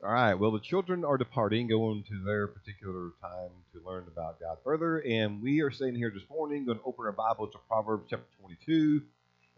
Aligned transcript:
All 0.00 0.12
right. 0.12 0.34
Well, 0.34 0.52
the 0.52 0.60
children 0.60 1.04
are 1.04 1.18
departing, 1.18 1.66
going 1.66 2.04
to 2.04 2.22
their 2.24 2.46
particular 2.46 3.10
time 3.20 3.50
to 3.72 3.80
learn 3.84 4.04
about 4.06 4.38
God 4.38 4.58
further. 4.62 4.98
And 4.98 5.42
we 5.42 5.60
are 5.60 5.72
staying 5.72 5.96
here 5.96 6.12
this 6.14 6.22
morning, 6.30 6.66
going 6.66 6.78
to 6.78 6.84
open 6.84 7.06
our 7.06 7.12
Bible 7.12 7.48
to 7.48 7.58
Proverbs 7.66 8.06
chapter 8.08 8.28
22. 8.40 9.02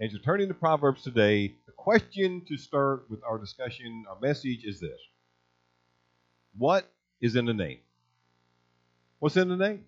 As 0.01 0.13
you're 0.13 0.23
turning 0.23 0.49
to 0.49 0.55
Proverbs 0.55 1.03
today, 1.03 1.57
the 1.67 1.73
question 1.73 2.43
to 2.49 2.57
start 2.57 3.05
with 3.11 3.21
our 3.23 3.37
discussion, 3.37 4.07
our 4.09 4.19
message 4.19 4.65
is 4.65 4.81
this 4.81 4.99
What 6.57 6.91
is 7.21 7.37
in 7.37 7.45
the 7.45 7.53
name? 7.53 7.81
What's 9.19 9.37
in 9.37 9.51
the 9.51 9.57
name? 9.59 9.85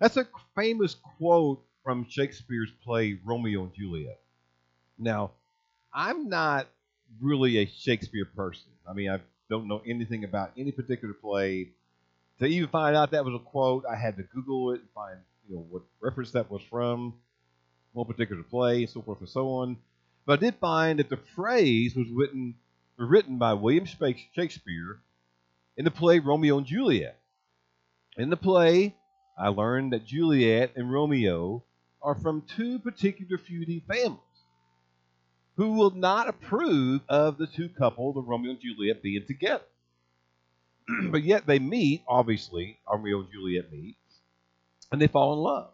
That's 0.00 0.16
a 0.16 0.26
famous 0.56 0.96
quote 1.16 1.64
from 1.84 2.08
Shakespeare's 2.08 2.72
play 2.82 3.20
Romeo 3.24 3.62
and 3.62 3.72
Juliet. 3.72 4.18
Now, 4.98 5.30
I'm 5.92 6.28
not 6.28 6.66
really 7.20 7.58
a 7.58 7.66
Shakespeare 7.66 8.24
person. 8.24 8.70
I 8.88 8.92
mean, 8.92 9.10
I 9.10 9.20
don't 9.48 9.68
know 9.68 9.82
anything 9.86 10.24
about 10.24 10.52
any 10.56 10.72
particular 10.72 11.14
play. 11.14 11.70
To 12.40 12.46
even 12.46 12.68
find 12.68 12.96
out 12.96 13.12
that 13.12 13.24
was 13.24 13.34
a 13.34 13.44
quote, 13.44 13.84
I 13.90 13.96
had 13.96 14.16
to 14.16 14.22
Google 14.24 14.72
it 14.72 14.80
and 14.80 14.90
find 14.94 15.18
you 15.48 15.56
know 15.56 15.66
what 15.70 15.82
reference 16.00 16.32
that 16.32 16.50
was 16.50 16.62
from, 16.62 17.14
one 17.92 18.06
particular 18.06 18.42
play, 18.42 18.82
and 18.82 18.90
so 18.90 19.02
forth 19.02 19.20
and 19.20 19.28
so 19.28 19.48
on. 19.48 19.76
But 20.26 20.40
I 20.40 20.42
did 20.42 20.54
find 20.56 20.98
that 20.98 21.10
the 21.10 21.18
phrase 21.34 21.94
was 21.94 22.08
written 22.08 22.54
written 22.96 23.38
by 23.38 23.52
William 23.52 23.84
Shakespeare 23.84 25.00
in 25.76 25.84
the 25.84 25.90
play 25.90 26.18
Romeo 26.18 26.58
and 26.58 26.66
Juliet. 26.66 27.18
In 28.16 28.30
the 28.30 28.36
play, 28.36 28.94
I 29.36 29.48
learned 29.48 29.92
that 29.92 30.06
Juliet 30.06 30.72
and 30.76 30.92
Romeo 30.92 31.64
are 32.00 32.14
from 32.14 32.42
two 32.56 32.78
particular 32.78 33.38
feuding 33.38 33.80
families 33.80 34.20
who 35.56 35.72
will 35.72 35.90
not 35.90 36.28
approve 36.28 37.02
of 37.08 37.38
the 37.38 37.46
two 37.46 37.68
couple, 37.68 38.12
the 38.12 38.20
Romeo 38.20 38.52
and 38.52 38.60
Juliet, 38.60 39.02
being 39.02 39.24
together. 39.26 39.64
but 41.10 41.22
yet 41.22 41.46
they 41.46 41.58
meet, 41.58 42.02
obviously, 42.08 42.78
Romeo 42.90 43.20
and 43.20 43.30
Juliet 43.32 43.72
meet, 43.72 43.96
and 44.90 45.00
they 45.00 45.06
fall 45.06 45.32
in 45.32 45.38
love. 45.38 45.70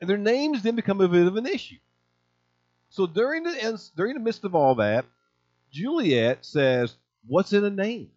And 0.00 0.10
their 0.10 0.18
names 0.18 0.62
then 0.62 0.76
become 0.76 1.00
a 1.00 1.08
bit 1.08 1.26
of 1.26 1.36
an 1.36 1.46
issue. 1.46 1.78
So 2.90 3.06
during 3.06 3.42
the 3.42 3.90
during 3.96 4.14
the 4.14 4.20
midst 4.20 4.44
of 4.44 4.54
all 4.54 4.76
that, 4.76 5.06
Juliet 5.72 6.44
says, 6.44 6.94
"What's 7.26 7.52
in 7.52 7.64
a 7.64 7.70
name? 7.70 8.10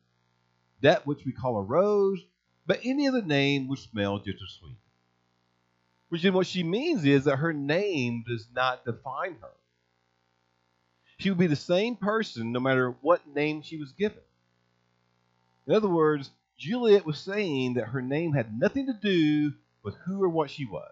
That 0.81 1.08
which 1.08 1.26
we 1.26 1.31
call 1.31 1.58
a 1.58 1.64
rose, 1.64 2.20
but 2.67 2.81
any 2.83 3.08
other 3.08 3.22
name 3.22 3.67
would 3.70 3.80
smell 3.80 4.20
just 4.20 4.42
as 4.42 4.52
sweet." 4.59 4.78
Which 6.09 6.26
is 6.26 6.31
what 6.31 6.48
she 6.48 6.64
means 6.64 7.06
is 7.06 7.26
that 7.26 7.38
her 7.38 7.54
name 7.54 8.23
does 8.28 8.48
not 8.54 8.86
define 8.86 9.36
her. 9.42 9.52
She 11.20 11.30
would 11.30 11.38
be 11.38 11.48
the 11.48 11.56
same 11.58 11.98
person 11.98 12.53
no 12.53 12.62
matter 12.62 12.95
what 13.02 13.28
name 13.28 13.62
she 13.62 13.75
was 13.75 13.92
given. 13.92 14.23
In 15.67 15.73
other 15.73 15.89
words, 15.89 16.31
Juliet 16.58 17.06
was 17.06 17.20
saying 17.20 17.73
that 17.73 17.89
her 17.89 18.02
name 18.02 18.31
had 18.31 18.58
nothing 18.58 18.86
to 18.88 18.94
do 18.94 19.53
with 19.84 19.95
who 20.06 20.23
or 20.23 20.30
what 20.30 20.50
she 20.50 20.66
was. 20.66 20.92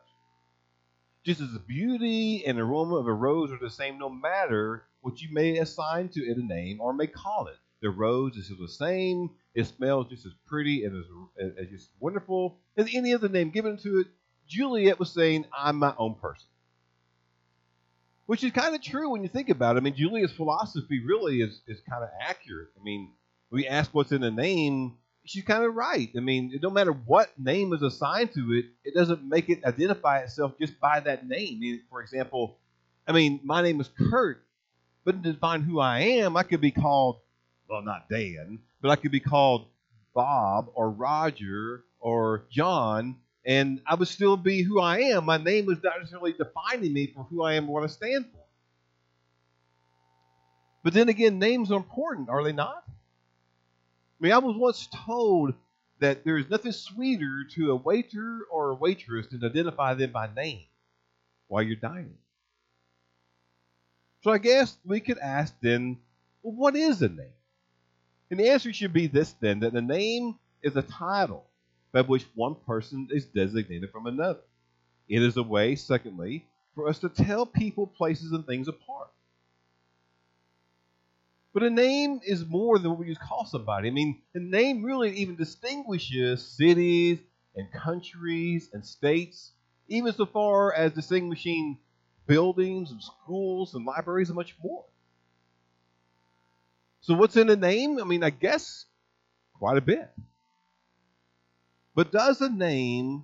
Just 1.23 1.39
as 1.39 1.53
the 1.53 1.59
beauty 1.59 2.45
and 2.45 2.59
aroma 2.59 2.95
of 2.95 3.07
a 3.07 3.13
rose 3.13 3.51
are 3.51 3.57
the 3.57 3.69
same 3.69 3.97
no 3.97 4.09
matter 4.09 4.83
what 4.99 5.21
you 5.21 5.29
may 5.31 5.59
assign 5.59 6.09
to 6.09 6.19
it 6.19 6.37
a 6.37 6.43
name 6.43 6.81
or 6.81 6.93
may 6.93 7.07
call 7.07 7.47
it. 7.47 7.57
The 7.81 7.89
rose 7.89 8.35
is 8.35 8.49
the 8.49 8.67
same, 8.67 9.29
it 9.55 9.65
smells 9.65 10.09
just 10.09 10.25
as 10.25 10.33
pretty 10.45 10.83
and 10.83 11.05
as, 11.39 11.51
as 11.57 11.69
just 11.69 11.89
wonderful 12.01 12.59
as 12.75 12.93
any 12.93 13.13
other 13.13 13.29
name 13.29 13.49
given 13.51 13.77
to 13.77 14.01
it. 14.01 14.07
Juliet 14.45 14.99
was 14.99 15.11
saying, 15.11 15.45
I'm 15.57 15.77
my 15.77 15.93
own 15.97 16.15
person 16.15 16.47
which 18.27 18.43
is 18.43 18.51
kind 18.51 18.75
of 18.75 18.81
true 18.81 19.09
when 19.09 19.23
you 19.23 19.29
think 19.29 19.49
about 19.49 19.75
it. 19.75 19.79
I 19.79 19.81
mean, 19.81 19.95
Julia's 19.95 20.31
philosophy 20.33 21.03
really 21.03 21.41
is, 21.41 21.61
is 21.67 21.81
kind 21.89 22.03
of 22.03 22.09
accurate. 22.21 22.69
I 22.79 22.83
mean, 22.83 23.11
we 23.49 23.67
ask 23.67 23.93
what's 23.93 24.11
in 24.11 24.21
the 24.21 24.29
name, 24.29 24.97
she's 25.25 25.43
kind 25.43 25.63
of 25.63 25.73
right. 25.73 26.09
I 26.15 26.19
mean, 26.19 26.51
it 26.53 26.61
don't 26.61 26.73
matter 26.73 26.91
what 26.91 27.31
name 27.39 27.73
is 27.73 27.81
assigned 27.81 28.33
to 28.33 28.53
it, 28.53 28.65
it 28.83 28.93
doesn't 28.93 29.23
make 29.23 29.49
it 29.49 29.63
identify 29.65 30.19
itself 30.19 30.53
just 30.59 30.79
by 30.79 30.99
that 30.99 31.27
name. 31.27 31.81
For 31.89 32.01
example, 32.01 32.57
I 33.07 33.13
mean, 33.13 33.39
my 33.43 33.61
name 33.61 33.79
is 33.79 33.89
Kurt, 34.09 34.43
but 35.05 35.23
to 35.23 35.33
define 35.33 35.61
who 35.61 35.79
I 35.79 35.99
am, 35.99 36.35
I 36.35 36.43
could 36.43 36.61
be 36.61 36.71
called, 36.71 37.19
well, 37.69 37.81
not 37.81 38.09
Dan, 38.09 38.59
but 38.81 38.91
I 38.91 38.97
could 38.97 39.11
be 39.11 39.21
called 39.21 39.67
Bob 40.13 40.69
or 40.73 40.89
Roger 40.89 41.85
or 41.99 42.43
John 42.49 43.15
and 43.47 43.81
I 43.87 43.95
would 43.95 44.09
still 44.09 44.35
be 44.35 44.61
who 44.61 44.81
I 44.81 44.99
am. 44.99 45.23
My 45.23 45.37
name 45.37 45.65
was 45.65 45.81
not 45.81 45.99
necessarily 45.99 46.33
defining 46.33 46.91
me 46.91 47.07
for 47.07 47.23
who 47.23 47.43
I 47.43 47.53
am 47.53 47.63
and 47.63 47.73
what 47.73 47.83
I 47.83 47.87
stand 47.87 48.25
for. 48.25 48.43
But 50.83 50.93
then 50.93 51.07
again, 51.07 51.39
names 51.39 51.71
are 51.71 51.77
important, 51.77 52.29
are 52.29 52.43
they 52.43 52.51
not? 52.51 52.83
I 52.85 52.91
mean, 54.19 54.33
I 54.33 54.39
was 54.39 54.57
once 54.57 54.89
told 55.05 55.53
that 55.99 56.25
there 56.25 56.37
is 56.37 56.49
nothing 56.49 56.73
sweeter 56.73 57.45
to 57.55 57.71
a 57.71 57.75
waiter 57.75 58.41
or 58.51 58.71
a 58.71 58.75
waitress 58.75 59.27
than 59.27 59.39
to 59.39 59.47
identify 59.47 59.93
them 59.93 60.11
by 60.11 60.29
name 60.35 60.65
while 61.47 61.63
you're 61.63 61.77
dining. 61.77 62.17
So 64.23 64.31
I 64.31 64.39
guess 64.39 64.77
we 64.85 64.99
could 64.99 65.19
ask 65.19 65.55
then, 65.61 65.97
well, 66.43 66.53
what 66.53 66.75
is 66.75 67.01
a 67.01 67.07
name? 67.07 67.27
And 68.29 68.39
the 68.39 68.49
answer 68.49 68.73
should 68.73 68.91
be 68.91 69.07
this 69.07 69.31
then 69.39 69.61
that 69.61 69.71
the 69.71 69.81
name 69.81 70.35
is 70.61 70.75
a 70.75 70.81
title 70.81 71.46
by 71.91 72.01
which 72.01 72.25
one 72.35 72.55
person 72.55 73.07
is 73.11 73.25
designated 73.25 73.91
from 73.91 74.07
another. 74.07 74.41
It 75.07 75.21
is 75.21 75.37
a 75.37 75.43
way, 75.43 75.75
secondly, 75.75 76.45
for 76.75 76.87
us 76.89 76.99
to 76.99 77.09
tell 77.09 77.45
people, 77.45 77.87
places, 77.87 78.31
and 78.31 78.45
things 78.45 78.67
apart. 78.67 79.09
But 81.53 81.63
a 81.63 81.69
name 81.69 82.19
is 82.23 82.45
more 82.45 82.77
than 82.77 82.91
what 82.91 82.99
we 82.99 83.07
just 83.07 83.19
call 83.21 83.45
somebody. 83.45 83.87
I 83.87 83.91
mean, 83.91 84.21
a 84.35 84.39
name 84.39 84.83
really 84.83 85.11
even 85.17 85.35
distinguishes 85.35 86.45
cities 86.45 87.19
and 87.55 87.71
countries 87.71 88.69
and 88.73 88.85
states, 88.85 89.53
even 89.87 90.13
so 90.13 90.25
far 90.25 90.73
as 90.73 90.93
distinguishing 90.93 91.79
buildings 92.27 92.91
and 92.91 93.01
schools 93.01 93.73
and 93.73 93.85
libraries 93.85 94.29
and 94.29 94.35
much 94.35 94.55
more. 94.63 94.85
So, 97.01 97.15
what's 97.15 97.37
in 97.37 97.49
a 97.49 97.55
name? 97.55 97.99
I 97.99 98.03
mean, 98.03 98.23
I 98.23 98.29
guess 98.29 98.85
quite 99.53 99.77
a 99.77 99.81
bit. 99.81 100.11
But 101.97 102.11
does 102.11 102.41
a 102.41 102.49
name, 102.49 103.23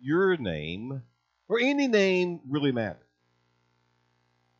your 0.00 0.36
name, 0.36 1.02
or 1.48 1.58
any 1.58 1.88
name 1.88 2.38
really 2.48 2.70
matter? 2.70 3.04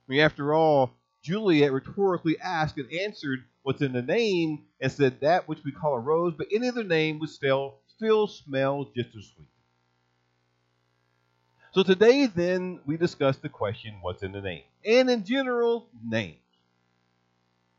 I 0.09 0.11
mean, 0.11 0.21
after 0.22 0.53
all, 0.53 0.91
Juliet 1.22 1.71
rhetorically 1.71 2.37
asked 2.41 2.78
and 2.78 2.93
answered 2.93 3.45
what's 3.62 3.81
in 3.81 3.93
the 3.93 4.03
name 4.03 4.65
and 4.81 4.91
said 4.91 5.21
that 5.21 5.47
which 5.47 5.61
we 5.65 5.71
call 5.71 5.95
a 5.95 6.00
rose, 6.00 6.34
but 6.37 6.49
any 6.53 6.66
other 6.66 6.83
name 6.83 7.21
would 7.21 7.31
still, 7.31 7.77
still 7.87 8.27
smell 8.27 8.91
just 8.97 9.11
as 9.16 9.27
sweet. 9.27 9.47
So 11.75 11.84
today, 11.84 12.27
then, 12.27 12.81
we 12.87 12.97
discuss 12.97 13.37
the 13.37 13.49
question 13.49 13.99
what's 14.00 14.25
in 14.25 14.33
the 14.33 14.41
name? 14.41 14.65
And 14.84 15.09
in 15.09 15.25
general, 15.25 15.87
names. 16.05 16.39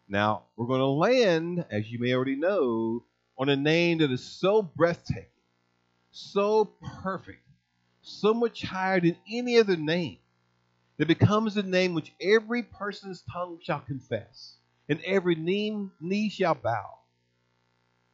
Now, 0.08 0.44
we're 0.56 0.68
going 0.68 0.80
to 0.80 0.86
land, 0.86 1.66
as 1.70 1.92
you 1.92 2.00
may 2.00 2.14
already 2.14 2.38
know, 2.38 3.04
on 3.38 3.50
a 3.50 3.56
name 3.56 4.00
that 4.00 4.12
is 4.12 4.24
so 4.24 4.62
breathtaking, 4.62 5.26
so 6.12 6.66
perfect, 7.02 7.44
so 8.02 8.34
much 8.34 8.64
higher 8.64 9.00
than 9.00 9.16
any 9.32 9.58
other 9.58 9.76
name, 9.76 10.18
that 10.98 11.08
becomes 11.08 11.54
the 11.54 11.64
name 11.64 11.94
which 11.94 12.12
every 12.20 12.64
person's 12.64 13.24
tongue 13.32 13.60
shall 13.62 13.82
confess, 13.82 14.56
and 14.90 15.00
every 15.06 15.36
knee, 15.36 15.88
knee 16.02 16.30
shall 16.30 16.56
bow. 16.56 16.98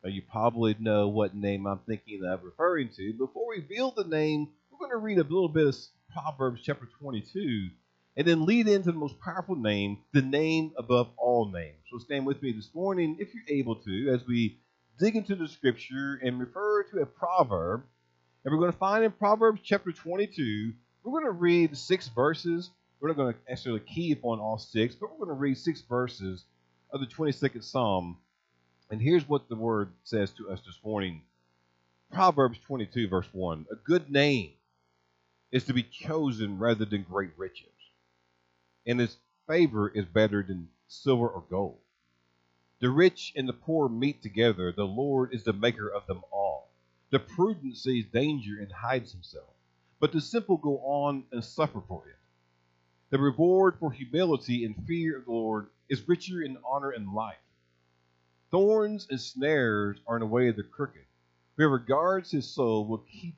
Now, 0.04 0.10
you 0.10 0.22
probably 0.22 0.76
know 0.80 1.08
what 1.08 1.34
name 1.34 1.66
I'm 1.66 1.80
thinking 1.88 2.26
of 2.26 2.44
referring 2.44 2.90
to. 2.98 3.14
Before 3.14 3.48
we 3.48 3.62
reveal 3.62 3.92
the 3.92 4.04
name, 4.04 4.50
we're 4.70 4.80
going 4.80 4.92
to 4.92 4.98
read 4.98 5.18
a 5.18 5.24
little 5.24 5.48
bit 5.48 5.68
of 5.68 5.78
Proverbs 6.12 6.62
chapter 6.62 6.90
22 7.00 7.70
and 8.18 8.28
then 8.28 8.46
lead 8.46 8.68
into 8.68 8.92
the 8.92 8.98
most 8.98 9.20
powerful 9.22 9.56
name, 9.56 10.00
the 10.14 10.22
name 10.22 10.74
above 10.78 11.08
all 11.18 11.50
names. 11.50 11.78
So 11.90 12.00
stand 12.00 12.26
with 12.26 12.42
me 12.42 12.52
this 12.52 12.70
morning, 12.76 13.16
if 13.20 13.30
you're 13.34 13.58
able 13.58 13.76
to, 13.78 14.10
as 14.14 14.28
we 14.28 14.60
dig 15.00 15.16
into 15.16 15.36
the 15.36 15.48
scripture 15.48 16.20
and 16.24 16.40
refer 16.40 16.84
to 16.84 17.02
a 17.02 17.06
proverb. 17.06 17.84
And 18.44 18.54
we're 18.54 18.60
going 18.60 18.72
to 18.72 18.78
find 18.78 19.04
in 19.04 19.12
Proverbs 19.12 19.62
chapter 19.64 19.92
22, 19.92 20.74
we're 21.04 21.12
going 21.12 21.26
to 21.26 21.32
read 21.32 21.78
six 21.78 22.08
verses. 22.10 22.70
We're 23.00 23.10
not 23.10 23.18
going 23.18 23.34
to 23.34 23.40
necessarily 23.50 23.82
key 23.82 24.12
upon 24.12 24.40
all 24.40 24.58
six, 24.58 24.96
but 24.96 25.12
we're 25.12 25.26
going 25.26 25.36
to 25.36 25.42
read 25.42 25.58
six 25.58 25.82
verses 25.82 26.46
of 26.92 27.00
the 27.00 27.08
22nd 27.08 27.64
Psalm. 27.64 28.18
And 28.90 29.02
here's 29.02 29.28
what 29.28 29.50
the 29.50 29.56
word 29.56 29.90
says 30.04 30.32
to 30.34 30.50
us 30.50 30.60
this 30.66 30.80
morning 30.84 31.22
Proverbs 32.12 32.60
22, 32.68 33.08
verse 33.08 33.28
1 33.32 33.66
A 33.72 33.76
good 33.76 34.12
name 34.12 34.52
is 35.52 35.64
to 35.66 35.74
be 35.74 35.84
chosen 35.84 36.60
rather 36.60 36.86
than 36.86 37.04
great 37.04 37.32
riches, 37.38 37.68
and 38.86 39.00
his 39.00 39.18
favor 39.48 39.90
is 39.90 40.06
better 40.06 40.44
than 40.44 40.70
silver 40.88 41.28
or 41.28 41.44
gold. 41.50 41.83
The 42.84 42.90
rich 42.90 43.32
and 43.38 43.48
the 43.48 43.54
poor 43.54 43.88
meet 43.88 44.22
together. 44.22 44.74
The 44.74 44.84
Lord 44.84 45.34
is 45.34 45.46
the 45.46 45.54
maker 45.54 45.88
of 45.88 46.06
them 46.06 46.22
all. 46.34 46.70
The 47.12 47.20
prudent 47.20 47.78
sees 47.78 48.08
danger 48.08 48.60
and 48.60 48.70
hides 48.70 49.14
himself, 49.14 49.56
but 50.02 50.12
the 50.12 50.20
simple 50.20 50.58
go 50.58 50.80
on 50.80 51.24
and 51.32 51.42
suffer 51.42 51.80
for 51.88 52.10
it. 52.10 52.18
The 53.10 53.20
reward 53.20 53.80
for 53.80 53.94
humility 53.94 54.66
and 54.66 54.86
fear 54.86 55.20
of 55.20 55.24
the 55.24 55.32
Lord 55.32 55.70
is 55.88 56.10
richer 56.10 56.42
in 56.42 56.58
honor 56.66 56.90
and 56.90 57.14
life, 57.14 57.38
Thorns 58.52 59.08
and 59.10 59.22
snares 59.22 60.02
are 60.06 60.18
in 60.18 60.20
the 60.20 60.28
way 60.28 60.50
of 60.50 60.58
the 60.58 60.64
crooked. 60.64 61.06
Whoever 61.56 61.80
guards 61.80 62.32
his 62.32 62.50
soul 62.50 62.86
will 62.86 62.98
keep 62.98 63.38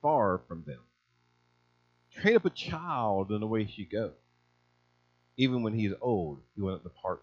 far 0.00 0.38
from 0.48 0.64
them. 0.64 0.80
Train 2.10 2.34
up 2.34 2.46
a 2.46 2.50
child 2.50 3.30
in 3.30 3.38
the 3.38 3.46
way 3.46 3.62
he 3.62 3.84
should 3.84 3.92
go. 3.92 4.14
Even 5.36 5.62
when 5.62 5.72
he 5.72 5.86
is 5.86 5.94
old, 6.00 6.42
he 6.56 6.60
will 6.60 6.72
not 6.72 6.82
depart 6.82 7.22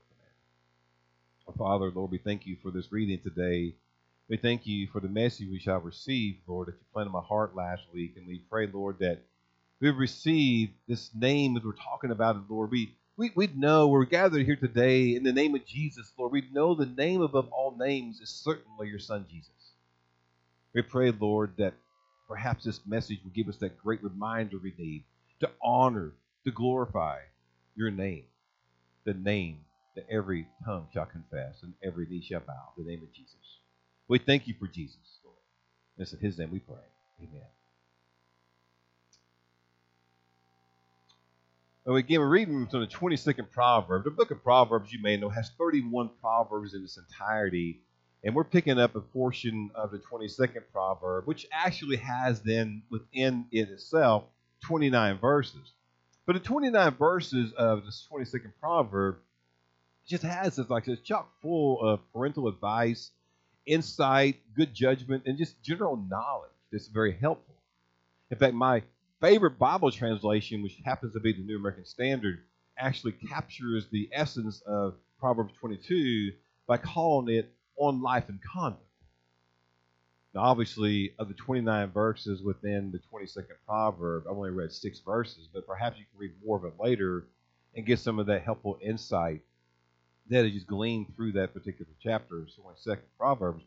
Father, 1.58 1.92
Lord, 1.92 2.12
we 2.12 2.18
thank 2.18 2.46
you 2.46 2.58
for 2.62 2.72
this 2.72 2.92
reading 2.92 3.20
today. 3.20 3.74
We 4.30 4.38
thank 4.38 4.68
you 4.68 4.88
for 4.88 5.00
the 5.00 5.08
message 5.08 5.48
we 5.50 5.60
shall 5.60 5.80
receive, 5.80 6.38
Lord, 6.48 6.68
that 6.68 6.74
you 6.74 6.86
planted 6.94 7.10
in 7.10 7.14
my 7.14 7.22
heart 7.22 7.56
last 7.56 7.84
week. 7.94 8.14
And 8.18 8.28
we 8.28 8.40
pray, 8.50 8.68
Lord, 8.68 8.98
that 9.00 9.20
we 9.82 9.90
receive 9.90 10.70
this 10.88 11.10
name 11.16 11.58
as 11.58 11.64
we're 11.64 11.74
talking 11.74 12.12
about 12.12 12.36
it, 12.36 12.44
Lord. 12.50 12.72
We 12.72 12.96
we, 13.18 13.32
we 13.36 13.48
know 13.48 13.88
we're 13.88 14.06
gathered 14.06 14.46
here 14.46 14.56
today 14.56 15.14
in 15.14 15.24
the 15.24 15.34
name 15.34 15.54
of 15.54 15.66
Jesus, 15.66 16.14
Lord. 16.18 16.32
We 16.32 16.48
know 16.54 16.74
the 16.74 16.86
name 16.86 17.22
above 17.22 17.50
all 17.52 17.76
names 17.78 18.22
is 18.22 18.30
certainly 18.30 18.88
your 18.88 19.00
Son, 19.00 19.26
Jesus. 19.30 19.52
We 20.74 20.84
pray, 20.84 21.12
Lord, 21.12 21.52
that 21.58 21.74
perhaps 22.30 22.64
this 22.64 22.80
message 22.86 23.20
will 23.24 23.32
give 23.32 23.50
us 23.50 23.58
that 23.58 23.78
great 23.78 24.02
reminder 24.02 24.58
we 24.58 24.74
need 24.78 25.04
to 25.42 25.50
honor, 25.62 26.14
to 26.46 26.52
glorify 26.52 27.18
your 27.76 27.92
name, 27.92 28.24
the 29.04 29.16
name 29.16 29.60
that 30.00 30.14
every 30.14 30.48
tongue 30.66 30.88
shall 30.94 31.06
confess 31.06 31.62
and 31.64 31.74
every 31.84 32.06
knee 32.10 32.22
shall 32.22 32.40
bow, 32.40 32.74
the 32.78 32.84
name 32.84 33.02
of 33.04 33.14
Jesus. 33.14 33.36
We 34.08 34.20
thank 34.20 34.48
you 34.48 34.54
for 34.60 34.68
Jesus, 34.68 35.20
Lord. 35.24 35.38
It's 35.98 36.14
in 36.14 36.20
his 36.20 36.38
name 36.38 36.52
we 36.52 36.60
pray. 36.60 36.78
Amen. 37.22 37.42
And 41.86 41.98
again, 41.98 42.20
we're 42.20 42.30
reading 42.30 42.68
from 42.68 42.82
the 42.82 42.88
22nd 42.88 43.52
proverb. 43.52 44.04
The 44.06 44.12
book 44.12 44.32
of 44.32 44.44
Proverbs, 44.44 44.94
you 44.94 45.02
may 45.02 45.18
know, 45.18 45.30
has 45.30 45.52
31 45.58 46.12
proverbs 46.22 46.74
in 46.74 46.84
its 46.84 46.98
entirety. 46.98 47.82
And 48.24 48.36
we're 48.36 48.44
picking 48.44 48.80
up 48.80 48.96
a 48.96 49.02
portion 49.02 49.72
of 49.76 49.92
the 49.92 50.00
22nd 50.00 50.64
proverb, 50.72 51.26
which 51.26 51.48
actually 51.52 51.98
has 51.98 52.42
then 52.42 52.84
within 52.90 53.46
it 53.52 53.70
itself 53.70 54.24
29 54.64 55.20
verses. 55.20 55.74
But 56.26 56.34
the 56.34 56.42
29 56.42 56.96
verses 56.96 57.54
of 57.54 57.86
this 57.86 58.08
22nd 58.12 58.52
proverb 58.60 59.18
just 60.10 60.24
has 60.24 60.56
this 60.56 60.70
like 60.70 60.86
this 60.86 61.00
chock 61.02 61.32
full 61.42 61.80
of 61.82 62.00
parental 62.12 62.48
advice, 62.48 63.12
insight, 63.66 64.38
good 64.56 64.74
judgment, 64.74 65.24
and 65.28 65.38
just 65.38 65.62
general 65.62 65.96
knowledge 66.10 66.50
that's 66.72 66.88
very 66.88 67.16
helpful. 67.16 67.56
In 68.32 68.38
fact, 68.38 68.56
my 68.56 68.82
favorite 69.22 69.60
Bible 69.60 69.92
translation, 69.92 70.64
which 70.64 70.78
happens 70.84 71.14
to 71.14 71.20
be 71.20 71.34
the 71.34 71.44
New 71.44 71.58
American 71.58 71.86
Standard, 71.86 72.40
actually 72.78 73.12
captures 73.12 73.88
the 73.92 74.10
essence 74.12 74.62
of 74.66 74.96
Proverbs 75.20 75.54
22 75.60 76.32
by 76.66 76.78
calling 76.78 77.34
it 77.36 77.54
on 77.78 78.02
life 78.02 78.30
and 78.30 78.40
conduct. 78.42 78.84
Now, 80.34 80.42
obviously, 80.42 81.14
of 81.20 81.28
the 81.28 81.34
29 81.34 81.92
verses 81.92 82.42
within 82.42 82.92
the 82.92 83.00
22nd 83.00 83.58
proverb, 83.68 84.26
I've 84.28 84.38
only 84.38 84.52
read 84.52 84.72
six 84.72 85.00
verses, 85.00 85.48
but 85.52 85.68
perhaps 85.68 85.98
you 86.00 86.06
can 86.12 86.20
read 86.20 86.32
more 86.46 86.58
of 86.58 86.66
it 86.66 86.74
later 86.80 87.26
and 87.76 87.86
get 87.86 88.00
some 88.00 88.20
of 88.20 88.28
that 88.28 88.44
helpful 88.44 88.80
insight 88.82 89.42
that 90.30 90.46
is 90.46 90.54
just 90.54 90.68
gleaned 90.68 91.16
through 91.16 91.34
that 91.34 91.54
particular 91.54 91.92
chapter, 92.02 92.46
22nd 92.86 93.00
Proverbs. 93.18 93.64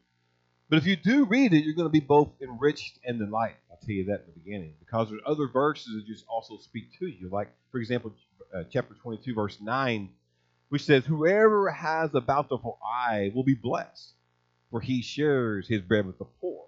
But 0.69 0.79
if 0.79 0.87
you 0.87 0.97
do 0.97 1.25
read 1.25 1.53
it, 1.53 1.65
you're 1.65 1.75
going 1.75 1.89
to 1.89 1.93
be 1.93 2.01
both 2.01 2.31
enriched 2.41 2.99
and 3.05 3.21
enlightened. 3.21 3.59
I'll 3.71 3.79
tell 3.79 3.95
you 3.95 4.07
that 4.07 4.21
in 4.21 4.27
the 4.33 4.41
beginning. 4.41 4.75
Because 4.81 5.11
there's 5.11 5.21
other 5.27 5.49
verses 5.49 5.95
that 5.95 6.07
just 6.07 6.25
also 6.29 6.57
speak 6.57 6.99
to 6.99 7.07
you. 7.07 7.29
Like, 7.29 7.49
for 7.71 7.79
example, 7.79 8.15
uh, 8.55 8.63
chapter 8.71 8.95
22, 8.95 9.35
verse 9.35 9.59
9, 9.61 10.09
which 10.69 10.85
says, 10.85 11.05
Whoever 11.05 11.71
has 11.71 12.15
a 12.15 12.21
bountiful 12.21 12.79
eye 12.83 13.33
will 13.35 13.45
be 13.45 13.55
blessed, 13.55 14.15
for 14.71 14.81
he 14.81 15.03
shares 15.03 15.69
his 15.69 15.83
bread 15.83 16.07
with 16.07 16.19
the 16.19 16.25
poor. 16.41 16.65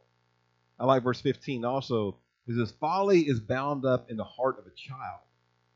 I 0.78 0.84
like 0.84 1.04
verse 1.04 1.20
15 1.20 1.64
also. 1.64 2.18
It 2.46 2.56
says, 2.56 2.74
Folly 2.78 3.20
is 3.20 3.40
bound 3.40 3.86
up 3.86 4.10
in 4.10 4.18
the 4.18 4.24
heart 4.24 4.58
of 4.58 4.66
a 4.66 4.76
child, 4.76 5.20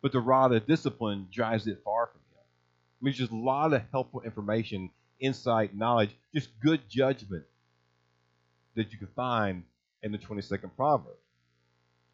but 0.02 0.12
the 0.12 0.20
rod 0.20 0.52
of 0.52 0.66
discipline 0.66 1.28
drives 1.32 1.66
it 1.66 1.80
far 1.82 2.08
from. 2.08 2.20
I 3.00 3.04
mean, 3.04 3.14
just 3.14 3.32
a 3.32 3.36
lot 3.36 3.72
of 3.72 3.82
helpful 3.92 4.22
information, 4.22 4.90
insight, 5.20 5.76
knowledge, 5.76 6.10
just 6.34 6.48
good 6.60 6.80
judgment 6.88 7.44
that 8.74 8.92
you 8.92 8.98
can 8.98 9.08
find 9.14 9.62
in 10.02 10.12
the 10.12 10.18
22nd 10.18 10.70
proverb. 10.76 11.16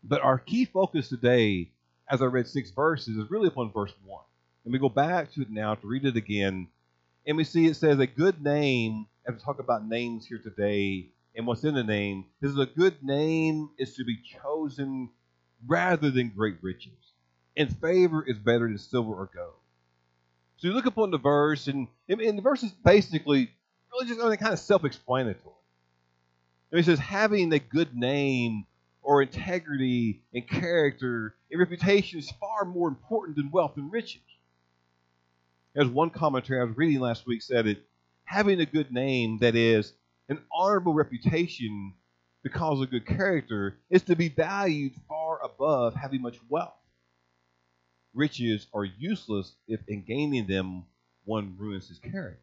But 0.02 0.20
our 0.20 0.38
key 0.38 0.66
focus 0.66 1.08
today, 1.08 1.70
as 2.10 2.20
I 2.20 2.26
read 2.26 2.46
six 2.46 2.70
verses, 2.70 3.16
is 3.16 3.30
really 3.30 3.48
upon 3.48 3.72
verse 3.72 3.92
1. 4.04 4.24
And 4.64 4.72
we 4.72 4.78
go 4.78 4.88
back 4.90 5.32
to 5.32 5.42
it 5.42 5.50
now 5.50 5.74
to 5.74 5.86
read 5.86 6.04
it 6.04 6.16
again. 6.16 6.68
And 7.26 7.36
we 7.36 7.44
see 7.44 7.66
it 7.66 7.76
says 7.76 7.98
a 7.98 8.06
good 8.06 8.42
name, 8.42 9.06
as 9.26 9.34
we 9.34 9.40
talk 9.40 9.58
about 9.58 9.88
names 9.88 10.26
here 10.26 10.38
today 10.38 11.08
and 11.34 11.46
what's 11.46 11.64
in 11.64 11.74
the 11.74 11.82
name, 11.84 12.26
this 12.40 12.50
is 12.50 12.58
a 12.58 12.66
good 12.66 13.02
name 13.02 13.70
is 13.78 13.94
to 13.96 14.04
be 14.04 14.18
chosen 14.42 15.08
rather 15.66 16.10
than 16.10 16.28
great 16.28 16.56
riches. 16.62 16.92
And 17.56 17.74
favor 17.78 18.22
is 18.26 18.38
better 18.38 18.68
than 18.68 18.78
silver 18.78 19.14
or 19.14 19.30
gold. 19.34 19.54
So 20.56 20.68
you 20.68 20.74
look 20.74 20.86
upon 20.86 21.10
the 21.10 21.18
verse, 21.18 21.66
and, 21.66 21.88
and 22.08 22.38
the 22.38 22.42
verse 22.42 22.62
is 22.62 22.70
basically 22.70 23.50
really 23.92 24.06
just 24.06 24.20
kind 24.40 24.52
of 24.52 24.58
self 24.58 24.84
explanatory. 24.84 25.54
He 26.72 26.82
says, 26.82 26.98
having 26.98 27.52
a 27.52 27.58
good 27.58 27.94
name 27.96 28.66
or 29.02 29.22
integrity 29.22 30.22
and 30.32 30.48
character 30.48 31.36
and 31.50 31.60
reputation 31.60 32.18
is 32.18 32.30
far 32.40 32.64
more 32.64 32.88
important 32.88 33.36
than 33.36 33.50
wealth 33.50 33.76
and 33.76 33.92
riches. 33.92 34.22
As 35.76 35.86
one 35.86 36.10
commentary 36.10 36.60
I 36.60 36.64
was 36.64 36.76
reading 36.76 37.00
last 37.00 37.26
week 37.26 37.42
said 37.42 37.66
it, 37.66 37.84
having 38.24 38.60
a 38.60 38.66
good 38.66 38.92
name, 38.92 39.38
that 39.38 39.54
is, 39.54 39.92
an 40.28 40.40
honorable 40.52 40.94
reputation 40.94 41.94
because 42.42 42.80
of 42.80 42.90
good 42.90 43.06
character, 43.06 43.78
is 43.90 44.02
to 44.02 44.16
be 44.16 44.28
valued 44.28 44.92
far 45.08 45.42
above 45.44 45.94
having 45.94 46.22
much 46.22 46.38
wealth. 46.48 46.74
Riches 48.14 48.66
are 48.72 48.84
useless 48.84 49.52
if 49.66 49.80
in 49.88 50.02
gaining 50.02 50.46
them 50.46 50.84
one 51.24 51.56
ruins 51.58 51.88
his 51.88 51.98
character. 51.98 52.40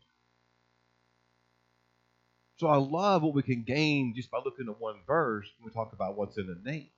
So 2.57 2.67
I 2.67 2.77
love 2.77 3.23
what 3.23 3.33
we 3.33 3.41
can 3.41 3.63
gain 3.63 4.13
just 4.15 4.29
by 4.29 4.39
looking 4.43 4.67
at 4.69 4.79
one 4.79 4.97
verse 5.07 5.47
when 5.57 5.65
we 5.65 5.73
talk 5.73 5.93
about 5.93 6.15
what's 6.15 6.37
in 6.37 6.47
a 6.49 6.69
name. 6.69 6.89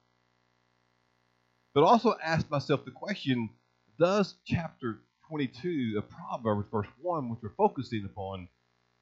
But 1.73 1.83
also 1.83 2.15
ask 2.23 2.49
myself 2.49 2.83
the 2.83 2.91
question 2.91 3.49
Does 3.97 4.35
chapter 4.45 4.99
22 5.29 5.95
of 5.97 6.09
Proverbs, 6.09 6.67
verse 6.71 6.87
1, 7.01 7.29
which 7.29 7.39
we're 7.41 7.49
focusing 7.55 8.05
upon, 8.05 8.49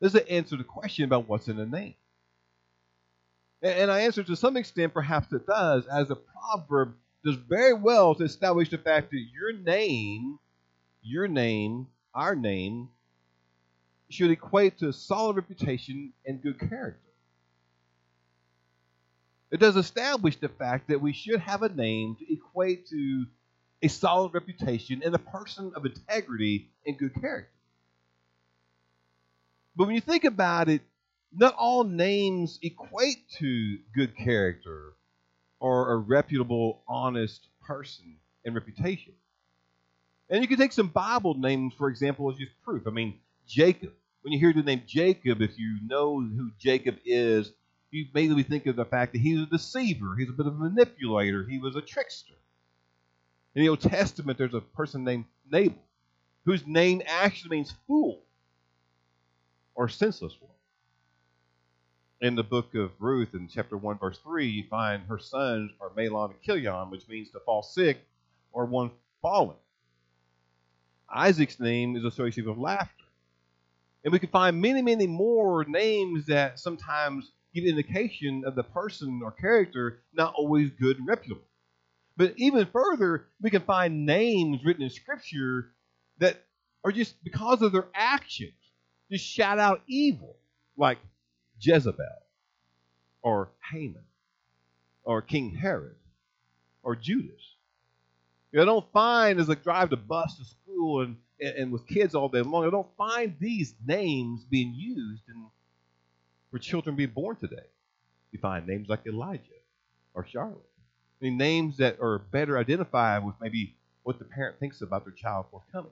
does 0.02 0.16
it 0.16 0.30
answer 0.30 0.56
the 0.56 0.64
question 0.64 1.06
about 1.06 1.28
what's 1.28 1.48
in 1.48 1.60
a 1.60 1.66
name? 1.66 1.96
And 3.62 3.92
I 3.92 4.02
answer 4.02 4.24
to 4.24 4.36
some 4.36 4.58
extent, 4.58 4.94
perhaps 4.94 5.32
it 5.34 5.46
does, 5.46 5.86
as 5.86 6.10
a 6.10 6.16
proverb 6.16 6.96
does 7.24 7.36
very 7.36 7.74
well 7.74 8.16
to 8.16 8.24
establish 8.24 8.70
the 8.70 8.78
fact 8.78 9.12
that 9.12 9.26
your 9.34 9.54
name, 9.54 10.40
your 11.04 11.28
name, 11.28 11.88
our 12.14 12.36
name, 12.36 12.90
should 14.10 14.32
equate 14.32 14.80
to 14.80 14.90
a 14.90 14.94
solid 14.94 15.36
reputation 15.36 16.12
and 16.26 16.42
good 16.42 16.60
character. 16.60 17.00
It 19.52 19.60
does 19.60 19.76
establish 19.76 20.38
the 20.38 20.50
fact 20.50 20.88
that 20.88 21.02
we 21.02 21.14
should 21.14 21.40
have 21.42 21.62
a 21.62 21.70
name 21.70 22.16
to 22.16 22.34
equate 22.34 22.88
to 22.88 23.26
a 23.82 23.88
solid 23.88 24.34
reputation 24.34 25.02
and 25.04 25.14
a 25.14 25.20
person 25.20 25.74
of 25.76 25.86
integrity 25.86 26.70
and 26.86 26.98
good 26.98 27.14
character. 27.20 27.52
But 29.76 29.88
when 29.88 29.96
you 29.96 30.02
think 30.02 30.24
about 30.24 30.70
it, 30.70 30.82
not 31.34 31.56
all 31.58 31.84
names 31.84 32.60
equate 32.62 33.30
to 33.40 33.78
good 33.96 34.16
character 34.16 34.94
or 35.62 35.94
a 35.94 35.98
reputable, 35.98 36.84
honest 36.90 37.48
person 37.66 38.18
and 38.44 38.54
reputation. 38.54 39.14
And 40.30 40.42
you 40.42 40.48
can 40.50 40.58
take 40.58 40.74
some 40.74 40.88
Bible 40.88 41.36
names, 41.36 41.74
for 41.78 41.88
example, 41.88 42.30
as 42.30 42.38
just 42.38 42.52
proof. 42.64 42.86
I 42.86 42.90
mean, 42.90 43.20
Jacob 43.48 43.94
when 44.22 44.34
you 44.34 44.40
hear 44.40 44.54
the 44.54 44.62
name 44.62 44.84
Jacob, 44.86 45.42
if 45.42 45.58
you 45.58 45.80
know 45.86 46.20
who 46.20 46.52
Jacob 46.60 46.98
is, 47.06 47.52
you 47.90 48.06
maybe 48.14 48.44
think 48.44 48.68
of 48.68 48.76
the 48.76 48.86
fact 48.86 49.14
that 49.14 49.20
he 49.20 49.36
was 49.36 49.44
a 49.44 49.50
deceiver, 49.50 50.16
he's 50.18 50.30
a 50.30 50.34
bit 50.34 50.46
of 50.46 50.54
a 50.54 50.58
manipulator, 50.58 51.46
he 51.50 51.58
was 51.58 51.76
a 51.76 51.82
trickster. 51.82 52.36
In 53.56 53.64
the 53.64 53.70
Old 53.70 53.82
Testament, 53.82 54.38
there's 54.38 54.54
a 54.54 54.62
person 54.62 55.04
named 55.04 55.26
Nabal, 55.52 55.84
whose 56.46 56.66
name 56.66 57.02
actually 57.06 57.58
means 57.58 57.74
fool 57.88 58.22
or 59.76 59.90
senseless 59.90 60.38
one. 60.40 60.52
In 62.22 62.36
the 62.36 62.44
book 62.44 62.76
of 62.76 62.92
Ruth, 63.00 63.34
in 63.34 63.48
chapter 63.48 63.76
1, 63.76 63.98
verse 63.98 64.20
3, 64.20 64.48
you 64.48 64.64
find 64.70 65.02
her 65.08 65.18
sons 65.18 65.72
are 65.82 65.90
Mahlon 65.90 66.30
and 66.30 66.42
Chilion, 66.44 66.92
which 66.92 67.08
means 67.08 67.32
to 67.32 67.40
fall 67.40 67.64
sick 67.64 68.06
or 68.52 68.66
one 68.66 68.92
fallen. 69.24 69.56
Isaac's 71.12 71.60
name 71.60 71.96
is 71.96 72.06
associated 72.06 72.48
with 72.48 72.60
laughter. 72.60 73.06
And 74.04 74.14
we 74.14 74.20
can 74.20 74.30
find 74.30 74.62
many, 74.62 74.84
many 74.84 75.08
more 75.08 75.66
names 75.66 76.28
that 76.28 76.60
sometimes 76.60 77.32
give 77.56 77.66
indication 77.66 78.44
of 78.46 78.54
the 78.54 78.64
person 78.64 79.22
or 79.24 79.32
character 79.32 80.04
not 80.14 80.36
always 80.36 80.70
good 80.80 81.00
and 81.00 81.08
reputable. 81.08 81.48
But 82.18 82.36
even 82.38 82.68
further, 82.68 83.30
we 83.42 83.50
can 83.50 83.64
find 83.64 84.06
names 84.06 84.64
written 84.64 84.84
in 84.84 84.92
Scripture 84.92 85.72
that 86.20 86.46
are 86.84 86.92
just 86.92 87.16
because 87.24 87.64
of 87.64 87.72
their 87.72 87.88
actions, 87.96 88.54
just 89.12 89.26
shout 89.26 89.58
out 89.58 89.82
evil 89.88 90.36
like 90.78 91.00
Jezebel 91.62 92.06
or 93.22 93.50
Haman 93.72 94.04
or 95.04 95.22
King 95.22 95.56
Herod 95.56 95.96
or 96.84 96.96
Judas. 96.96 97.42
You 98.52 98.66
don't 98.66 98.92
find 98.92 99.40
as 99.40 99.50
I 99.50 99.56
drive 99.56 99.90
the 99.90 99.98
bus 99.98 100.38
to 100.38 100.46
school 100.46 101.02
and, 101.02 101.16
and, 101.40 101.56
and 101.56 101.72
with 101.72 101.88
kids 101.88 102.16
all 102.16 102.28
day 102.28 102.42
long, 102.42 102.66
I 102.66 102.70
don't 102.70 102.96
find 102.98 103.36
these 103.40 103.74
names 103.86 104.44
being 104.44 104.74
used 104.76 105.24
in, 105.30 105.46
for 106.52 106.60
children 106.60 106.96
being 106.96 107.12
born 107.12 107.38
today. 107.38 107.68
You 108.32 108.40
find 108.40 108.68
names 108.68 108.90
like 108.90 109.06
Elijah 109.06 109.42
or 110.14 110.26
Charlotte. 110.26 110.58
I 111.22 111.26
mean, 111.26 111.38
names 111.38 111.78
that 111.78 112.00
are 112.02 112.20
better 112.20 112.58
identified 112.58 113.24
with 113.24 113.36
maybe 113.40 113.76
what 114.04 114.20
the 114.20 114.26
parent 114.26 114.60
thinks 114.60 114.82
about 114.82 115.06
their 115.06 115.14
child 115.14 115.46
forthcoming. 115.52 115.92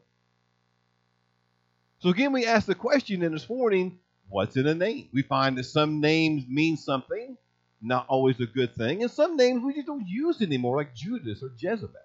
So 2.00 2.10
again, 2.10 2.32
we 2.32 2.46
ask 2.46 2.66
the 2.66 2.76
question 2.76 3.22
in 3.24 3.32
this 3.34 3.48
morning, 3.48 4.00
what's 4.30 4.56
in 4.58 4.68
a 4.68 4.76
name? 4.76 5.10
We 5.14 5.22
find 5.24 5.58
that 5.58 5.66
some 5.66 6.00
names 6.00 6.46
mean 6.48 6.78
something, 6.78 7.38
not 7.82 8.06
always 8.08 8.40
a 8.40 8.46
good 8.46 8.76
thing, 8.76 9.02
and 9.02 9.12
some 9.12 9.36
names 9.38 9.64
we 9.64 9.74
just 9.74 9.88
don't 9.88 10.08
use 10.08 10.42
anymore, 10.42 10.78
like 10.78 10.96
Judas 10.96 11.44
or 11.44 11.52
Jezebel. 11.58 12.00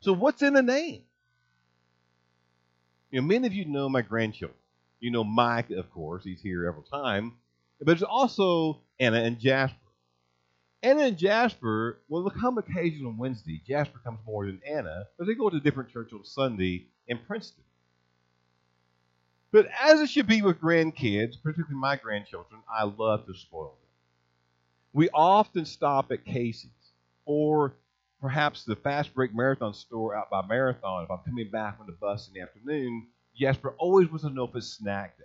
So 0.00 0.12
what's 0.12 0.42
in 0.42 0.56
a 0.56 0.62
name? 0.62 1.02
You 3.10 3.20
know, 3.20 3.26
many 3.26 3.46
of 3.46 3.52
you 3.52 3.64
know 3.64 3.88
my 3.88 4.02
grandchildren. 4.02 4.58
You 5.00 5.10
know 5.10 5.24
Mike, 5.24 5.70
of 5.70 5.90
course, 5.90 6.24
he's 6.24 6.42
here 6.42 6.66
every 6.66 6.82
time. 6.90 7.34
But 7.78 7.86
there's 7.86 8.02
also 8.02 8.80
Anna 8.98 9.18
and 9.18 9.38
Jasper. 9.38 9.76
Anna 10.82 11.02
and 11.02 11.18
Jasper 11.18 12.00
will 12.08 12.30
come 12.30 12.58
occasionally 12.58 13.06
on 13.06 13.18
Wednesday. 13.18 13.60
Jasper 13.66 13.98
comes 14.04 14.18
more 14.26 14.46
than 14.46 14.60
Anna, 14.68 15.06
but 15.18 15.26
they 15.26 15.34
go 15.34 15.50
to 15.50 15.58
different 15.60 15.90
church 15.90 16.12
on 16.12 16.24
Sunday 16.24 16.86
in 17.08 17.18
Princeton. 17.26 17.64
But 19.50 19.68
as 19.80 20.00
it 20.00 20.10
should 20.10 20.26
be 20.26 20.42
with 20.42 20.60
grandkids, 20.60 21.40
particularly 21.42 21.76
my 21.76 21.96
grandchildren, 21.96 22.60
I 22.70 22.84
love 22.84 23.26
to 23.26 23.34
spoil 23.34 23.68
them. 23.80 23.88
We 24.92 25.08
often 25.10 25.64
stop 25.64 26.12
at 26.12 26.24
Casey's 26.24 26.70
or 27.24 27.74
perhaps 28.20 28.64
the 28.64 28.76
fast 28.76 29.14
break 29.14 29.34
marathon 29.34 29.72
store 29.72 30.14
out 30.14 30.30
by 30.30 30.42
Marathon. 30.46 31.04
If 31.04 31.10
I'm 31.10 31.18
coming 31.24 31.50
back 31.50 31.76
on 31.80 31.86
the 31.86 31.92
bus 31.92 32.28
in 32.28 32.34
the 32.34 32.40
afternoon, 32.40 33.06
Jasper 33.36 33.74
always 33.78 34.08
wants 34.08 34.24
to 34.24 34.30
know 34.30 34.44
if 34.44 34.54
it's 34.56 34.66
snack 34.66 35.16
day. 35.18 35.24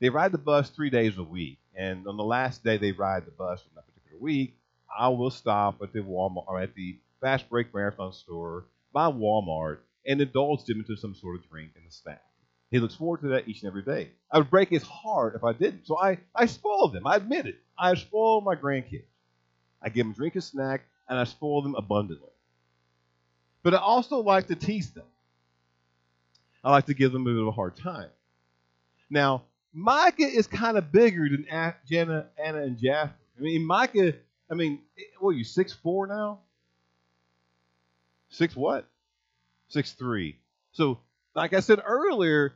They 0.00 0.10
ride 0.10 0.32
the 0.32 0.38
bus 0.38 0.70
three 0.70 0.90
days 0.90 1.18
a 1.18 1.22
week, 1.22 1.58
and 1.74 2.06
on 2.06 2.16
the 2.16 2.24
last 2.24 2.62
day 2.62 2.76
they 2.76 2.92
ride 2.92 3.26
the 3.26 3.32
bus 3.32 3.62
on 3.62 3.74
that 3.74 3.86
particular 3.86 4.20
week, 4.20 4.56
I 4.96 5.08
will 5.08 5.30
stop 5.30 5.82
at 5.82 5.92
the 5.92 6.00
Walmart 6.00 6.44
or 6.46 6.60
at 6.60 6.74
the 6.74 6.98
fast 7.20 7.48
break 7.48 7.74
marathon 7.74 8.12
store 8.12 8.66
by 8.92 9.06
Walmart 9.06 9.78
and 10.06 10.20
indulge 10.20 10.64
them 10.64 10.78
into 10.80 10.96
some 10.96 11.14
sort 11.14 11.36
of 11.38 11.48
drink 11.48 11.72
and 11.76 11.86
a 11.86 11.92
snack. 11.92 12.22
He 12.70 12.78
looks 12.78 12.94
forward 12.94 13.20
to 13.22 13.28
that 13.28 13.48
each 13.48 13.62
and 13.62 13.68
every 13.68 13.82
day. 13.82 14.10
I 14.30 14.38
would 14.38 14.50
break 14.50 14.68
his 14.68 14.84
heart 14.84 15.34
if 15.34 15.42
I 15.42 15.52
didn't. 15.52 15.86
So 15.86 15.98
I, 15.98 16.18
I 16.34 16.46
spoiled 16.46 16.92
them. 16.92 17.06
I 17.06 17.16
admit 17.16 17.46
it. 17.46 17.58
I 17.76 17.94
spoiled 17.94 18.44
my 18.44 18.54
grandkids. 18.54 19.04
I 19.82 19.88
give 19.88 20.06
them 20.06 20.12
drink 20.12 20.34
and 20.34 20.44
snack, 20.44 20.82
and 21.08 21.18
I 21.18 21.24
spoil 21.24 21.62
them 21.62 21.74
abundantly. 21.74 22.28
But 23.62 23.74
I 23.74 23.78
also 23.78 24.18
like 24.18 24.46
to 24.48 24.54
tease 24.54 24.90
them. 24.90 25.06
I 26.62 26.70
like 26.70 26.86
to 26.86 26.94
give 26.94 27.12
them 27.12 27.22
a 27.22 27.24
bit 27.24 27.40
of 27.40 27.48
a 27.48 27.52
hard 27.52 27.76
time. 27.76 28.10
Now, 29.08 29.42
Micah 29.72 30.22
is 30.26 30.46
kind 30.46 30.76
of 30.76 30.92
bigger 30.92 31.28
than 31.28 31.46
Jenna, 31.88 32.26
Anna, 32.42 32.62
and 32.62 32.78
Jasper. 32.78 33.14
I 33.38 33.42
mean, 33.42 33.64
Micah, 33.64 34.14
I 34.50 34.54
mean, 34.54 34.80
what 35.18 35.30
are 35.30 35.32
you, 35.34 35.44
six 35.44 35.72
four 35.72 36.06
now? 36.06 36.40
Six 38.28 38.54
what? 38.54 38.86
Six 39.68 39.92
three. 39.92 40.38
So, 40.72 40.98
like 41.34 41.52
I 41.52 41.60
said 41.60 41.80
earlier, 41.84 42.54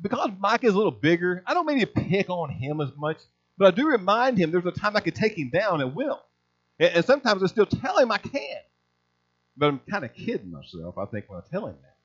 because 0.00 0.30
Mike 0.38 0.64
is 0.64 0.74
a 0.74 0.76
little 0.76 0.90
bigger, 0.90 1.42
I 1.46 1.54
don't 1.54 1.66
maybe 1.66 1.84
pick 1.86 2.28
on 2.28 2.50
him 2.50 2.80
as 2.80 2.90
much, 2.96 3.18
but 3.58 3.68
I 3.68 3.76
do 3.76 3.88
remind 3.88 4.38
him 4.38 4.50
there's 4.50 4.66
a 4.66 4.72
time 4.72 4.96
I 4.96 5.00
can 5.00 5.14
take 5.14 5.36
him 5.36 5.50
down 5.50 5.80
at 5.80 5.94
will. 5.94 6.20
And, 6.78 6.94
and 6.96 7.04
sometimes 7.04 7.42
I 7.42 7.46
still 7.46 7.66
tell 7.66 7.98
him 7.98 8.10
I 8.10 8.18
can. 8.18 8.58
But 9.56 9.66
I'm 9.66 9.80
kind 9.90 10.04
of 10.04 10.14
kidding 10.14 10.50
myself, 10.50 10.96
I 10.96 11.04
think, 11.06 11.28
when 11.28 11.38
I 11.38 11.42
tell 11.50 11.66
him 11.66 11.76
that. 11.82 11.96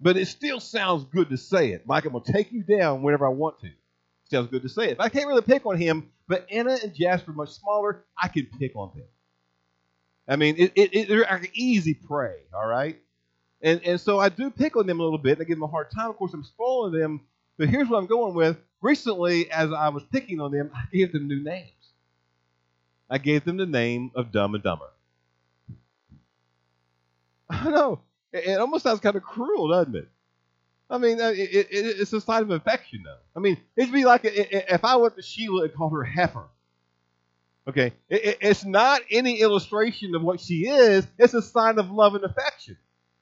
But 0.00 0.16
it 0.16 0.26
still 0.26 0.60
sounds 0.60 1.04
good 1.04 1.30
to 1.30 1.36
say 1.36 1.70
it. 1.70 1.86
Mike, 1.86 2.04
I'm 2.04 2.12
going 2.12 2.24
to 2.24 2.32
take 2.32 2.52
you 2.52 2.62
down 2.62 3.02
whenever 3.02 3.26
I 3.26 3.30
want 3.30 3.60
to. 3.60 3.70
Sounds 4.30 4.48
good 4.50 4.62
to 4.62 4.68
say 4.68 4.90
it. 4.90 4.96
I 4.98 5.08
can't 5.08 5.28
really 5.28 5.42
pick 5.42 5.64
on 5.66 5.78
him, 5.78 6.10
but 6.26 6.46
Anna 6.50 6.76
and 6.82 6.94
Jasper 6.94 7.32
much 7.32 7.50
smaller. 7.50 8.04
I 8.20 8.28
can 8.28 8.46
pick 8.58 8.74
on 8.74 8.90
them. 8.94 9.06
I 10.28 10.36
mean, 10.36 10.56
it, 10.58 10.72
it, 10.74 10.94
it, 10.94 11.08
they're 11.08 11.40
easy 11.54 11.94
prey, 11.94 12.34
all 12.52 12.66
right? 12.66 13.00
And, 13.62 13.80
and 13.84 14.00
so 14.00 14.18
I 14.18 14.28
do 14.28 14.50
pick 14.50 14.76
on 14.76 14.86
them 14.86 15.00
a 15.00 15.02
little 15.02 15.18
bit. 15.18 15.38
And 15.38 15.42
I 15.42 15.44
give 15.44 15.56
them 15.56 15.64
a 15.64 15.68
hard 15.68 15.90
time. 15.90 16.10
Of 16.10 16.16
course, 16.16 16.34
I'm 16.34 16.44
spoiling 16.44 16.98
them. 16.98 17.20
But 17.58 17.68
here's 17.68 17.88
what 17.88 17.98
I'm 17.98 18.06
going 18.06 18.34
with. 18.34 18.58
Recently, 18.82 19.50
as 19.50 19.72
I 19.72 19.88
was 19.88 20.02
picking 20.04 20.40
on 20.40 20.52
them, 20.52 20.70
I 20.74 20.84
gave 20.92 21.12
them 21.12 21.26
new 21.26 21.42
names. 21.42 21.70
I 23.08 23.18
gave 23.18 23.44
them 23.44 23.56
the 23.56 23.66
name 23.66 24.10
of 24.14 24.32
Dumb 24.32 24.54
and 24.54 24.62
Dumber. 24.62 24.90
I 27.50 27.70
know. 27.70 28.00
It, 28.32 28.46
it 28.46 28.60
almost 28.60 28.82
sounds 28.82 29.00
kind 29.00 29.16
of 29.16 29.22
cruel, 29.22 29.68
doesn't 29.68 29.96
it? 29.96 30.08
I 30.88 30.98
mean, 30.98 31.20
uh, 31.20 31.30
it, 31.30 31.38
it, 31.38 31.68
it's 31.70 32.12
a 32.12 32.20
sign 32.20 32.42
of 32.42 32.50
affection, 32.50 33.02
though. 33.04 33.18
I 33.34 33.40
mean, 33.40 33.58
it'd 33.76 33.92
be 33.92 34.04
like 34.04 34.20
if 34.24 34.84
I 34.84 34.96
went 34.96 35.16
to 35.16 35.22
Sheila 35.22 35.64
and 35.64 35.74
called 35.74 35.92
her 35.92 36.04
heifer. 36.04 36.44
Okay, 37.68 37.92
it's 38.08 38.64
not 38.64 39.00
any 39.10 39.40
illustration 39.40 40.14
of 40.14 40.22
what 40.22 40.38
she 40.38 40.68
is. 40.68 41.04
It's 41.18 41.34
a 41.34 41.42
sign 41.42 41.80
of 41.80 41.90
love 41.90 42.14
and 42.14 42.24
affection. 42.24 42.76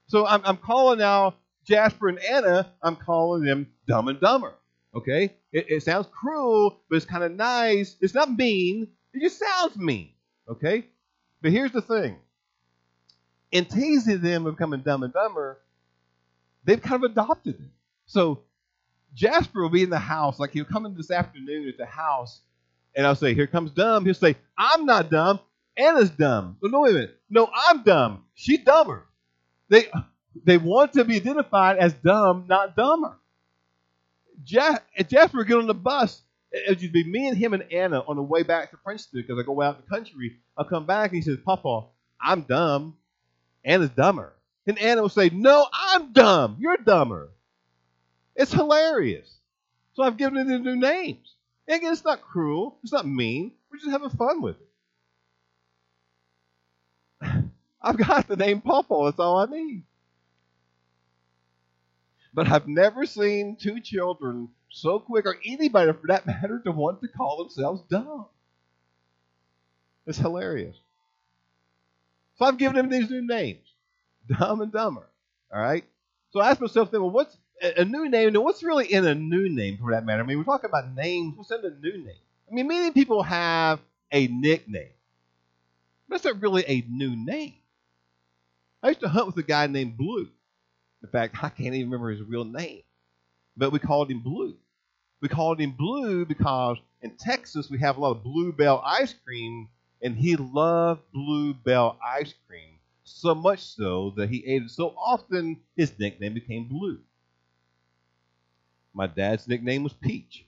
So 0.06 0.26
I'm, 0.26 0.42
I'm 0.44 0.56
calling 0.56 0.98
now 0.98 1.34
Jasper 1.66 2.08
and 2.08 2.18
Anna. 2.18 2.70
I'm 2.82 2.96
calling 2.96 3.44
them 3.44 3.68
Dumb 3.86 4.08
and 4.08 4.20
Dumber. 4.20 4.54
Okay, 4.94 5.34
it, 5.52 5.66
it 5.68 5.82
sounds 5.82 6.06
cruel, 6.12 6.80
but 6.88 6.96
it's 6.96 7.06
kind 7.06 7.24
of 7.24 7.32
nice. 7.32 7.96
It's 8.00 8.14
not 8.14 8.30
mean. 8.30 8.88
It 9.12 9.20
just 9.20 9.40
sounds 9.40 9.76
mean. 9.76 10.10
Okay, 10.48 10.86
but 11.42 11.50
here's 11.50 11.72
the 11.72 11.82
thing: 11.82 12.16
in 13.50 13.64
teasing 13.64 14.20
them 14.20 14.46
of 14.46 14.56
becoming 14.56 14.80
Dumb 14.80 15.02
and 15.02 15.12
Dumber, 15.12 15.58
they've 16.64 16.80
kind 16.80 17.04
of 17.04 17.10
adopted 17.10 17.54
it. 17.54 17.70
So 18.06 18.40
Jasper 19.14 19.62
will 19.62 19.70
be 19.70 19.82
in 19.82 19.90
the 19.90 19.98
house, 19.98 20.38
like 20.38 20.52
he'll 20.52 20.64
come 20.64 20.86
in 20.86 20.94
this 20.94 21.10
afternoon 21.10 21.68
at 21.68 21.78
the 21.78 21.86
house, 21.86 22.40
and 22.94 23.06
I'll 23.06 23.14
say, 23.14 23.34
Here 23.34 23.46
comes 23.46 23.70
dumb. 23.70 24.04
He'll 24.04 24.14
say, 24.14 24.36
I'm 24.58 24.86
not 24.86 25.10
dumb. 25.10 25.40
Anna's 25.76 26.10
dumb. 26.10 26.56
Oh, 26.62 26.68
no, 26.68 26.80
wait 26.80 26.90
a 26.90 26.94
minute. 26.94 27.20
No, 27.30 27.50
I'm 27.52 27.82
dumb. 27.82 28.24
She's 28.34 28.60
dumber. 28.60 29.04
They 29.68 29.88
they 30.44 30.58
want 30.58 30.92
to 30.94 31.04
be 31.04 31.16
identified 31.16 31.78
as 31.78 31.92
dumb, 31.94 32.46
not 32.48 32.76
dumber. 32.76 33.16
Jeff, 34.42 34.82
Jasper 35.08 35.38
would 35.38 35.46
get 35.48 35.58
on 35.58 35.66
the 35.66 35.74
bus. 35.74 36.22
It 36.52 36.80
would 36.80 36.92
be 36.92 37.04
me 37.04 37.28
and 37.28 37.36
him 37.36 37.54
and 37.54 37.64
Anna 37.72 38.00
on 38.06 38.16
the 38.16 38.22
way 38.22 38.42
back 38.42 38.70
to 38.70 38.76
Princeton 38.76 39.22
because 39.22 39.38
I 39.38 39.44
go 39.44 39.60
out 39.62 39.76
in 39.76 39.82
the 39.82 39.96
country. 39.96 40.36
I'll 40.56 40.64
come 40.64 40.86
back 40.86 41.10
and 41.10 41.16
he 41.16 41.22
says, 41.22 41.38
Papa, 41.44 41.86
I'm 42.20 42.42
dumb. 42.42 42.96
Anna's 43.64 43.90
dumber. 43.90 44.32
And 44.66 44.78
Anna 44.78 45.02
will 45.02 45.08
say, 45.08 45.30
No, 45.30 45.66
I'm 45.72 46.12
dumb. 46.12 46.56
You're 46.60 46.76
dumber. 46.76 47.30
It's 48.36 48.52
hilarious. 48.52 49.32
So 49.94 50.02
I've 50.02 50.16
given 50.16 50.46
them 50.48 50.62
new 50.64 50.76
names. 50.76 51.34
And 51.68 51.78
again, 51.78 51.92
it's 51.92 52.04
not 52.04 52.22
cruel. 52.22 52.78
It's 52.82 52.92
not 52.92 53.06
mean. 53.06 53.52
We're 53.70 53.78
just 53.78 53.90
having 53.90 54.10
fun 54.10 54.42
with 54.42 54.56
it. 54.60 54.68
I've 57.84 57.98
got 57.98 58.26
the 58.26 58.36
name 58.36 58.62
Pawpaw. 58.62 59.04
That's 59.04 59.20
all 59.20 59.38
I 59.38 59.46
need. 59.46 59.82
But 62.32 62.48
I've 62.48 62.66
never 62.66 63.06
seen 63.06 63.56
two 63.60 63.80
children 63.80 64.48
so 64.70 64.98
quick, 64.98 65.26
or 65.26 65.36
anybody 65.44 65.92
for 65.92 66.08
that 66.08 66.26
matter, 66.26 66.60
to 66.64 66.72
want 66.72 67.00
to 67.02 67.08
call 67.08 67.36
themselves 67.38 67.82
dumb. 67.88 68.26
It's 70.06 70.18
hilarious. 70.18 70.76
So 72.36 72.46
I've 72.46 72.58
given 72.58 72.76
them 72.76 72.88
these 72.88 73.08
new 73.08 73.24
names 73.24 73.66
Dumb 74.26 74.62
and 74.62 74.72
Dumber. 74.72 75.06
All 75.52 75.60
right? 75.60 75.84
So 76.30 76.40
I 76.40 76.50
asked 76.50 76.60
myself, 76.60 76.90
then, 76.90 77.02
well, 77.02 77.10
what's 77.10 77.36
a 77.62 77.84
new 77.84 78.08
name? 78.08 78.32
Now, 78.32 78.40
what's 78.40 78.62
really 78.62 78.92
in 78.92 79.06
a 79.06 79.14
new 79.14 79.48
name 79.48 79.78
for 79.78 79.92
that 79.92 80.04
matter? 80.04 80.22
I 80.22 80.26
mean, 80.26 80.38
we're 80.38 80.44
talking 80.44 80.68
about 80.68 80.94
names. 80.94 81.36
What's 81.36 81.52
in 81.52 81.64
a 81.64 81.70
new 81.70 81.98
name? 82.04 82.16
I 82.50 82.54
mean, 82.54 82.66
many 82.66 82.90
people 82.90 83.22
have 83.22 83.78
a 84.10 84.26
nickname. 84.26 84.88
But 86.08 86.22
That's 86.22 86.24
not 86.24 86.42
really 86.42 86.64
a 86.66 86.84
new 86.88 87.16
name. 87.16 87.54
I 88.84 88.88
used 88.88 89.00
to 89.00 89.08
hunt 89.08 89.26
with 89.26 89.38
a 89.38 89.42
guy 89.42 89.66
named 89.66 89.96
Blue. 89.96 90.28
In 91.02 91.08
fact, 91.08 91.36
I 91.42 91.48
can't 91.48 91.74
even 91.74 91.90
remember 91.90 92.10
his 92.10 92.20
real 92.20 92.44
name. 92.44 92.82
But 93.56 93.72
we 93.72 93.78
called 93.78 94.10
him 94.10 94.20
Blue. 94.20 94.56
We 95.22 95.28
called 95.28 95.58
him 95.58 95.70
Blue 95.70 96.26
because 96.26 96.76
in 97.00 97.16
Texas 97.16 97.70
we 97.70 97.78
have 97.78 97.96
a 97.96 98.00
lot 98.00 98.10
of 98.10 98.22
Bluebell 98.22 98.82
ice 98.84 99.14
cream, 99.24 99.68
and 100.02 100.14
he 100.14 100.36
loved 100.36 101.00
Bluebell 101.14 101.98
ice 102.04 102.34
cream 102.46 102.78
so 103.04 103.34
much 103.34 103.60
so 103.60 104.12
that 104.16 104.28
he 104.28 104.44
ate 104.44 104.62
it 104.62 104.70
so 104.70 104.94
often 104.98 105.60
his 105.76 105.98
nickname 105.98 106.34
became 106.34 106.68
Blue. 106.68 106.98
My 108.92 109.06
dad's 109.06 109.48
nickname 109.48 109.82
was 109.82 109.94
Peach. 109.94 110.44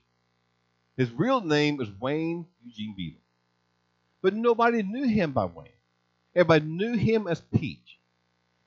His 0.95 1.09
real 1.11 1.41
name 1.41 1.77
was 1.77 1.89
Wayne 1.99 2.45
Eugene 2.63 2.93
Beetle. 2.95 3.21
But 4.21 4.35
nobody 4.35 4.83
knew 4.83 5.07
him 5.07 5.31
by 5.31 5.45
Wayne. 5.45 5.69
Everybody 6.35 6.65
knew 6.65 6.95
him 6.95 7.27
as 7.27 7.41
Peach. 7.41 7.96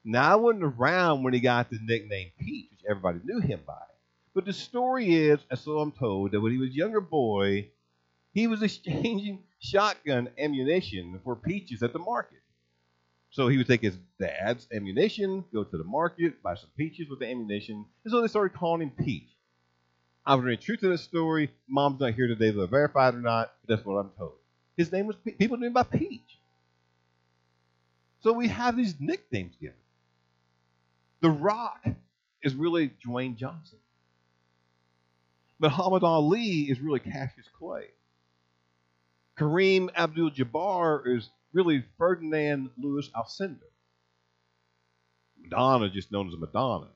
Now, 0.04 0.32
I 0.32 0.36
wasn't 0.36 0.64
around 0.64 1.22
when 1.22 1.34
he 1.34 1.40
got 1.40 1.70
the 1.70 1.78
nickname 1.82 2.30
Peach, 2.38 2.70
which 2.70 2.80
everybody 2.88 3.20
knew 3.24 3.40
him 3.40 3.60
by. 3.66 3.74
But 4.34 4.44
the 4.46 4.52
story 4.52 5.14
is, 5.14 5.40
as 5.50 5.60
so 5.60 5.78
I'm 5.80 5.92
told, 5.92 6.32
that 6.32 6.40
when 6.40 6.52
he 6.52 6.58
was 6.58 6.70
a 6.70 6.74
younger 6.74 7.00
boy, 7.00 7.70
he 8.34 8.46
was 8.46 8.62
exchanging 8.64 9.44
shotgun 9.60 10.30
ammunition 10.38 11.20
for 11.24 11.36
peaches 11.36 11.82
at 11.82 11.92
the 11.92 11.98
market. 11.98 12.38
So 13.30 13.48
he 13.48 13.58
would 13.58 13.66
take 13.68 13.82
his 13.82 13.98
dad's 14.18 14.66
ammunition, 14.72 15.44
go 15.52 15.64
to 15.64 15.78
the 15.78 15.84
market, 15.84 16.42
buy 16.42 16.54
some 16.56 16.70
peaches 16.76 17.08
with 17.08 17.20
the 17.20 17.26
ammunition, 17.28 17.84
and 18.04 18.10
so 18.12 18.20
they 18.20 18.28
started 18.28 18.56
calling 18.56 18.82
him 18.82 18.90
Peach. 19.04 19.28
I 20.26 20.34
was 20.34 20.44
reading 20.44 20.62
truth 20.64 20.80
to 20.80 20.88
this 20.88 21.02
story. 21.02 21.50
Mom's 21.68 22.00
not 22.00 22.14
here 22.14 22.26
today 22.28 22.52
to 22.52 22.66
verify 22.66 23.08
it 23.08 23.14
or 23.16 23.20
not, 23.20 23.52
but 23.62 23.76
that's 23.76 23.86
what 23.86 23.96
I'm 23.96 24.10
told. 24.18 24.34
His 24.76 24.92
name 24.92 25.06
was 25.06 25.16
Pe- 25.16 25.32
people 25.32 25.56
knew 25.56 25.66
him 25.68 25.72
by 25.72 25.82
Peach. 25.84 26.38
So 28.20 28.32
we 28.32 28.48
have 28.48 28.76
these 28.76 29.00
nicknames 29.00 29.56
given. 29.60 29.76
The 31.20 31.30
Rock 31.30 31.84
is 32.42 32.54
really 32.54 32.90
Dwayne 33.06 33.36
Johnson. 33.36 33.78
Muhammad 35.58 36.02
Ali 36.02 36.62
is 36.70 36.80
really 36.80 37.00
Cassius 37.00 37.46
Clay. 37.58 37.88
Kareem 39.38 39.90
Abdul 39.94 40.30
Jabbar 40.30 41.06
is 41.06 41.28
really 41.52 41.84
Ferdinand 41.98 42.70
Louis 42.78 43.08
Alcindor. 43.14 43.58
Madonna 45.38 45.86
is 45.86 45.92
just 45.92 46.12
known 46.12 46.28
as 46.28 46.36
Madonna. 46.38 46.88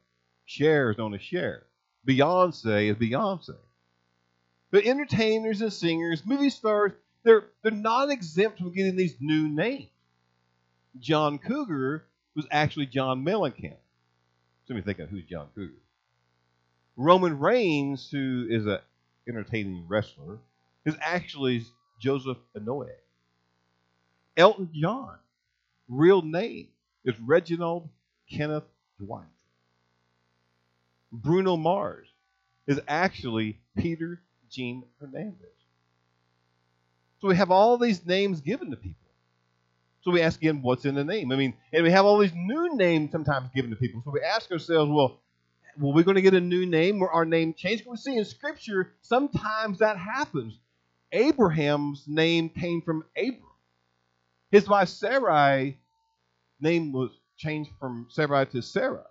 Cher 0.47 0.91
is 0.91 0.99
known 0.99 1.15
as 1.15 1.23
Cher. 1.23 1.65
Beyonce 2.07 2.91
is 2.91 2.97
Beyonce. 2.97 3.57
But 4.71 4.87
entertainers 4.87 5.61
and 5.61 5.73
singers, 5.73 6.23
movie 6.25 6.51
stars, 6.51 6.93
they're, 7.23 7.45
they're 7.63 7.73
not 7.73 8.11
exempt 8.11 8.59
from 8.59 8.73
getting 8.73 8.97
these 8.97 9.17
new 9.21 9.49
names. 9.49 9.89
John 10.99 11.39
Cougar 11.39 12.07
was 12.35 12.47
actually 12.51 12.87
John 12.87 13.25
Mellencamp. 13.25 13.77
So 14.67 14.75
me 14.75 14.81
of 14.81 15.09
who's 15.11 15.25
John 15.25 15.49
Cougar? 15.55 15.75
Roman 16.97 17.39
Reigns, 17.39 18.09
who 18.11 18.47
is 18.49 18.67
an 18.67 18.79
entertaining 19.29 19.85
wrestler, 19.89 20.39
is 20.87 20.97
actually 21.01 21.65
Joseph 22.01 22.39
Anoa'i. 22.57 22.89
Elton 24.37 24.71
John, 24.75 25.17
real 25.89 26.23
name 26.23 26.69
is 27.05 27.15
Reginald 27.21 27.89
Kenneth 28.31 28.65
Dwight. 28.99 29.25
Bruno 31.13 31.57
Mars 31.57 32.09
is 32.67 32.81
actually 32.89 33.59
Peter 33.77 34.21
Gene 34.51 34.85
Hernandez. 35.01 35.37
So 37.21 37.29
we 37.29 37.37
have 37.37 37.51
all 37.51 37.77
these 37.79 38.05
names 38.07 38.41
given 38.41 38.71
to 38.71 38.77
people. 38.77 39.04
So 40.05 40.11
we 40.11 40.21
ask 40.21 40.39
again, 40.39 40.61
what's 40.61 40.85
in 40.85 40.95
the 40.95 41.03
name? 41.03 41.33
I 41.33 41.37
mean, 41.37 41.55
and 41.73 41.83
we 41.83 41.91
have 41.91 42.05
all 42.05 42.19
these 42.19 42.35
new 42.35 42.77
names 42.77 43.11
sometimes 43.11 43.49
given 43.55 43.71
to 43.71 43.77
people. 43.77 44.03
So 44.05 44.11
we 44.11 44.21
ask 44.21 44.53
ourselves, 44.53 44.91
well, 44.93 45.19
well, 45.81 45.95
we're 45.95 46.05
going 46.05 46.17
to 46.17 46.23
get 46.23 46.35
a 46.35 46.41
new 46.41 46.67
name 46.67 47.01
or 47.01 47.11
our 47.11 47.25
name 47.25 47.55
changed. 47.55 47.85
We 47.87 47.97
see 47.97 48.19
in 48.19 48.27
Scripture 48.27 48.93
sometimes 49.01 49.79
that 49.79 49.97
happens. 49.97 50.59
Abraham's 51.11 52.05
name 52.07 52.51
came 52.51 52.83
from 52.83 53.05
Abram. 53.17 53.41
His 54.51 54.69
wife 54.69 54.91
Sarai 54.91 55.79
name 56.61 56.93
was 56.93 57.11
changed 57.39 57.71
from 57.81 58.07
Sarai 58.11 58.45
to 58.47 58.61
Sarah. 58.61 59.07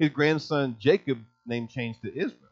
His 0.00 0.10
grandson 0.10 0.76
Jacob 0.80 1.18
name 1.46 1.68
changed 1.68 2.02
to 2.02 2.08
Israel. 2.08 2.45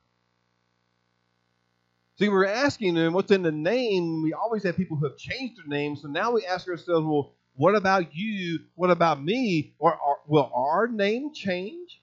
See, 2.16 2.28
we're 2.28 2.46
asking 2.46 2.94
them 2.94 3.12
what's 3.12 3.32
in 3.32 3.42
the 3.42 3.50
name. 3.50 4.22
We 4.22 4.32
always 4.32 4.62
have 4.62 4.76
people 4.76 4.96
who 4.96 5.06
have 5.06 5.16
changed 5.16 5.58
their 5.58 5.66
names. 5.66 6.02
So 6.02 6.08
now 6.08 6.30
we 6.32 6.46
ask 6.46 6.68
ourselves, 6.68 7.04
well, 7.06 7.32
what 7.56 7.74
about 7.74 8.14
you? 8.14 8.60
What 8.76 8.90
about 8.90 9.22
me? 9.22 9.74
Or, 9.78 9.96
or 9.96 10.18
will 10.26 10.50
our 10.54 10.86
name 10.86 11.32
change? 11.34 12.00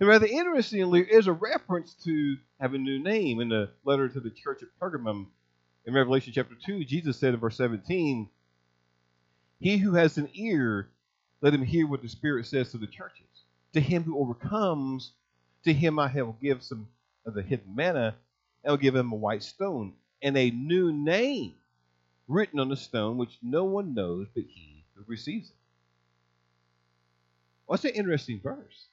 And 0.00 0.08
rather 0.08 0.26
interestingly, 0.26 1.02
there 1.02 1.18
is 1.18 1.26
a 1.26 1.32
reference 1.32 1.94
to 2.04 2.36
have 2.60 2.74
a 2.74 2.78
new 2.78 2.98
name 2.98 3.40
in 3.40 3.48
the 3.48 3.70
letter 3.84 4.08
to 4.08 4.20
the 4.20 4.30
church 4.30 4.62
at 4.62 4.68
Pergamum 4.80 5.26
in 5.86 5.94
Revelation 5.94 6.32
chapter 6.34 6.54
2. 6.66 6.84
Jesus 6.84 7.18
said 7.18 7.34
in 7.34 7.40
verse 7.40 7.56
17, 7.56 8.28
He 9.58 9.78
who 9.78 9.94
has 9.94 10.18
an 10.18 10.28
ear, 10.34 10.90
let 11.40 11.54
him 11.54 11.62
hear 11.62 11.86
what 11.86 12.02
the 12.02 12.08
Spirit 12.08 12.46
says 12.46 12.70
to 12.72 12.78
the 12.78 12.86
churches. 12.86 13.24
To 13.72 13.80
him 13.80 14.02
who 14.02 14.18
overcomes, 14.18 15.12
to 15.64 15.72
him 15.72 15.98
I 15.98 16.12
will 16.14 16.36
give 16.40 16.62
some 16.62 16.88
of 17.28 17.34
the 17.34 17.42
hidden 17.42 17.74
manna, 17.74 18.16
and 18.64 18.72
will 18.72 18.78
give 18.78 18.96
him 18.96 19.12
a 19.12 19.16
white 19.16 19.42
stone, 19.42 19.92
and 20.20 20.36
a 20.36 20.50
new 20.50 20.92
name 20.92 21.54
written 22.26 22.58
on 22.58 22.68
the 22.68 22.76
stone, 22.76 23.16
which 23.16 23.38
no 23.42 23.64
one 23.64 23.94
knows 23.94 24.26
but 24.34 24.44
he 24.48 24.84
who 24.94 25.04
receives 25.06 25.50
it. 25.50 25.56
What's 27.66 27.84
an 27.84 27.90
interesting 27.90 28.40
verse? 28.42 28.88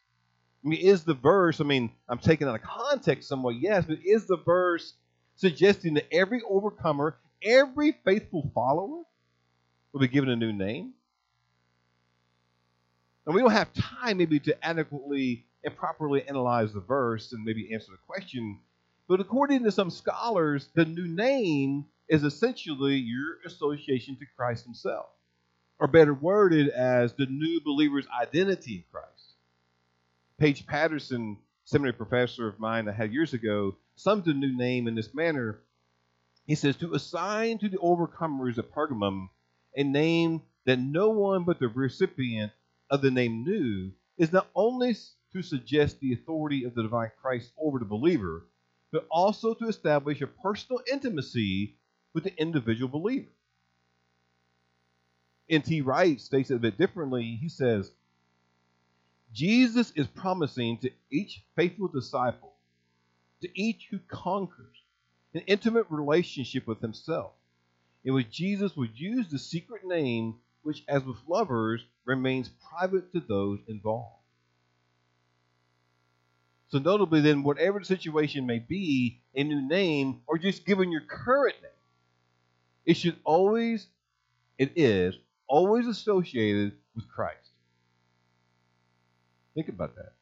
I 0.64 0.68
mean, 0.68 0.80
is 0.80 1.04
the 1.04 1.14
verse, 1.14 1.62
I 1.62 1.64
mean, 1.64 1.92
I'm 2.10 2.18
taking 2.18 2.48
out 2.48 2.56
of 2.56 2.62
context 2.62 3.30
somewhat, 3.30 3.56
yes, 3.60 3.86
but 3.86 4.00
is 4.06 4.26
the 4.26 4.38
verse 4.38 4.94
suggesting 5.36 5.96
that 5.96 6.08
every 6.12 6.42
overcomer, 6.48 7.18
every 7.42 7.94
faithful 8.04 8.52
follower 8.54 9.04
will 9.94 10.00
be 10.00 10.08
given 10.08 10.30
a 10.30 10.36
new 10.36 10.52
name? 10.52 10.94
And 13.26 13.34
we 13.34 13.42
don't 13.42 13.52
have 13.52 13.74
time 13.74 14.18
maybe 14.18 14.40
to 14.42 14.66
adequately 14.66 15.46
and 15.66 15.76
properly 15.76 16.28
analyze 16.28 16.72
the 16.72 16.80
verse 16.80 17.34
and 17.34 17.44
maybe 17.44 17.74
answer 17.74 17.92
the 17.92 17.98
question. 18.08 18.60
But 19.08 19.20
according 19.20 19.64
to 19.64 19.72
some 19.72 19.90
scholars, 19.90 20.70
the 20.74 20.86
new 20.86 21.08
name 21.08 21.86
is 22.08 22.24
essentially 22.24 22.96
your 22.96 23.40
association 23.46 24.16
to 24.18 24.26
Christ 24.36 24.66
Himself, 24.66 25.08
or 25.80 25.88
better 25.88 26.14
worded 26.14 26.70
as 26.70 27.14
the 27.14 27.26
new 27.26 27.60
believer's 27.62 28.08
identity 28.20 28.76
in 28.76 28.84
Christ. 28.92 29.34
Paige 30.38 30.68
Patterson, 30.68 31.38
seminary 31.64 31.94
professor 31.94 32.48
of 32.48 32.60
mine 32.60 32.88
I 32.88 32.92
had 32.92 33.14
years 33.14 33.34
ago, 33.34 33.76
summed 33.96 34.26
the 34.26 34.34
new 34.34 34.56
name 34.56 34.88
in 34.88 34.96
this 34.96 35.14
manner. 35.14 35.60
He 36.46 36.56
says, 36.56 36.76
To 36.78 36.94
assign 36.94 37.58
to 37.60 37.70
the 37.70 37.78
overcomers 37.78 38.58
of 38.58 38.72
Pergamum 38.72 39.30
a 39.76 39.84
name 39.84 40.42
that 40.66 40.80
no 40.80 41.10
one 41.10 41.44
but 41.44 41.60
the 41.60 41.68
recipient 41.68 42.52
of 42.90 43.02
the 43.02 43.12
name 43.12 43.44
knew 43.44 43.92
is 44.18 44.32
not 44.32 44.48
only 44.56 44.96
to 45.36 45.42
suggest 45.42 46.00
the 46.00 46.14
authority 46.14 46.64
of 46.64 46.74
the 46.76 46.84
divine 46.84 47.12
Christ 47.22 47.52
over 47.58 47.78
the 47.78 47.84
believer, 47.84 48.46
but 48.94 49.06
also 49.12 49.54
to 49.54 49.68
establish 49.68 50.22
a 50.22 50.28
personal 50.28 50.82
intimacy 50.90 51.76
with 52.14 52.24
the 52.24 52.34
individual 52.40 52.88
believer. 52.88 53.28
N.T. 55.50 55.82
Wright 55.82 56.22
states 56.22 56.52
it 56.52 56.56
a 56.56 56.60
bit 56.60 56.78
differently. 56.78 57.38
He 57.42 57.50
says, 57.50 57.92
Jesus 59.34 59.92
is 59.98 60.08
promising 60.08 60.78
to 60.78 60.92
each 61.12 61.44
faithful 61.58 61.90
disciple, 61.90 62.54
to 63.42 63.50
each 63.54 63.88
who 63.92 64.00
conquers, 64.08 64.78
an 65.34 65.42
intimate 65.48 65.88
relationship 65.90 66.66
with 66.66 66.80
himself, 66.80 67.34
in 68.06 68.14
which 68.14 68.30
Jesus 68.30 68.78
would 68.78 68.98
use 68.98 69.28
the 69.28 69.38
secret 69.38 69.86
name 69.86 70.36
which, 70.64 70.86
as 70.88 71.04
with 71.04 71.18
lovers, 71.28 71.84
remains 72.06 72.50
private 72.72 73.12
to 73.12 73.20
those 73.20 73.60
involved. 73.68 74.25
So, 76.76 76.80
notably, 76.80 77.22
then, 77.22 77.44
whatever 77.44 77.80
the 77.80 77.86
situation 77.86 78.46
may 78.46 78.60
be, 78.60 79.22
a 79.34 79.46
new 79.46 79.66
name, 79.66 80.20
or 80.28 80.38
just 80.38 80.66
given 80.66 80.92
your 80.92 81.04
current 81.08 81.56
name, 81.62 81.72
it 82.86 82.98
should 82.98 83.16
always, 83.24 83.88
it 84.58 84.74
is, 84.76 85.16
always 85.48 85.88
associated 85.88 86.74
with 86.94 87.08
Christ. 87.08 87.50
Think 89.54 89.70
about 89.70 89.96
that. 89.96 90.16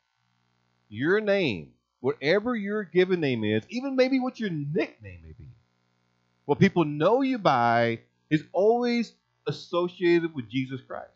Your 0.89 1.19
name, 1.21 1.71
whatever 2.01 2.55
your 2.55 2.83
given 2.83 3.19
name 3.19 3.43
is, 3.43 3.63
even 3.69 3.95
maybe 3.95 4.19
what 4.19 4.39
your 4.39 4.51
nickname 4.51 5.21
may 5.23 5.33
be, 5.35 5.49
what 6.45 6.59
people 6.59 6.85
know 6.85 7.23
you 7.23 7.39
by 7.39 8.01
is 8.29 8.43
always 8.51 9.13
associated 9.47 10.35
with 10.35 10.51
Jesus 10.51 10.81
Christ. 10.85 11.09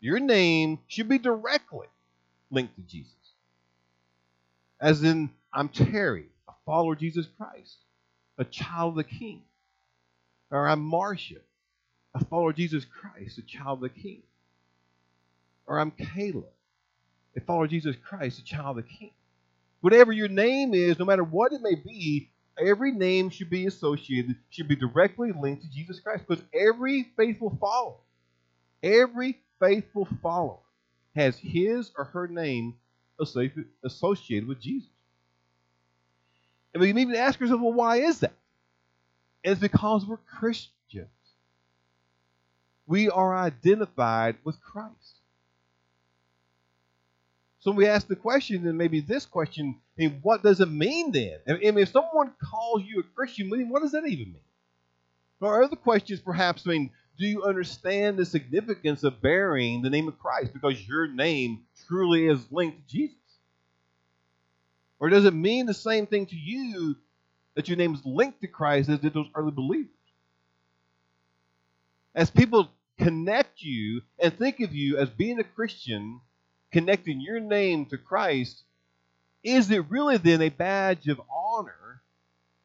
Your 0.00 0.18
name 0.18 0.80
should 0.88 1.08
be 1.08 1.18
directly 1.18 1.86
linked 2.50 2.74
to 2.74 2.82
Jesus. 2.82 3.12
As 4.80 5.02
in, 5.02 5.30
I'm 5.52 5.68
Terry, 5.68 6.26
a 6.48 6.52
follower 6.66 6.94
of 6.94 7.00
Jesus 7.00 7.26
Christ, 7.36 7.76
a 8.38 8.44
child 8.44 8.90
of 8.90 8.96
the 8.96 9.04
King. 9.04 9.42
Or 10.50 10.68
I'm 10.68 10.80
Marcia, 10.80 11.40
a 12.14 12.24
follower 12.24 12.50
of 12.50 12.56
Jesus 12.56 12.84
Christ, 12.84 13.38
a 13.38 13.42
child 13.42 13.82
of 13.84 13.92
the 13.92 14.00
King 14.00 14.22
or 15.68 15.78
I'm 15.78 15.92
Caleb, 15.92 16.46
a 17.36 17.40
follower 17.40 17.64
of 17.64 17.70
Jesus 17.70 17.94
Christ, 18.02 18.40
a 18.40 18.44
child 18.44 18.78
of 18.78 18.84
the 18.84 18.90
King. 18.90 19.12
Whatever 19.80 20.12
your 20.12 20.28
name 20.28 20.74
is, 20.74 20.98
no 20.98 21.04
matter 21.04 21.22
what 21.22 21.52
it 21.52 21.60
may 21.62 21.76
be, 21.76 22.30
every 22.58 22.90
name 22.90 23.30
should 23.30 23.50
be 23.50 23.66
associated, 23.66 24.34
should 24.50 24.66
be 24.66 24.74
directly 24.74 25.30
linked 25.32 25.62
to 25.62 25.70
Jesus 25.70 26.00
Christ. 26.00 26.24
Because 26.26 26.42
every 26.52 27.12
faithful 27.16 27.56
follower, 27.60 27.98
every 28.82 29.38
faithful 29.60 30.08
follower 30.22 30.58
has 31.14 31.36
his 31.38 31.92
or 31.96 32.04
her 32.04 32.26
name 32.26 32.74
associated 33.20 34.48
with 34.48 34.60
Jesus. 34.60 34.90
And 36.72 36.80
we 36.80 36.88
can 36.88 36.98
even 36.98 37.14
ask 37.16 37.40
ourselves, 37.40 37.62
well, 37.62 37.72
why 37.72 37.96
is 37.96 38.20
that? 38.20 38.34
It's 39.42 39.60
because 39.60 40.04
we're 40.06 40.18
Christians. 40.18 41.08
We 42.86 43.10
are 43.10 43.36
identified 43.36 44.36
with 44.44 44.60
Christ. 44.60 45.16
So 47.60 47.72
we 47.72 47.86
ask 47.86 48.06
the 48.06 48.16
question, 48.16 48.66
and 48.66 48.78
maybe 48.78 49.00
this 49.00 49.26
question, 49.26 49.76
I 49.98 50.02
mean, 50.02 50.20
what 50.22 50.42
does 50.42 50.60
it 50.60 50.70
mean 50.70 51.12
then? 51.12 51.38
I 51.48 51.52
mean, 51.54 51.78
if 51.78 51.90
someone 51.90 52.32
calls 52.42 52.82
you 52.84 53.00
a 53.00 53.02
Christian, 53.02 53.50
what 53.68 53.82
does 53.82 53.92
that 53.92 54.06
even 54.06 54.32
mean? 54.32 54.42
Or 55.40 55.62
other 55.62 55.76
questions, 55.76 56.20
perhaps, 56.20 56.66
I 56.66 56.70
mean, 56.70 56.90
do 57.18 57.26
you 57.26 57.42
understand 57.42 58.16
the 58.16 58.24
significance 58.24 59.02
of 59.02 59.20
bearing 59.20 59.82
the 59.82 59.90
name 59.90 60.06
of 60.06 60.18
Christ 60.18 60.52
because 60.52 60.86
your 60.86 61.08
name 61.08 61.64
truly 61.88 62.26
is 62.26 62.40
linked 62.50 62.78
to 62.78 62.94
Jesus? 62.94 63.16
Or 65.00 65.08
does 65.08 65.24
it 65.24 65.34
mean 65.34 65.66
the 65.66 65.74
same 65.74 66.06
thing 66.06 66.26
to 66.26 66.36
you 66.36 66.96
that 67.54 67.68
your 67.68 67.76
name 67.76 67.94
is 67.94 68.04
linked 68.04 68.40
to 68.40 68.46
Christ 68.46 68.88
as 68.88 69.00
did 69.00 69.14
those 69.14 69.28
early 69.34 69.50
believers? 69.50 69.90
As 72.14 72.30
people 72.30 72.70
connect 72.98 73.62
you 73.62 74.02
and 74.18 74.36
think 74.36 74.60
of 74.60 74.74
you 74.74 74.98
as 74.98 75.10
being 75.10 75.40
a 75.40 75.44
Christian, 75.44 76.20
connecting 76.72 77.20
your 77.20 77.40
name 77.40 77.86
to 77.86 77.98
Christ, 77.98 78.62
is 79.42 79.70
it 79.70 79.88
really 79.88 80.18
then 80.18 80.42
a 80.42 80.48
badge 80.50 81.08
of 81.08 81.20
honor, 81.30 82.02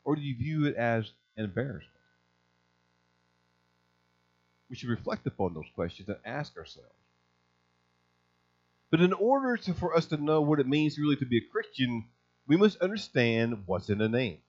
or 0.03 0.15
do 0.15 0.21
you 0.21 0.35
view 0.35 0.65
it 0.65 0.75
as 0.75 1.11
an 1.37 1.45
embarrassment? 1.45 1.92
We 4.73 4.77
should 4.77 4.89
reflect 4.89 5.27
upon 5.27 5.53
those 5.53 5.69
questions 5.75 6.09
and 6.09 6.17
ask 6.25 6.57
ourselves. 6.57 6.89
But 8.89 9.01
in 9.01 9.13
order 9.13 9.55
to, 9.55 9.73
for 9.75 9.95
us 9.95 10.07
to 10.07 10.17
know 10.17 10.41
what 10.41 10.59
it 10.59 10.67
means 10.67 10.97
really 10.97 11.15
to 11.17 11.27
be 11.27 11.37
a 11.37 11.51
Christian, 11.51 12.05
we 12.47 12.57
must 12.57 12.81
understand 12.81 13.67
what's 13.67 13.91
in 13.91 14.01
a 14.01 14.09
name. 14.09 14.39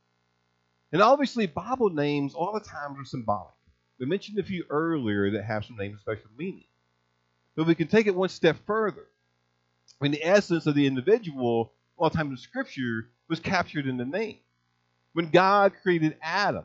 And 0.92 1.02
obviously, 1.02 1.46
Bible 1.46 1.90
names 1.90 2.32
all 2.32 2.54
the 2.54 2.60
times 2.60 2.98
are 2.98 3.04
symbolic. 3.04 3.52
We 4.00 4.06
mentioned 4.06 4.38
a 4.38 4.42
few 4.44 4.64
earlier 4.70 5.30
that 5.32 5.44
have 5.44 5.66
some 5.66 5.76
names 5.76 5.96
of 5.96 6.00
special 6.00 6.30
meaning. 6.38 6.64
But 7.54 7.66
we 7.66 7.74
can 7.74 7.88
take 7.88 8.06
it 8.06 8.14
one 8.14 8.30
step 8.30 8.56
further. 8.66 9.04
When 9.98 10.12
the 10.12 10.24
essence 10.24 10.64
of 10.64 10.74
the 10.74 10.86
individual, 10.86 11.74
all 11.98 12.04
lot 12.04 12.12
of 12.12 12.16
times 12.16 12.30
in 12.30 12.36
Scripture, 12.38 13.10
was 13.28 13.40
captured 13.40 13.86
in 13.86 13.98
the 13.98 14.06
name. 14.06 14.38
When 15.12 15.28
God 15.28 15.74
created 15.82 16.16
Adam, 16.22 16.64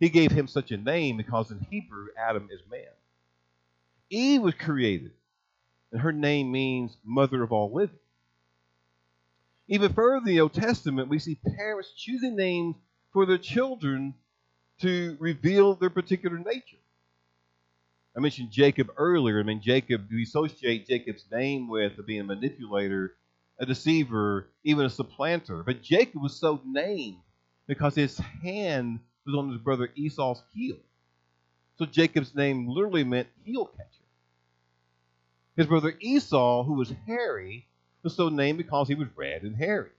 he 0.00 0.08
gave 0.08 0.32
him 0.32 0.48
such 0.48 0.70
a 0.70 0.76
name 0.76 1.16
because 1.16 1.50
in 1.50 1.60
Hebrew, 1.70 2.08
Adam 2.18 2.48
is 2.50 2.60
man. 2.70 2.80
Eve 4.10 4.42
was 4.42 4.54
created, 4.54 5.12
and 5.92 6.00
her 6.00 6.12
name 6.12 6.52
means 6.52 6.96
mother 7.04 7.42
of 7.42 7.52
all 7.52 7.72
living. 7.72 7.98
Even 9.68 9.92
further 9.92 10.18
in 10.18 10.24
the 10.24 10.40
Old 10.40 10.52
Testament, 10.52 11.08
we 11.08 11.18
see 11.18 11.36
parents 11.56 11.92
choosing 11.96 12.36
names 12.36 12.76
for 13.12 13.24
their 13.24 13.38
children 13.38 14.14
to 14.80 15.16
reveal 15.20 15.74
their 15.74 15.90
particular 15.90 16.38
nature. 16.38 16.76
I 18.16 18.20
mentioned 18.20 18.50
Jacob 18.50 18.90
earlier. 18.96 19.40
I 19.40 19.42
mean, 19.42 19.60
Jacob, 19.60 20.06
we 20.10 20.22
associate 20.22 20.86
Jacob's 20.86 21.24
name 21.32 21.68
with 21.68 22.04
being 22.06 22.20
a 22.20 22.24
manipulator, 22.24 23.16
a 23.58 23.66
deceiver, 23.66 24.50
even 24.62 24.86
a 24.86 24.90
supplanter. 24.90 25.62
But 25.64 25.82
Jacob 25.82 26.22
was 26.22 26.38
so 26.38 26.60
named 26.64 27.22
because 27.66 27.94
his 27.94 28.18
hand 28.18 29.00
was 29.26 29.34
on 29.34 29.50
his 29.50 29.60
brother 29.60 29.90
Esau's 29.94 30.42
heel. 30.54 30.76
So 31.78 31.86
Jacob's 31.86 32.34
name 32.34 32.68
literally 32.68 33.04
meant 33.04 33.28
heel 33.44 33.66
catcher. 33.66 33.88
His 35.56 35.66
brother 35.66 35.94
Esau, 36.00 36.64
who 36.64 36.74
was 36.74 36.92
hairy, 37.06 37.66
was 38.02 38.14
so 38.14 38.28
named 38.28 38.58
because 38.58 38.88
he 38.88 38.94
was 38.94 39.08
red 39.16 39.42
and 39.42 39.56
hairy. 39.56 39.90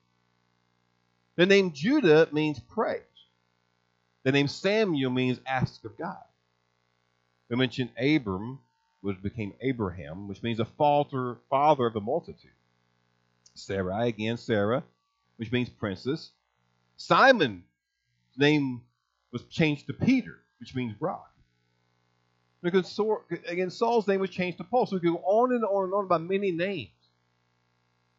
The 1.35 1.45
name 1.45 1.73
Judah 1.73 2.29
means 2.31 2.59
praise. 2.59 3.01
The 4.23 4.31
name 4.31 4.47
Samuel 4.47 5.11
means 5.11 5.39
ask 5.45 5.83
of 5.83 5.97
God. 5.97 6.23
We 7.49 7.57
mentioned 7.57 7.91
Abram, 7.99 8.59
which 9.01 9.21
became 9.21 9.53
Abraham, 9.61 10.27
which 10.27 10.41
means 10.41 10.59
a 10.59 10.65
falter, 10.65 11.38
father 11.49 11.85
of 11.85 11.93
the 11.93 12.01
multitude. 12.01 12.51
Sarai, 13.53 14.09
again, 14.09 14.38
Sarah, 14.38 14.83
which 15.38 15.51
means 15.51 15.69
princess. 15.69 16.31
Simon's 16.97 17.63
name 18.38 18.81
was 19.36 19.43
changed 19.50 19.88
to 19.88 19.93
Peter, 19.93 20.38
which 20.62 20.74
means 20.74 20.95
rock. 21.02 21.30
Because 22.63 22.98
again, 23.50 23.69
Saul's 23.69 24.08
name 24.08 24.21
was 24.21 24.30
changed 24.30 24.60
to 24.60 24.63
Paul. 24.63 24.86
So 24.86 24.95
we 24.95 25.02
go 25.02 25.17
on 25.17 25.52
and 25.52 25.65
on 25.65 25.84
and 25.84 25.93
on 25.93 26.08
by 26.08 26.19
many 26.19 26.52
names. 26.52 26.88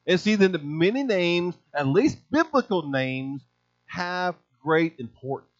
And 0.06 0.20
see, 0.20 0.34
then 0.34 0.52
the 0.52 0.58
many 0.58 1.04
names, 1.04 1.54
at 1.72 1.86
least 1.86 2.18
biblical 2.30 2.90
names, 2.90 3.40
have 3.86 4.34
great 4.62 4.96
importance. 4.98 5.50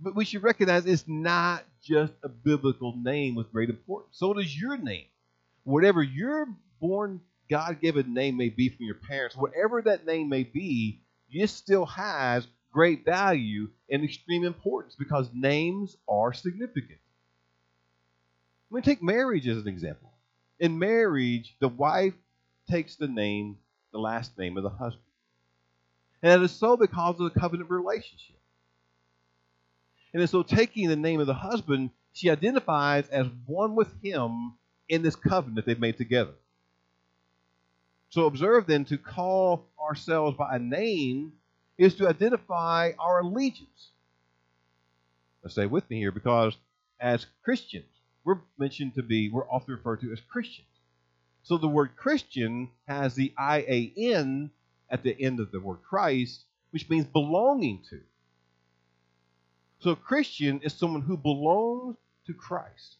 But 0.00 0.14
we 0.14 0.24
should 0.24 0.42
recognize 0.42 0.86
it's 0.86 1.04
not 1.06 1.62
just 1.84 2.14
a 2.22 2.30
biblical 2.30 2.96
name 2.96 3.34
with 3.34 3.52
great 3.52 3.68
importance. 3.68 4.16
So 4.16 4.32
does 4.32 4.58
your 4.58 4.78
name. 4.78 5.04
Whatever 5.64 6.02
your 6.02 6.48
born 6.80 7.20
God 7.50 7.82
given 7.82 8.14
name 8.14 8.38
may 8.38 8.48
be 8.48 8.70
from 8.70 8.86
your 8.86 8.96
parents, 8.96 9.36
whatever 9.36 9.82
that 9.82 10.06
name 10.06 10.30
may 10.30 10.42
be, 10.42 11.02
it 11.30 11.48
still 11.48 11.84
has 11.84 12.46
great 12.76 13.06
value 13.06 13.70
and 13.90 14.04
extreme 14.04 14.44
importance 14.44 14.94
because 14.98 15.30
names 15.32 15.96
are 16.06 16.34
significant. 16.34 16.98
Let 18.70 18.76
me 18.76 18.92
take 18.92 19.02
marriage 19.02 19.48
as 19.48 19.56
an 19.56 19.66
example. 19.66 20.12
In 20.60 20.78
marriage, 20.78 21.56
the 21.58 21.68
wife 21.68 22.12
takes 22.70 22.96
the 22.96 23.08
name, 23.08 23.56
the 23.92 23.98
last 23.98 24.36
name 24.36 24.58
of 24.58 24.62
the 24.62 24.68
husband. 24.68 25.08
And 26.22 26.30
that 26.32 26.44
is 26.44 26.50
so 26.50 26.76
because 26.76 27.18
of 27.18 27.32
the 27.32 27.40
covenant 27.40 27.70
relationship. 27.70 28.36
And 30.12 30.28
so, 30.28 30.42
taking 30.42 30.90
the 30.90 30.96
name 30.96 31.20
of 31.20 31.26
the 31.26 31.32
husband, 31.32 31.88
she 32.12 32.28
identifies 32.28 33.08
as 33.08 33.26
one 33.46 33.74
with 33.74 33.88
him 34.02 34.52
in 34.86 35.00
this 35.00 35.16
covenant 35.16 35.64
they've 35.64 35.80
made 35.80 35.96
together. 35.96 36.34
So, 38.10 38.26
observe 38.26 38.66
then 38.66 38.84
to 38.86 38.98
call 38.98 39.64
ourselves 39.80 40.36
by 40.36 40.56
a 40.56 40.58
name 40.58 41.32
is 41.78 41.94
to 41.96 42.08
identify 42.08 42.92
our 42.98 43.20
allegiance. 43.20 43.90
Let's 45.42 45.54
stay 45.54 45.66
with 45.66 45.88
me 45.90 45.98
here 45.98 46.12
because 46.12 46.56
as 47.00 47.26
Christians, 47.44 47.84
we're 48.24 48.40
mentioned 48.58 48.94
to 48.94 49.02
be, 49.02 49.28
we're 49.28 49.48
often 49.48 49.74
referred 49.74 50.00
to 50.00 50.12
as 50.12 50.20
Christians. 50.20 50.66
So 51.42 51.58
the 51.58 51.68
word 51.68 51.96
Christian 51.96 52.70
has 52.88 53.14
the 53.14 53.32
IAN 53.38 54.50
at 54.90 55.02
the 55.02 55.16
end 55.20 55.38
of 55.38 55.52
the 55.52 55.60
word 55.60 55.78
Christ, 55.88 56.44
which 56.70 56.88
means 56.90 57.06
belonging 57.06 57.82
to. 57.90 58.00
So 59.78 59.90
a 59.90 59.96
Christian 59.96 60.60
is 60.62 60.72
someone 60.72 61.02
who 61.02 61.16
belongs 61.16 61.96
to 62.26 62.34
Christ, 62.34 62.96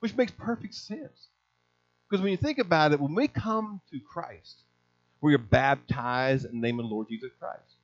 which 0.00 0.16
makes 0.16 0.32
perfect 0.32 0.74
sense. 0.74 1.28
Because 2.08 2.22
when 2.22 2.32
you 2.32 2.36
think 2.36 2.58
about 2.58 2.92
it, 2.92 3.00
when 3.00 3.14
we 3.14 3.28
come 3.28 3.80
to 3.92 4.00
Christ, 4.00 4.56
we 5.20 5.34
are 5.34 5.38
baptized 5.38 6.46
in 6.46 6.60
the 6.60 6.66
name 6.66 6.78
of 6.78 6.86
the 6.86 6.94
Lord 6.94 7.08
Jesus 7.08 7.30
Christ. 7.38 7.76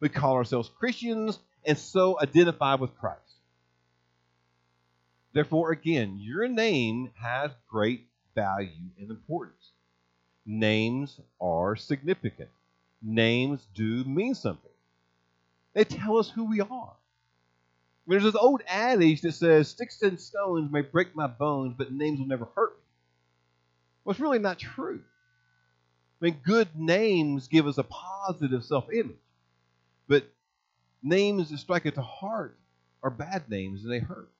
We 0.00 0.08
call 0.08 0.34
ourselves 0.34 0.70
Christians 0.78 1.38
and 1.64 1.78
so 1.78 2.20
identify 2.20 2.74
with 2.74 2.96
Christ. 2.98 3.20
Therefore, 5.32 5.70
again, 5.70 6.18
your 6.18 6.48
name 6.48 7.10
has 7.20 7.50
great 7.68 8.06
value 8.34 8.90
and 8.98 9.10
importance. 9.10 9.72
Names 10.44 11.18
are 11.40 11.76
significant. 11.76 12.50
Names 13.02 13.66
do 13.74 14.04
mean 14.04 14.34
something. 14.34 14.70
They 15.74 15.84
tell 15.84 16.18
us 16.18 16.30
who 16.30 16.44
we 16.44 16.60
are. 16.60 16.96
There's 18.06 18.22
this 18.22 18.36
old 18.36 18.62
adage 18.68 19.22
that 19.22 19.32
says, 19.32 19.68
Sticks 19.68 20.00
and 20.02 20.20
stones 20.20 20.70
may 20.70 20.82
break 20.82 21.14
my 21.16 21.26
bones, 21.26 21.74
but 21.76 21.92
names 21.92 22.18
will 22.18 22.26
never 22.26 22.46
hurt 22.54 22.76
me. 22.76 22.82
Well, 24.04 24.12
it's 24.12 24.20
really 24.20 24.38
not 24.38 24.58
true. 24.58 25.02
I 26.20 26.24
mean, 26.24 26.40
good 26.44 26.68
names 26.74 27.48
give 27.48 27.66
us 27.66 27.78
a 27.78 27.82
positive 27.82 28.64
self 28.64 28.90
image, 28.92 29.16
but 30.08 30.24
names 31.02 31.50
that 31.50 31.58
strike 31.58 31.86
at 31.86 31.94
the 31.94 32.02
heart 32.02 32.58
are 33.02 33.10
bad 33.10 33.48
names 33.50 33.84
and 33.84 33.92
they 33.92 33.98
hurt. 33.98 34.30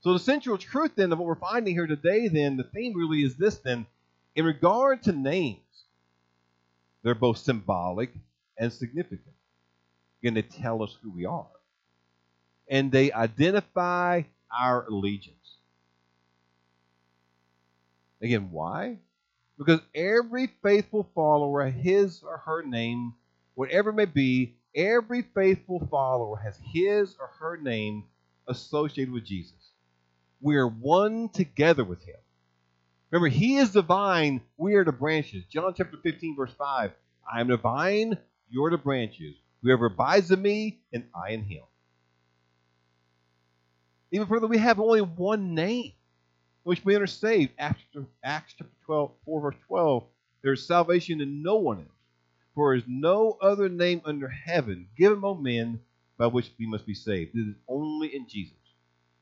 So, 0.00 0.12
the 0.12 0.18
central 0.18 0.56
truth 0.56 0.92
then 0.96 1.12
of 1.12 1.18
what 1.18 1.26
we're 1.26 1.34
finding 1.34 1.74
here 1.74 1.86
today, 1.86 2.28
then, 2.28 2.56
the 2.56 2.64
theme 2.64 2.96
really 2.96 3.22
is 3.22 3.36
this 3.36 3.58
then. 3.58 3.86
In 4.34 4.44
regard 4.44 5.02
to 5.04 5.12
names, 5.12 5.60
they're 7.02 7.14
both 7.14 7.38
symbolic 7.38 8.12
and 8.58 8.72
significant 8.72 9.36
going 10.26 10.34
to 10.34 10.42
tell 10.42 10.82
us 10.82 10.96
who 11.02 11.10
we 11.10 11.24
are. 11.24 11.46
And 12.68 12.90
they 12.90 13.12
identify 13.12 14.22
our 14.50 14.86
allegiance. 14.86 15.58
Again, 18.20 18.50
why? 18.50 18.98
Because 19.58 19.80
every 19.94 20.48
faithful 20.62 21.08
follower, 21.14 21.66
his 21.68 22.22
or 22.22 22.38
her 22.38 22.62
name, 22.62 23.14
whatever 23.54 23.90
it 23.90 23.94
may 23.94 24.04
be, 24.04 24.54
every 24.74 25.22
faithful 25.22 25.86
follower 25.90 26.36
has 26.36 26.58
his 26.72 27.16
or 27.18 27.28
her 27.38 27.56
name 27.56 28.04
associated 28.48 29.12
with 29.12 29.24
Jesus. 29.24 29.72
We 30.40 30.56
are 30.56 30.68
one 30.68 31.30
together 31.30 31.84
with 31.84 32.02
him. 32.04 32.16
Remember, 33.10 33.28
he 33.28 33.56
is 33.56 33.72
the 33.72 33.82
vine, 33.82 34.42
we 34.56 34.74
are 34.74 34.84
the 34.84 34.92
branches. 34.92 35.44
John 35.50 35.72
chapter 35.74 35.96
15, 36.02 36.36
verse 36.36 36.52
5. 36.58 36.92
I 37.32 37.40
am 37.40 37.48
the 37.48 37.56
vine, 37.56 38.18
you're 38.50 38.70
the 38.70 38.78
branches. 38.78 39.36
Whoever 39.62 39.86
abides 39.86 40.30
in 40.30 40.42
me, 40.42 40.80
and 40.92 41.04
I 41.14 41.30
in 41.30 41.42
him. 41.42 41.62
Even 44.12 44.26
further, 44.26 44.46
we 44.46 44.58
have 44.58 44.78
only 44.78 45.00
one 45.00 45.54
name. 45.54 45.92
Which 46.66 46.84
men 46.84 47.00
are 47.00 47.06
saved. 47.06 47.52
Acts, 47.60 47.80
Acts 48.24 48.54
chapter 48.58 48.72
12, 48.86 49.12
4, 49.24 49.40
verse 49.40 49.54
12. 49.68 50.04
There 50.42 50.52
is 50.52 50.66
salvation 50.66 51.20
in 51.20 51.40
no 51.40 51.54
one 51.56 51.78
else. 51.78 51.88
For 52.56 52.72
there 52.72 52.78
is 52.78 52.88
no 52.88 53.38
other 53.40 53.68
name 53.68 54.00
under 54.04 54.26
heaven 54.26 54.88
given 54.98 55.18
among 55.18 55.44
men 55.44 55.78
by 56.18 56.26
which 56.26 56.50
we 56.58 56.66
must 56.66 56.84
be 56.84 56.94
saved. 56.94 57.36
It 57.36 57.50
is 57.50 57.54
only 57.68 58.16
in 58.16 58.26
Jesus. 58.28 58.56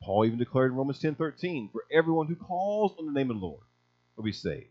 Paul 0.01 0.25
even 0.25 0.39
declared 0.39 0.71
in 0.71 0.77
Romans 0.77 0.97
10 0.99 1.13
13, 1.15 1.69
For 1.71 1.83
everyone 1.91 2.25
who 2.25 2.35
calls 2.35 2.95
on 2.97 3.05
the 3.05 3.11
name 3.11 3.29
of 3.29 3.39
the 3.39 3.45
Lord 3.45 3.61
will 4.15 4.23
be 4.23 4.31
saved. 4.31 4.65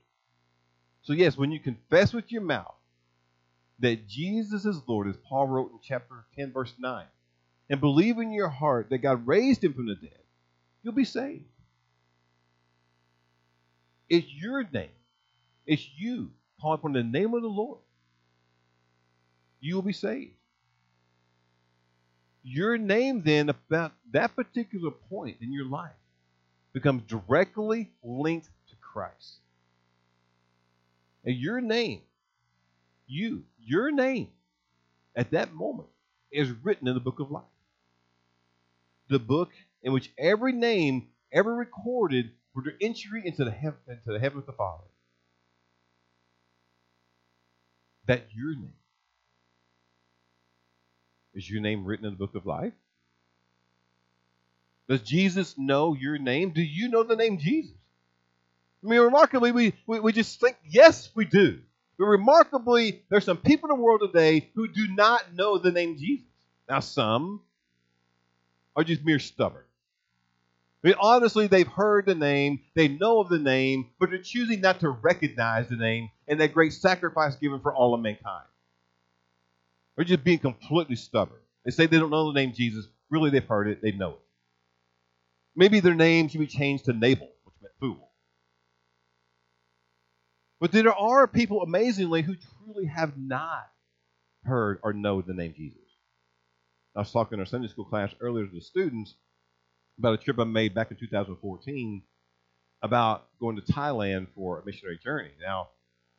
So, 1.03 1.13
yes, 1.13 1.37
when 1.37 1.53
you 1.53 1.61
confess 1.61 2.13
with 2.13 2.33
your 2.33 2.43
mouth 2.43 2.75
that 3.79 4.09
Jesus 4.09 4.65
is 4.65 4.81
Lord, 4.89 5.07
as 5.07 5.17
Paul 5.29 5.47
wrote 5.47 5.71
in 5.71 5.79
chapter 5.81 6.25
10, 6.37 6.53
verse 6.53 6.73
9, 6.77 7.05
and 7.71 7.81
believe 7.81 8.19
in 8.19 8.33
your 8.33 8.49
heart 8.49 8.91
that 8.91 8.99
God 8.99 9.29
raised 9.29 9.63
him 9.63 9.75
from 9.75 9.87
the 9.87 9.95
dead, 9.95 10.23
you'll 10.83 10.93
be 10.93 11.05
saved. 11.05 11.45
It's 14.15 14.33
your 14.33 14.63
name. 14.73 14.91
It's 15.67 15.85
you 15.99 16.31
calling 16.61 16.79
upon 16.79 16.93
the 16.93 17.03
name 17.03 17.35
of 17.35 17.43
the 17.43 17.49
Lord. 17.49 17.81
You 19.59 19.75
will 19.75 19.83
be 19.83 19.93
saved. 19.93 20.35
Your 22.45 22.79
name, 22.79 23.23
then, 23.25 23.49
about 23.49 23.93
that 24.13 24.37
particular 24.37 24.93
point 24.93 25.39
in 25.41 25.53
your 25.53 25.65
life, 25.65 25.91
becomes 26.73 27.03
directly 27.09 27.91
linked 28.05 28.47
to 28.69 28.77
Christ. 28.77 29.41
And 31.25 31.35
your 31.35 31.61
name, 31.61 32.03
you, 33.09 33.43
your 33.59 33.91
name, 33.91 34.29
at 35.17 35.33
that 35.33 35.55
moment, 35.55 35.89
is 36.31 36.53
written 36.63 36.87
in 36.87 36.95
the 36.95 37.01
book 37.01 37.19
of 37.19 37.33
life. 37.33 37.43
The 39.09 39.19
book 39.19 39.51
in 39.83 39.93
which 39.93 40.13
every 40.17 40.53
name 40.53 41.09
ever 41.33 41.53
recorded 41.53 42.31
for 42.55 42.63
their 42.63 42.75
entry 42.81 43.23
into 43.25 43.45
the, 43.45 43.51
heaven, 43.51 43.79
into 43.89 44.13
the 44.13 44.21
heaven 44.21 44.39
of 44.39 44.47
the 44.47 44.53
Father. 44.53 44.85
That 48.07 48.27
your 48.35 48.55
name. 48.55 48.73
Is 51.35 51.51
your 51.51 51.61
name 51.61 51.85
written 51.85 52.07
in 52.07 52.13
the 52.13 52.19
book 52.19 52.37
of 52.37 52.47
life? 52.47 52.73
Does 54.89 55.01
Jesus 55.01 55.57
know 55.59 55.95
your 55.95 56.19
name? 56.19 56.51
Do 56.51 56.63
you 56.63 56.89
know 56.89 57.03
the 57.03 57.17
name 57.17 57.39
Jesus? 57.39 57.75
I 58.85 58.89
mean, 58.89 59.01
remarkably, 59.01 59.51
we, 59.51 59.73
we, 59.87 59.99
we 59.99 60.13
just 60.13 60.39
think, 60.41 60.57
yes, 60.69 61.11
we 61.15 61.25
do. 61.25 61.59
But 61.99 62.05
remarkably, 62.05 63.03
there's 63.09 63.25
some 63.25 63.39
people 63.39 63.71
in 63.71 63.79
the 63.79 63.83
world 63.83 64.01
today 64.01 64.51
who 64.55 64.69
do 64.69 64.87
not 64.89 65.35
know 65.35 65.59
the 65.59 65.73
name 65.73 65.97
Jesus. 65.97 66.27
Now, 66.69 66.81
some 66.81 67.41
are 68.77 68.85
just 68.85 69.05
mere 69.05 69.19
stubborn. 69.19 69.65
I 70.85 70.89
mean, 70.89 70.97
honestly, 71.01 71.47
they've 71.47 71.67
heard 71.67 72.05
the 72.05 72.15
name, 72.15 72.61
they 72.75 72.89
know 72.89 73.21
of 73.21 73.31
the 73.31 73.39
name, 73.39 73.91
but 73.99 74.11
they're 74.11 74.19
choosing 74.19 74.61
not 74.61 74.81
to 74.81 74.91
recognize 74.91 75.67
the 75.69 75.77
name 75.77 76.11
and 76.29 76.39
that 76.41 76.53
great 76.53 76.75
sacrifice 76.75 77.37
given 77.37 77.61
for 77.61 77.75
all 77.75 77.95
of 77.95 78.01
mankind. 78.03 78.45
They're 79.97 80.05
just 80.05 80.25
being 80.25 80.39
completely 80.41 80.97
stubborn. 80.97 81.39
They 81.65 81.71
say 81.71 81.87
they 81.87 81.99
don't 81.99 82.11
know 82.11 82.31
the 82.31 82.39
name 82.39 82.53
Jesus. 82.53 82.87
Really, 83.11 83.31
they've 83.31 83.43
heard 83.43 83.69
it, 83.69 83.81
they 83.81 83.93
know 83.93 84.11
it. 84.11 84.21
Maybe 85.57 85.81
their 85.81 85.95
name 85.95 86.29
should 86.29 86.41
be 86.41 86.47
changed 86.47 86.85
to 86.87 86.93
Nabal, 86.93 87.31
which 87.45 87.55
meant 87.63 87.75
fool. 87.81 88.11
But 90.61 90.73
there 90.73 90.93
are 90.93 91.27
people, 91.27 91.63
amazingly, 91.63 92.21
who 92.21 92.35
truly 92.63 92.87
have 92.87 93.17
not 93.17 93.71
heard 94.45 94.81
or 94.83 94.93
know 94.93 95.23
the 95.23 95.33
name 95.33 95.55
Jesus. 95.57 95.81
I 96.95 97.01
was 97.01 97.13
talking 97.13 97.37
in 97.37 97.41
our 97.41 97.47
Sunday 97.47 97.69
school 97.69 97.87
class 97.87 98.15
earlier 98.21 98.47
to 98.47 98.55
the 98.55 98.61
students 98.61 99.15
about 99.99 100.15
a 100.15 100.23
trip 100.23 100.39
I 100.39 100.45
made 100.45 100.75
back 100.75 100.91
in 100.91 100.97
2014 100.97 102.03
about 102.83 103.29
going 103.41 103.57
to 103.57 103.63
Thailand 103.63 104.27
for 104.35 104.59
a 104.61 104.67
missionary 104.67 104.99
journey. 104.99 105.31
Now, 105.41 105.69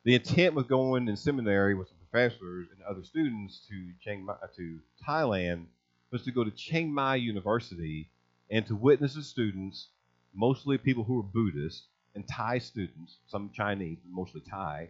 the 0.03 0.15
intent 0.15 0.55
with 0.55 0.67
going 0.67 1.07
in 1.07 1.15
seminary 1.15 1.75
with 1.75 1.89
some 1.89 1.97
professors 2.09 2.67
and 2.71 2.81
other 2.83 3.03
students 3.03 3.65
to 3.69 3.91
Chiang 4.01 4.25
Mai, 4.25 4.35
to 4.55 4.79
Thailand 5.07 5.65
was 6.11 6.23
to 6.23 6.31
go 6.31 6.43
to 6.43 6.51
Chiang 6.51 6.93
Mai 6.93 7.15
University 7.15 8.09
and 8.49 8.65
to 8.67 8.75
witness 8.75 9.15
the 9.15 9.23
students, 9.23 9.87
mostly 10.33 10.77
people 10.77 11.03
who 11.03 11.15
were 11.17 11.23
Buddhist 11.23 11.83
and 12.13 12.27
Thai 12.27 12.59
students, 12.59 13.17
some 13.27 13.51
Chinese, 13.53 13.97
but 14.03 14.13
mostly 14.13 14.41
Thai, 14.41 14.89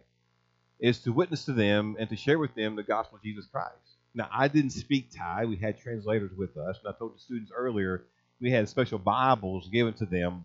is 0.78 1.00
to 1.00 1.12
witness 1.12 1.44
to 1.46 1.52
them 1.52 1.96
and 1.98 2.08
to 2.10 2.16
share 2.16 2.38
with 2.38 2.54
them 2.54 2.76
the 2.76 2.82
gospel 2.82 3.16
of 3.16 3.22
Jesus 3.22 3.46
Christ. 3.46 3.96
Now, 4.14 4.28
I 4.32 4.48
didn't 4.48 4.70
speak 4.70 5.10
Thai. 5.14 5.46
We 5.46 5.56
had 5.56 5.78
translators 5.78 6.32
with 6.36 6.56
us, 6.56 6.78
and 6.78 6.94
I 6.94 6.98
told 6.98 7.16
the 7.16 7.20
students 7.20 7.50
earlier 7.54 8.04
we 8.40 8.50
had 8.50 8.68
special 8.68 8.98
Bibles 8.98 9.68
given 9.68 9.94
to 9.94 10.06
them, 10.06 10.44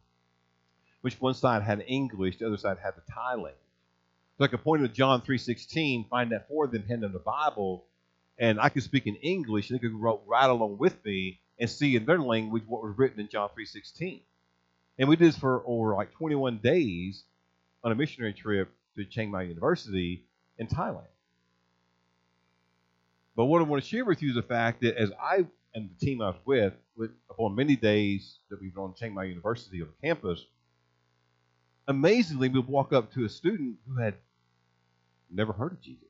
which 1.01 1.19
one 1.19 1.33
side 1.33 1.63
had 1.63 1.83
English, 1.87 2.37
the 2.37 2.47
other 2.47 2.57
side 2.57 2.77
had 2.81 2.95
the 2.95 3.01
Thai 3.11 3.33
language. 3.33 3.55
So 4.37 4.45
I 4.45 4.47
could 4.47 4.63
point 4.63 4.81
to 4.81 4.87
John 4.87 5.21
3.16, 5.21 6.09
find 6.09 6.31
that 6.31 6.47
for 6.47 6.67
them, 6.67 6.83
hand 6.83 7.03
them 7.03 7.13
the 7.13 7.19
Bible, 7.19 7.85
and 8.37 8.59
I 8.59 8.69
could 8.69 8.83
speak 8.83 9.07
in 9.07 9.15
English, 9.17 9.69
and 9.69 9.77
they 9.77 9.81
could 9.81 9.93
write 9.93 10.19
right 10.25 10.49
along 10.49 10.77
with 10.77 11.03
me 11.05 11.39
and 11.59 11.69
see 11.69 11.95
in 11.95 12.05
their 12.05 12.19
language 12.19 12.63
what 12.67 12.81
was 12.81 12.97
written 12.97 13.19
in 13.19 13.29
John 13.29 13.49
3.16. 13.49 14.21
And 14.97 15.09
we 15.09 15.15
did 15.15 15.27
this 15.27 15.37
for 15.37 15.63
over 15.65 15.93
like 15.93 16.11
21 16.13 16.57
days 16.57 17.23
on 17.83 17.91
a 17.91 17.95
missionary 17.95 18.33
trip 18.33 18.71
to 18.95 19.05
Chiang 19.05 19.31
Mai 19.31 19.43
University 19.43 20.25
in 20.57 20.67
Thailand. 20.67 21.05
But 23.35 23.45
what 23.45 23.61
I 23.61 23.63
want 23.63 23.83
to 23.83 23.89
share 23.89 24.05
with 24.05 24.21
you 24.21 24.29
is 24.29 24.35
the 24.35 24.41
fact 24.41 24.81
that 24.81 24.97
as 24.97 25.11
I 25.21 25.45
and 25.73 25.89
the 25.89 26.05
team 26.05 26.21
I 26.21 26.27
was 26.27 26.39
with, 26.45 26.73
with 26.95 27.11
upon 27.29 27.55
many 27.55 27.75
days 27.75 28.39
that 28.49 28.61
we've 28.61 28.73
been 28.73 28.83
on 28.83 28.93
Chiang 28.95 29.13
Mai 29.13 29.25
University 29.25 29.81
on 29.81 29.89
campus, 30.03 30.45
amazingly, 31.87 32.49
we'd 32.49 32.67
walk 32.67 32.93
up 32.93 33.13
to 33.13 33.25
a 33.25 33.29
student 33.29 33.77
who 33.87 34.01
had 34.01 34.15
never 35.29 35.53
heard 35.53 35.73
of 35.73 35.81
Jesus. 35.81 36.05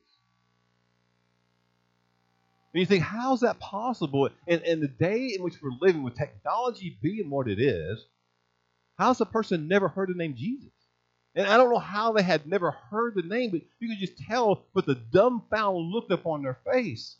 And 2.74 2.80
you 2.80 2.86
think, 2.86 3.02
how 3.02 3.34
is 3.34 3.40
that 3.40 3.60
possible? 3.60 4.30
And, 4.48 4.62
and 4.62 4.82
the 4.82 4.88
day 4.88 5.34
in 5.36 5.42
which 5.42 5.60
we're 5.62 5.72
living 5.80 6.02
with 6.02 6.14
technology 6.14 6.98
being 7.02 7.28
what 7.28 7.48
it 7.48 7.60
is, 7.60 8.06
how's 8.98 9.20
a 9.20 9.26
person 9.26 9.68
never 9.68 9.88
heard 9.88 10.08
the 10.08 10.14
name 10.14 10.34
Jesus? 10.34 10.70
And 11.34 11.46
I 11.46 11.56
don't 11.56 11.72
know 11.72 11.78
how 11.78 12.12
they 12.12 12.22
had 12.22 12.46
never 12.46 12.70
heard 12.70 13.14
the 13.14 13.22
name, 13.22 13.50
but 13.50 13.62
you 13.78 13.88
could 13.88 13.98
just 13.98 14.18
tell 14.26 14.66
with 14.74 14.86
the 14.86 14.94
dumbfounded 14.94 15.92
look 15.92 16.10
upon 16.10 16.42
their 16.42 16.58
face. 16.70 17.16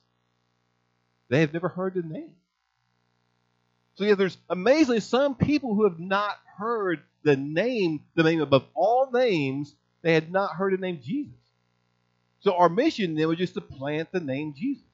They 1.32 1.40
have 1.40 1.54
never 1.54 1.68
heard 1.68 1.94
the 1.94 2.02
name. 2.02 2.34
So 3.94 4.04
yeah, 4.04 4.16
there's 4.16 4.36
amazingly 4.50 5.00
some 5.00 5.34
people 5.34 5.74
who 5.74 5.84
have 5.84 5.98
not 5.98 6.36
heard 6.58 7.00
the 7.22 7.36
name, 7.36 8.00
the 8.14 8.22
name 8.22 8.42
above 8.42 8.66
all 8.74 9.10
names, 9.10 9.74
they 10.02 10.12
had 10.12 10.30
not 10.30 10.50
heard 10.50 10.74
the 10.74 10.76
name 10.76 11.00
Jesus. 11.02 11.32
So 12.40 12.54
our 12.54 12.68
mission 12.68 13.14
then 13.14 13.28
was 13.28 13.38
just 13.38 13.54
to 13.54 13.62
plant 13.62 14.12
the 14.12 14.20
name 14.20 14.52
Jesus. 14.54 14.84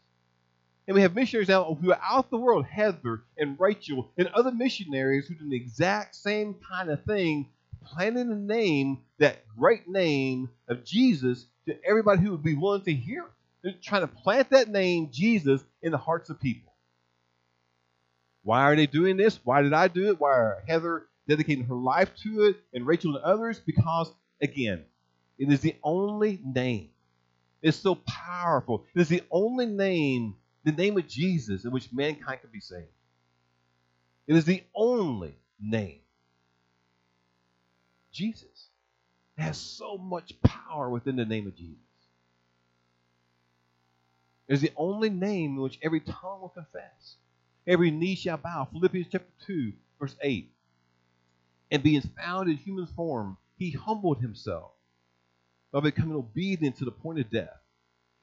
And 0.86 0.94
we 0.94 1.02
have 1.02 1.16
missionaries 1.16 1.50
out 1.50 1.76
throughout 1.80 2.30
the 2.30 2.36
world, 2.36 2.66
Heather 2.66 3.24
and 3.36 3.58
Rachel 3.58 4.12
and 4.16 4.28
other 4.28 4.52
missionaries 4.52 5.26
who 5.26 5.34
do 5.34 5.48
the 5.48 5.56
exact 5.56 6.14
same 6.14 6.54
kind 6.54 6.88
of 6.88 7.02
thing, 7.02 7.48
planting 7.84 8.28
the 8.28 8.36
name, 8.36 8.98
that 9.18 9.42
great 9.58 9.88
name 9.88 10.50
of 10.68 10.84
Jesus, 10.84 11.46
to 11.66 11.76
everybody 11.84 12.22
who 12.22 12.30
would 12.30 12.44
be 12.44 12.54
willing 12.54 12.82
to 12.82 12.94
hear 12.94 13.24
it. 13.24 13.30
They're 13.62 13.74
trying 13.82 14.02
to 14.02 14.08
plant 14.08 14.50
that 14.50 14.68
name, 14.68 15.10
Jesus, 15.12 15.62
in 15.82 15.92
the 15.92 15.98
hearts 15.98 16.30
of 16.30 16.40
people. 16.40 16.72
Why 18.42 18.62
are 18.62 18.76
they 18.76 18.86
doing 18.86 19.16
this? 19.16 19.38
Why 19.44 19.62
did 19.62 19.72
I 19.72 19.88
do 19.88 20.08
it? 20.08 20.20
Why 20.20 20.30
are 20.30 20.62
Heather 20.66 21.06
dedicating 21.28 21.64
her 21.64 21.74
life 21.74 22.10
to 22.22 22.44
it 22.44 22.56
and 22.72 22.86
Rachel 22.86 23.16
and 23.16 23.24
others? 23.24 23.60
Because, 23.60 24.10
again, 24.40 24.84
it 25.38 25.50
is 25.52 25.60
the 25.60 25.76
only 25.82 26.40
name. 26.44 26.90
It's 27.60 27.76
so 27.76 27.96
powerful. 27.96 28.84
It 28.94 29.00
is 29.00 29.08
the 29.08 29.22
only 29.30 29.66
name 29.66 30.36
the 30.64 30.72
name 30.72 30.98
of 30.98 31.08
Jesus 31.08 31.64
in 31.64 31.70
which 31.70 31.92
mankind 31.92 32.40
can 32.40 32.50
be 32.50 32.60
saved. 32.60 32.88
It 34.26 34.36
is 34.36 34.44
the 34.44 34.62
only 34.74 35.34
name. 35.60 36.00
Jesus. 38.12 38.68
It 39.36 39.42
has 39.42 39.56
so 39.56 39.96
much 39.96 40.34
power 40.42 40.90
within 40.90 41.16
the 41.16 41.24
name 41.24 41.46
of 41.46 41.56
Jesus. 41.56 41.87
Is 44.48 44.62
the 44.62 44.72
only 44.76 45.10
name 45.10 45.56
in 45.56 45.62
which 45.62 45.78
every 45.82 46.00
tongue 46.00 46.40
will 46.40 46.48
confess. 46.48 47.16
Every 47.66 47.90
knee 47.90 48.14
shall 48.14 48.38
bow. 48.38 48.66
Philippians 48.72 49.08
chapter 49.12 49.30
2, 49.46 49.72
verse 50.00 50.16
8. 50.22 50.50
And 51.70 51.82
being 51.82 52.00
found 52.00 52.48
in 52.48 52.56
human 52.56 52.86
form, 52.86 53.36
he 53.58 53.72
humbled 53.72 54.20
himself 54.20 54.70
by 55.70 55.80
becoming 55.80 56.16
obedient 56.16 56.78
to 56.78 56.86
the 56.86 56.90
point 56.90 57.18
of 57.18 57.30
death, 57.30 57.60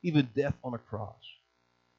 even 0.02 0.30
death 0.36 0.56
on 0.64 0.74
a 0.74 0.80
cross. 0.80 1.22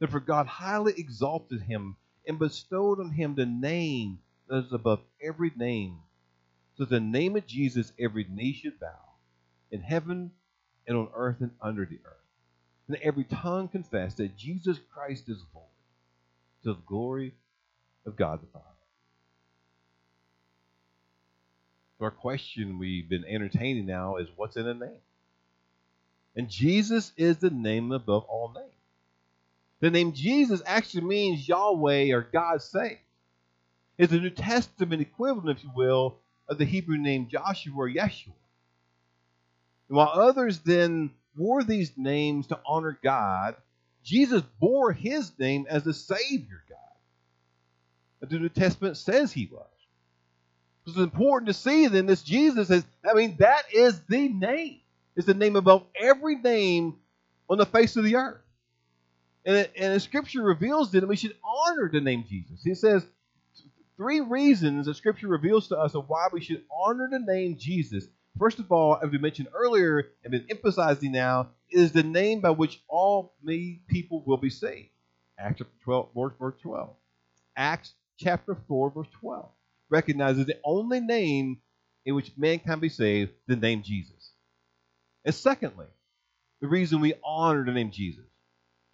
Therefore, 0.01 0.21
God 0.21 0.47
highly 0.47 0.95
exalted 0.97 1.63
him 1.63 1.97
and 2.27 2.39
bestowed 2.39 2.99
on 2.99 3.11
him 3.11 3.35
the 3.35 3.47
name 3.47 4.19
that 4.49 4.65
is 4.65 4.73
above 4.73 5.01
every 5.23 5.53
name. 5.57 5.99
So 6.77 6.85
the 6.85 7.01
name 7.01 7.37
of 7.37 7.47
Jesus, 7.47 7.93
every 7.99 8.27
knee 8.29 8.53
should 8.53 8.81
bow 8.81 8.89
in 9.71 9.81
heaven 9.81 10.33
and 10.87 10.97
on 10.97 11.09
earth 11.15 11.37
and 11.41 11.53
under 11.61 11.87
the 11.87 12.01
earth. 12.05 12.26
And 12.89 12.97
every 13.03 13.25
tongue 13.25 13.69
confess 13.69 14.15
that 14.15 14.37
Jesus 14.37 14.79
Christ 14.93 15.29
is 15.29 15.43
Lord 15.55 15.67
to 16.63 16.75
the 16.75 16.81
glory 16.87 17.35
of 18.07 18.17
God 18.17 18.41
the 18.41 18.47
Father. 18.47 18.65
So 21.99 22.05
our 22.05 22.11
question 22.11 22.79
we've 22.79 23.09
been 23.09 23.25
entertaining 23.25 23.87
now 23.87 24.17
is 24.17 24.29
what's 24.37 24.57
in 24.57 24.67
a 24.69 24.75
name? 24.75 25.01
And 26.37 26.51
Jesus 26.51 27.13
is 27.17 27.39
the 27.39 27.51
name 27.51 27.93
above 27.93 28.25
all 28.25 28.53
names. 28.55 28.67
The 29.81 29.91
name 29.91 30.13
Jesus 30.13 30.63
actually 30.67 31.05
means 31.05 31.49
Yahweh 31.49 32.13
or 32.13 32.23
God 32.23 32.63
saves. 32.63 33.01
It's 33.99 34.13
the 34.13 34.21
New 34.21 34.31
Testament 34.31 35.01
equivalent, 35.01 35.59
if 35.59 35.65
you 35.65 35.71
will, 35.75 36.19
of 36.49 36.59
the 36.59 36.65
Hebrew 36.67 36.99
name 36.99 37.29
Joshua 37.29 37.75
or 37.75 37.89
Yeshua. 37.89 38.33
And 39.89 39.97
while 39.97 40.09
others 40.09 40.61
then 40.61 41.11
wore 41.37 41.63
these 41.63 41.93
names 41.97 42.49
to 42.49 42.61
honor 42.67 42.99
God, 43.03 43.57
Jesus 44.03 44.43
bore 44.61 44.93
his 44.93 45.33
name 45.39 45.67
as 45.69 45.85
the 45.85 45.95
Savior 45.95 46.63
God. 46.69 48.29
The 48.29 48.39
New 48.39 48.49
Testament 48.49 48.97
says 48.97 49.33
he 49.33 49.49
was. 49.51 49.67
It's 50.87 50.97
important 50.97 51.49
to 51.49 51.55
see 51.55 51.89
then 51.89 52.07
this 52.07 52.23
Jesus 52.23 52.71
is, 52.71 52.85
I 53.09 53.15
mean, 53.15 53.37
that 53.41 53.65
is 53.73 54.01
the 54.09 54.29
name. 54.29 54.81
It's 55.17 55.27
the 55.27 55.35
name 55.35 55.57
above 55.57 55.85
every 55.99 56.37
name 56.37 56.95
on 57.51 57.59
the 57.59 57.67
face 57.67 57.97
of 57.97 58.05
the 58.05 58.17
earth. 58.17 58.41
And, 59.45 59.57
it, 59.57 59.73
and 59.77 59.95
the 59.95 60.01
scripture 60.01 60.43
reveals 60.43 60.93
that 60.93 61.07
we 61.07 61.17
should 61.17 61.37
honor 61.45 61.89
the 61.93 62.01
name 62.01 62.25
Jesus. 62.29 62.63
He 62.63 62.75
says 62.75 63.05
three 63.97 64.21
reasons 64.21 64.87
that 64.87 64.95
scripture 64.95 65.29
reveals 65.29 65.69
to 65.69 65.79
us 65.79 65.95
of 65.95 66.09
why 66.09 66.29
we 66.33 66.41
should 66.41 66.63
honor 66.71 67.09
the 67.11 67.19
name 67.19 67.57
Jesus. 67.59 68.07
First 68.39 68.59
of 68.59 68.71
all, 68.71 68.99
as 69.03 69.11
we 69.11 69.19
mentioned 69.19 69.49
earlier 69.55 70.09
and 70.23 70.31
been 70.31 70.47
emphasizing 70.51 71.13
now, 71.13 71.49
is 71.71 71.93
the 71.93 72.03
name 72.03 72.41
by 72.41 72.51
which 72.51 72.83
all 72.89 73.35
me 73.43 73.81
people 73.89 74.23
will 74.27 74.37
be 74.37 74.51
saved. 74.51 74.91
Acts 75.39 75.63
12, 75.85 76.11
verse 76.39 76.55
12. 76.63 76.91
Acts 77.57 77.95
chapter 78.19 78.57
4, 78.69 78.91
verse 78.91 79.09
12 79.21 79.49
recognizes 79.89 80.47
the 80.47 80.59
only 80.65 81.01
name 81.01 81.59
in 82.05 82.15
which 82.15 82.33
man 82.37 82.59
can 82.59 82.81
be 82.81 82.89
saved, 82.89 83.33
the 83.47 83.57
name 83.57 83.83
Jesus. 83.83 84.33
And 85.25 85.35
secondly, 85.35 85.87
the 86.61 86.69
reason 86.69 87.01
we 87.01 87.15
honor 87.25 87.65
the 87.65 87.73
name 87.73 87.91
Jesus 87.91 88.25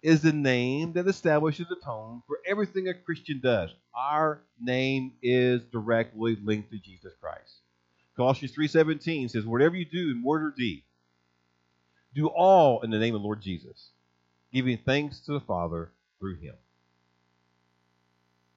is 0.01 0.21
the 0.21 0.33
name 0.33 0.93
that 0.93 1.07
establishes 1.07 1.67
the 1.69 1.75
tone 1.75 2.21
for 2.27 2.39
everything 2.45 2.87
a 2.87 2.93
Christian 2.93 3.39
does. 3.41 3.69
Our 3.95 4.41
name 4.59 5.13
is 5.21 5.61
directly 5.71 6.37
linked 6.43 6.71
to 6.71 6.77
Jesus 6.77 7.13
Christ. 7.21 7.62
Colossians 8.15 8.53
3:17 8.53 9.29
says, 9.29 9.45
"Whatever 9.45 9.75
you 9.75 9.85
do 9.85 10.11
in 10.11 10.23
word 10.23 10.43
or 10.43 10.51
deed, 10.51 10.83
do 12.13 12.27
all 12.27 12.81
in 12.81 12.91
the 12.91 12.99
name 12.99 13.15
of 13.15 13.21
the 13.21 13.25
Lord 13.25 13.41
Jesus, 13.41 13.91
giving 14.51 14.77
thanks 14.77 15.19
to 15.21 15.33
the 15.33 15.41
Father 15.41 15.91
through 16.19 16.35
him." 16.35 16.55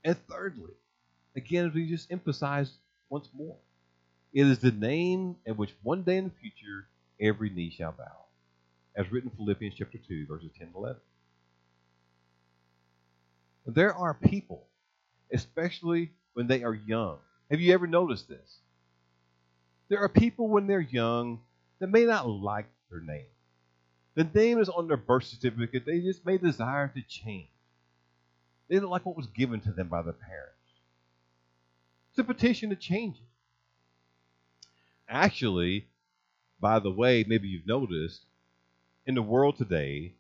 And 0.05 0.17
thirdly, 0.29 0.75
again, 1.35 1.67
as 1.67 1.75
we 1.75 1.89
just 1.89 2.13
emphasized 2.13 2.75
once 3.09 3.33
more, 3.33 3.59
it 4.33 4.47
is 4.47 4.59
the 4.59 4.73
name 4.73 5.37
in 5.47 5.57
which 5.57 5.75
one 5.83 6.03
day 6.03 6.19
in 6.19 6.25
the 6.25 6.31
future 6.31 6.89
every 7.19 7.49
knee 7.49 7.71
shall 7.71 7.93
bow, 7.93 8.27
as 8.95 9.11
written 9.11 9.31
in 9.31 9.37
Philippians 9.37 9.75
chapter 9.75 9.99
2, 9.99 10.27
verses 10.27 10.51
10 10.59 10.73
to 10.73 10.77
11. 10.77 11.03
There 13.65 13.95
are 13.95 14.15
people, 14.15 14.69
especially 15.33 16.13
when 16.35 16.47
they 16.47 16.63
are 16.63 16.75
young. 16.75 17.19
Have 17.51 17.61
you 17.61 17.73
ever 17.73 17.87
noticed 17.87 18.29
this? 18.29 18.61
There 19.89 20.01
are 20.01 20.09
people 20.09 20.49
when 20.49 20.67
they're 20.67 20.81
young 20.81 21.41
that 21.79 21.91
may 21.91 22.05
not 22.05 22.29
like 22.29 22.67
their 22.91 23.01
name. 23.01 23.27
The 24.15 24.25
name 24.25 24.59
is 24.59 24.69
on 24.69 24.89
their 24.89 24.97
birth 24.97 25.25
certificate. 25.25 25.85
They 25.85 26.01
just 26.01 26.25
may 26.25 26.39
desire 26.39 26.89
to 26.89 27.03
change. 27.03 27.49
They 28.69 28.77
don't 28.77 28.91
like 28.91 29.07
what 29.07 29.17
was 29.17 29.27
given 29.27 29.61
to 29.61 29.73
them 29.73 29.89
by 29.89 30.03
their 30.03 30.13
parents. 30.13 30.53
It's 32.11 32.19
a 32.19 32.25
petition 32.25 32.71
to 32.71 32.77
change 32.77 33.17
it. 33.17 33.23
Actually, 35.09 35.87
by 36.59 36.79
the 36.79 36.91
way, 36.91 37.25
maybe 37.29 37.47
you've 37.47 37.67
noticed, 37.67 38.23
in 39.07 39.15
the 39.15 39.23
world 39.23 39.57
today, 39.57 40.15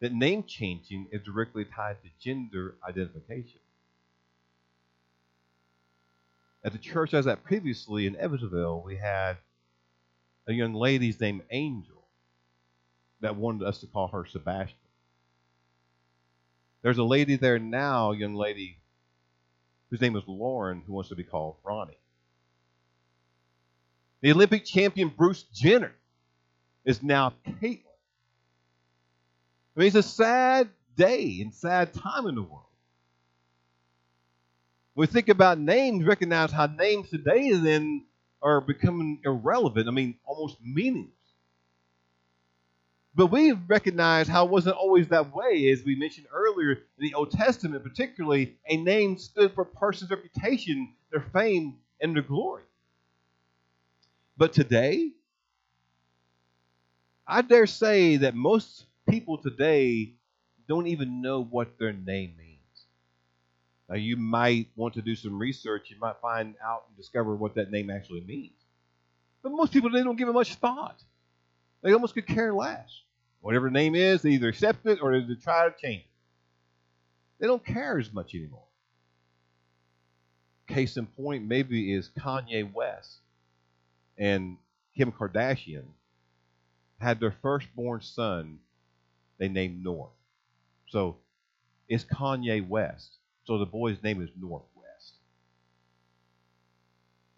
that 0.00 0.12
name 0.14 0.44
changing 0.44 1.08
is 1.12 1.22
directly 1.22 1.64
tied 1.64 1.96
to 2.02 2.08
gender 2.24 2.76
identification. 2.88 3.60
At 6.62 6.72
the 6.72 6.78
church 6.78 7.14
I 7.14 7.18
was 7.18 7.26
at 7.26 7.42
previously 7.42 8.06
in 8.06 8.16
Evansville, 8.16 8.82
we 8.84 8.96
had 8.96 9.38
a 10.46 10.52
young 10.52 10.74
lady's 10.74 11.18
named 11.20 11.42
Angel 11.50 12.06
that 13.20 13.36
wanted 13.36 13.66
us 13.66 13.78
to 13.80 13.86
call 13.86 14.08
her 14.08 14.26
Sebastian. 14.26 14.76
There's 16.82 16.98
a 16.98 17.04
lady 17.04 17.36
there 17.36 17.58
now, 17.58 18.12
a 18.12 18.16
young 18.16 18.34
lady, 18.34 18.78
whose 19.90 20.00
name 20.00 20.16
is 20.16 20.22
Lauren, 20.26 20.82
who 20.86 20.92
wants 20.92 21.10
to 21.10 21.16
be 21.16 21.24
called 21.24 21.56
Ronnie. 21.62 21.98
The 24.22 24.32
Olympic 24.32 24.64
champion 24.64 25.08
Bruce 25.08 25.44
Jenner 25.54 25.94
is 26.84 27.02
now 27.02 27.34
Caitlyn. 27.46 27.84
I 29.76 29.80
mean, 29.80 29.86
it's 29.86 29.96
a 29.96 30.02
sad 30.02 30.68
day 30.96 31.38
and 31.40 31.54
sad 31.54 31.94
time 31.94 32.26
in 32.26 32.34
the 32.34 32.42
world. 32.42 32.69
We 34.94 35.06
think 35.06 35.28
about 35.28 35.58
names, 35.58 36.04
recognize 36.04 36.52
how 36.52 36.66
names 36.66 37.10
today 37.10 37.52
then 37.52 38.06
are 38.42 38.60
becoming 38.60 39.20
irrelevant. 39.24 39.88
I 39.88 39.90
mean, 39.90 40.18
almost 40.24 40.58
meaningless. 40.62 41.14
But 43.14 43.26
we 43.26 43.52
recognize 43.52 44.28
how 44.28 44.44
it 44.46 44.50
wasn't 44.50 44.76
always 44.76 45.08
that 45.08 45.34
way, 45.34 45.70
as 45.70 45.84
we 45.84 45.96
mentioned 45.96 46.26
earlier 46.32 46.72
in 46.72 46.78
the 46.98 47.14
Old 47.14 47.30
Testament, 47.32 47.82
particularly, 47.82 48.56
a 48.68 48.76
name 48.76 49.18
stood 49.18 49.52
for 49.54 49.62
a 49.62 49.66
person's 49.66 50.10
reputation, 50.10 50.94
their 51.10 51.20
fame, 51.32 51.78
and 52.00 52.14
their 52.14 52.22
glory. 52.22 52.62
But 54.36 54.52
today, 54.52 55.12
I 57.26 57.42
dare 57.42 57.66
say 57.66 58.16
that 58.18 58.34
most 58.34 58.86
people 59.08 59.38
today 59.38 60.14
don't 60.68 60.86
even 60.88 61.22
know 61.22 61.42
what 61.42 61.78
their 61.78 61.92
name 61.92 62.36
means. 62.36 62.49
Now, 63.90 63.96
you 63.96 64.16
might 64.16 64.68
want 64.76 64.94
to 64.94 65.02
do 65.02 65.16
some 65.16 65.36
research. 65.36 65.90
You 65.90 65.96
might 65.98 66.20
find 66.22 66.54
out 66.64 66.84
and 66.86 66.96
discover 66.96 67.34
what 67.34 67.56
that 67.56 67.72
name 67.72 67.90
actually 67.90 68.20
means. 68.20 68.54
But 69.42 69.50
most 69.50 69.72
people, 69.72 69.90
they 69.90 70.04
don't 70.04 70.16
give 70.16 70.28
it 70.28 70.32
much 70.32 70.54
thought. 70.54 71.02
They 71.82 71.92
almost 71.92 72.14
could 72.14 72.28
care 72.28 72.54
less. 72.54 72.88
Whatever 73.40 73.66
the 73.66 73.72
name 73.72 73.96
is, 73.96 74.22
they 74.22 74.30
either 74.30 74.48
accept 74.48 74.86
it 74.86 75.00
or 75.02 75.20
they 75.20 75.34
try 75.34 75.68
to 75.68 75.74
change 75.80 76.02
it. 76.02 76.06
They 77.40 77.48
don't 77.48 77.64
care 77.64 77.98
as 77.98 78.12
much 78.12 78.34
anymore. 78.34 78.62
Case 80.68 80.96
in 80.96 81.06
point, 81.06 81.46
maybe 81.46 81.92
is 81.92 82.10
Kanye 82.16 82.72
West 82.72 83.18
and 84.18 84.56
Kim 84.96 85.10
Kardashian 85.10 85.86
had 86.98 87.18
their 87.18 87.34
firstborn 87.42 88.02
son 88.02 88.60
they 89.38 89.48
named 89.48 89.82
North. 89.82 90.12
So 90.88 91.16
it's 91.88 92.04
Kanye 92.04 92.68
West. 92.68 93.16
So 93.44 93.58
the 93.58 93.66
boy's 93.66 94.02
name 94.02 94.22
is 94.22 94.30
Northwest. 94.40 95.14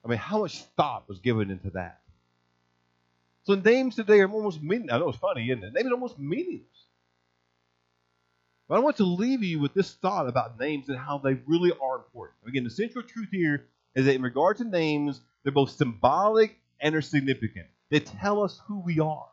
I 0.05 0.09
mean, 0.09 0.19
how 0.19 0.41
much 0.41 0.63
thought 0.77 1.09
was 1.09 1.19
given 1.21 1.51
into 1.51 1.71
that? 1.71 2.01
So 3.45 3.55
names 3.55 3.97
today 3.97 4.21
are 4.21 4.31
almost 4.31 4.63
meaningless. 4.63 4.95
I 4.95 4.99
know 4.99 5.09
it's 5.09 5.19
funny, 5.19 5.51
isn't 5.51 5.65
it? 5.65 5.73
Names 5.75 5.89
are 5.91 5.95
almost 5.95 6.19
meaningless. 6.19 6.67
But 8.69 8.77
I 8.77 8.79
want 8.81 8.97
to 8.99 9.05
leave 9.05 9.43
you 9.43 9.59
with 9.61 9.75
this 9.75 9.93
thought 9.95 10.29
about 10.29 10.59
names 10.59 10.89
and 10.89 10.99
how 10.99 11.19
they 11.19 11.35
really 11.47 11.73
are 11.73 11.97
important. 11.97 12.39
Again, 12.47 12.65
the 12.65 12.71
central 12.71 13.05
truth 13.05 13.29
here 13.31 13.67
is 13.95 14.07
that 14.07 14.15
in 14.15 14.23
regard 14.23 14.59
to 14.59 14.65
names, 14.65 15.21
they're 15.43 15.53
both 15.53 15.71
symbolic 15.71 16.59
and 16.81 16.95
are 16.95 17.03
significant. 17.03 17.67
They 17.91 18.01
tell 18.01 18.43
us 18.43 18.61
who 18.67 18.81
we 18.81 19.01
are. 19.01 19.29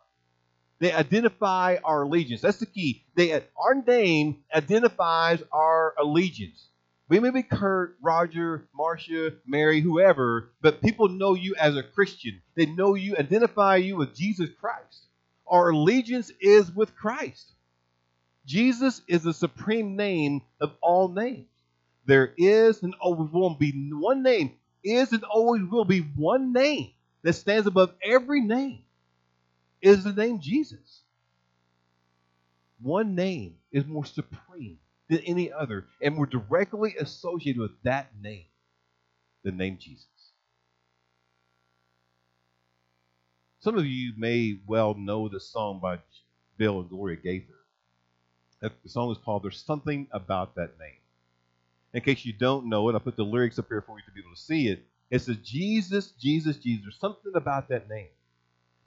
They 0.79 0.93
identify 0.93 1.77
our 1.83 2.03
allegiance. 2.03 2.41
That's 2.41 2.59
the 2.59 2.65
key. 2.65 3.03
They, 3.15 3.33
our 3.33 3.75
name 3.85 4.43
identifies 4.53 5.43
our 5.51 5.93
allegiance. 5.99 6.69
We 7.09 7.19
may 7.19 7.31
be 7.31 7.43
Kurt, 7.43 7.97
Roger, 8.01 8.67
Marcia, 8.73 9.33
Mary, 9.45 9.81
whoever, 9.81 10.51
but 10.61 10.81
people 10.81 11.09
know 11.09 11.33
you 11.33 11.55
as 11.55 11.75
a 11.75 11.83
Christian. 11.83 12.41
They 12.55 12.67
know 12.67 12.93
you, 12.93 13.17
identify 13.17 13.77
you 13.77 13.97
with 13.97 14.15
Jesus 14.15 14.49
Christ. 14.61 15.07
Our 15.47 15.71
allegiance 15.71 16.31
is 16.39 16.71
with 16.71 16.95
Christ. 16.95 17.51
Jesus 18.45 19.01
is 19.07 19.23
the 19.23 19.33
supreme 19.33 19.95
name 19.95 20.41
of 20.61 20.71
all 20.81 21.09
names. 21.09 21.47
There 22.05 22.33
is 22.37 22.83
and 22.83 22.93
always 23.01 23.31
will 23.31 23.55
be 23.55 23.71
one 23.91 24.23
name, 24.23 24.53
is 24.83 25.11
and 25.11 25.23
always 25.23 25.63
will 25.63 25.85
be 25.85 25.99
one 25.99 26.53
name 26.53 26.91
that 27.23 27.33
stands 27.33 27.67
above 27.67 27.91
every 28.03 28.41
name 28.41 28.83
is 29.81 30.03
the 30.03 30.13
name 30.13 30.39
Jesus. 30.39 31.01
One 32.81 33.15
name 33.15 33.55
is 33.71 33.85
more 33.85 34.05
supreme 34.05 34.79
than 35.09 35.19
any 35.19 35.51
other, 35.51 35.85
and 36.01 36.17
we're 36.17 36.25
directly 36.27 36.95
associated 36.99 37.61
with 37.61 37.71
that 37.83 38.11
name, 38.21 38.45
the 39.43 39.51
name 39.51 39.77
Jesus. 39.79 40.05
Some 43.61 43.77
of 43.77 43.85
you 43.85 44.13
may 44.17 44.57
well 44.67 44.93
know 44.93 45.27
the 45.27 45.39
song 45.39 45.79
by 45.81 45.99
Bill 46.57 46.79
and 46.79 46.89
Gloria 46.89 47.17
Gaither. 47.17 47.53
The 48.61 48.71
song 48.87 49.11
is 49.11 49.17
called 49.17 49.43
There's 49.43 49.61
Something 49.61 50.07
About 50.11 50.55
That 50.55 50.79
Name. 50.79 50.95
In 51.93 52.01
case 52.01 52.25
you 52.25 52.33
don't 52.33 52.67
know 52.67 52.87
it, 52.89 52.95
I 52.95 52.99
put 52.99 53.15
the 53.15 53.23
lyrics 53.23 53.59
up 53.59 53.67
here 53.67 53.81
for 53.81 53.97
you 53.97 54.05
to 54.05 54.11
be 54.11 54.21
able 54.21 54.35
to 54.35 54.41
see 54.41 54.67
it. 54.67 54.85
It 55.09 55.19
says, 55.21 55.37
Jesus, 55.43 56.11
Jesus, 56.19 56.57
Jesus. 56.57 56.83
There's 56.85 56.99
Something 56.99 57.33
about 57.35 57.69
that 57.69 57.89
name. 57.89 58.09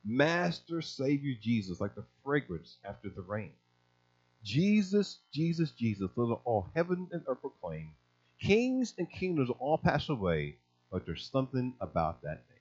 Master, 0.05 0.83
Savior, 0.83 1.35
Jesus, 1.41 1.81
like 1.81 1.95
the 1.95 2.05
fragrance 2.25 2.77
after 2.85 3.09
the 3.09 3.23
rain. 3.23 3.53
Jesus, 4.43 5.19
Jesus, 5.33 5.71
Jesus, 5.73 6.11
let 6.17 6.39
all 6.45 6.69
heaven 6.75 7.09
and 7.13 7.23
earth 7.27 7.41
proclaim. 7.41 7.93
Kings 8.41 8.95
and 8.99 9.11
kingdoms 9.11 9.51
all 9.61 9.79
pass 9.79 10.09
away, 10.09 10.57
but 10.91 11.07
there's 11.07 11.31
something 11.31 11.75
about 11.81 12.23
that 12.23 12.43
name. 12.51 12.59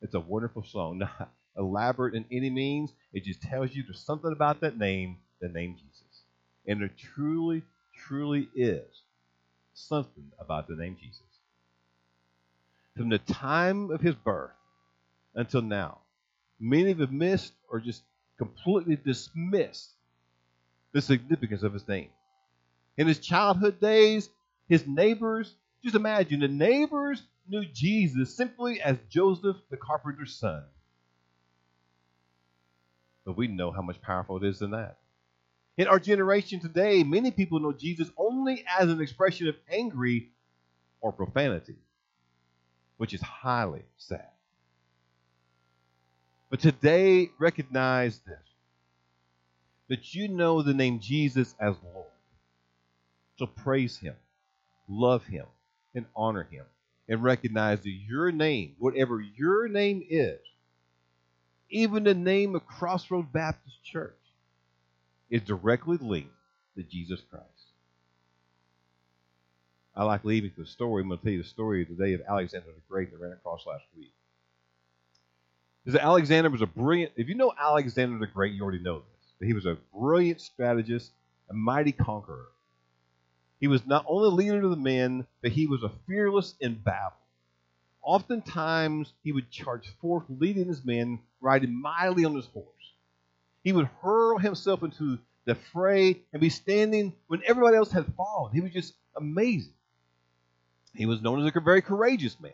It's 0.00 0.14
a 0.14 0.20
wonderful 0.20 0.64
song, 0.64 0.98
not 1.18 1.30
elaborate 1.56 2.14
in 2.14 2.24
any 2.32 2.48
means. 2.48 2.92
It 3.12 3.24
just 3.24 3.42
tells 3.42 3.74
you 3.74 3.82
there's 3.82 4.00
something 4.00 4.32
about 4.32 4.60
that 4.62 4.78
name, 4.78 5.18
the 5.40 5.48
name 5.48 5.76
Jesus. 5.76 6.22
And 6.66 6.80
there 6.80 6.90
truly, 7.14 7.62
truly 7.94 8.48
is 8.54 9.02
something 9.74 10.32
about 10.38 10.68
the 10.68 10.76
name 10.76 10.96
Jesus. 11.00 11.22
From 12.96 13.10
the 13.10 13.18
time 13.18 13.90
of 13.90 14.00
his 14.00 14.14
birth 14.14 14.50
until 15.34 15.62
now, 15.62 15.98
many 16.60 16.92
have 16.92 17.12
missed 17.12 17.52
or 17.68 17.80
just 17.80 18.02
completely 18.36 18.96
dismissed 18.96 19.90
the 20.92 21.00
significance 21.00 21.62
of 21.62 21.72
his 21.72 21.86
name. 21.86 22.08
In 22.96 23.06
his 23.06 23.18
childhood 23.18 23.80
days, 23.80 24.30
his 24.68 24.86
neighbors, 24.86 25.54
just 25.82 25.94
imagine 25.94 26.40
the 26.40 26.48
neighbors 26.48 27.22
knew 27.48 27.64
Jesus 27.64 28.34
simply 28.34 28.80
as 28.80 28.98
Joseph 29.08 29.56
the 29.70 29.76
carpenter's 29.76 30.34
son. 30.34 30.62
But 33.24 33.36
we 33.36 33.46
know 33.46 33.70
how 33.70 33.82
much 33.82 34.00
powerful 34.00 34.36
it 34.38 34.44
is 34.44 34.58
than 34.58 34.70
that. 34.72 34.98
In 35.76 35.86
our 35.86 36.00
generation 36.00 36.60
today, 36.60 37.04
many 37.04 37.30
people 37.30 37.60
know 37.60 37.72
Jesus 37.72 38.10
only 38.16 38.64
as 38.78 38.90
an 38.90 39.00
expression 39.00 39.48
of 39.48 39.54
angry 39.70 40.30
or 41.00 41.12
profanity, 41.12 41.76
which 42.96 43.14
is 43.14 43.20
highly 43.20 43.82
sad. 43.96 44.26
But 46.50 46.60
today, 46.60 47.30
recognize 47.38 48.20
this 48.26 48.38
that 49.88 50.14
you 50.14 50.28
know 50.28 50.62
the 50.62 50.74
name 50.74 51.00
Jesus 51.00 51.54
as 51.58 51.74
Lord. 51.94 52.06
So 53.36 53.46
praise 53.46 53.96
Him, 53.96 54.14
love 54.88 55.24
Him, 55.24 55.46
and 55.94 56.04
honor 56.14 56.46
Him, 56.50 56.64
and 57.08 57.22
recognize 57.22 57.80
that 57.80 57.90
your 57.90 58.30
name, 58.30 58.74
whatever 58.78 59.20
your 59.20 59.68
name 59.68 60.04
is, 60.08 60.40
even 61.70 62.04
the 62.04 62.14
name 62.14 62.54
of 62.54 62.66
Crossroads 62.66 63.28
Baptist 63.32 63.82
Church, 63.84 64.14
is 65.30 65.42
directly 65.42 65.98
linked 66.00 66.30
to 66.76 66.82
Jesus 66.82 67.20
Christ. 67.30 67.44
I 69.94 70.04
like 70.04 70.24
leaving 70.24 70.52
the 70.56 70.64
story. 70.64 71.02
I'm 71.02 71.08
going 71.08 71.18
to 71.18 71.24
tell 71.24 71.32
you 71.32 71.42
the 71.42 71.48
story 71.48 71.84
today 71.84 72.14
of 72.14 72.22
Alexander 72.28 72.68
the 72.68 72.80
Great 72.88 73.10
that 73.10 73.18
ran 73.18 73.32
across 73.32 73.66
last 73.66 73.84
week. 73.96 74.12
Is 75.88 75.94
that 75.94 76.04
Alexander 76.04 76.50
was 76.50 76.60
a 76.60 76.66
brilliant. 76.66 77.12
If 77.16 77.30
you 77.30 77.34
know 77.34 77.54
Alexander 77.58 78.18
the 78.18 78.26
Great, 78.26 78.52
you 78.52 78.62
already 78.62 78.78
know 78.78 78.98
this. 78.98 79.48
He 79.48 79.54
was 79.54 79.64
a 79.64 79.78
brilliant 79.98 80.38
strategist, 80.38 81.12
a 81.48 81.54
mighty 81.54 81.92
conqueror. 81.92 82.48
He 83.58 83.68
was 83.68 83.86
not 83.86 84.04
only 84.06 84.28
leader 84.44 84.62
of 84.62 84.68
the 84.68 84.76
men, 84.76 85.26
but 85.40 85.50
he 85.50 85.66
was 85.66 85.82
a 85.82 85.90
fearless 86.06 86.56
in 86.60 86.74
battle. 86.74 87.16
Oftentimes, 88.02 89.14
he 89.24 89.32
would 89.32 89.50
charge 89.50 89.88
forth, 90.02 90.24
leading 90.28 90.68
his 90.68 90.84
men, 90.84 91.20
riding 91.40 91.80
mightily 91.80 92.26
on 92.26 92.36
his 92.36 92.44
horse. 92.44 92.66
He 93.64 93.72
would 93.72 93.88
hurl 94.02 94.36
himself 94.36 94.82
into 94.82 95.18
the 95.46 95.54
fray 95.54 96.20
and 96.34 96.40
be 96.42 96.50
standing 96.50 97.14
when 97.28 97.40
everybody 97.46 97.78
else 97.78 97.90
had 97.90 98.12
fallen. 98.14 98.52
He 98.52 98.60
was 98.60 98.72
just 98.72 98.92
amazing. 99.16 99.72
He 100.94 101.06
was 101.06 101.22
known 101.22 101.40
as 101.40 101.50
a 101.56 101.60
very 101.60 101.80
courageous 101.80 102.38
man. 102.38 102.52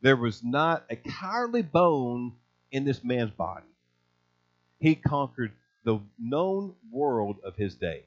There 0.00 0.16
was 0.16 0.44
not 0.44 0.84
a 0.90 0.96
cowardly 0.96 1.62
bone 1.62 2.34
in 2.70 2.84
this 2.84 3.02
man's 3.02 3.30
body. 3.30 3.66
He 4.78 4.94
conquered 4.94 5.52
the 5.84 6.00
known 6.18 6.74
world 6.90 7.38
of 7.44 7.56
his 7.56 7.74
day. 7.74 8.04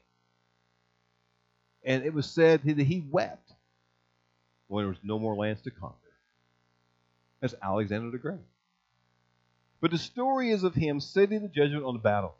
And 1.84 2.04
it 2.04 2.14
was 2.14 2.30
said 2.30 2.62
that 2.64 2.78
he 2.78 3.04
wept 3.10 3.52
when 4.68 4.84
there 4.84 4.88
was 4.88 4.98
no 5.02 5.18
more 5.18 5.34
lands 5.34 5.62
to 5.62 5.70
conquer. 5.70 5.96
That's 7.40 7.54
Alexander 7.60 8.10
the 8.10 8.18
Great. 8.18 8.38
But 9.80 9.90
the 9.90 9.98
story 9.98 10.50
is 10.50 10.62
of 10.62 10.74
him 10.74 11.00
sitting 11.00 11.42
the 11.42 11.48
judgment 11.48 11.84
on 11.84 11.94
the 11.94 12.00
battlefield. 12.00 12.38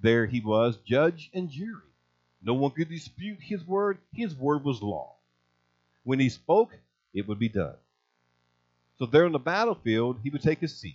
There 0.00 0.26
he 0.26 0.40
was, 0.40 0.78
judge 0.78 1.30
and 1.34 1.50
jury. 1.50 1.82
No 2.42 2.54
one 2.54 2.72
could 2.72 2.88
dispute 2.88 3.38
his 3.40 3.64
word. 3.64 3.98
His 4.12 4.34
word 4.34 4.64
was 4.64 4.82
law. 4.82 5.14
When 6.02 6.18
he 6.18 6.30
spoke, 6.30 6.72
it 7.14 7.28
would 7.28 7.38
be 7.38 7.50
done. 7.50 7.76
So 9.02 9.06
there 9.06 9.26
on 9.26 9.32
the 9.32 9.40
battlefield, 9.40 10.20
he 10.22 10.30
would 10.30 10.42
take 10.42 10.60
his 10.60 10.76
seat, 10.76 10.94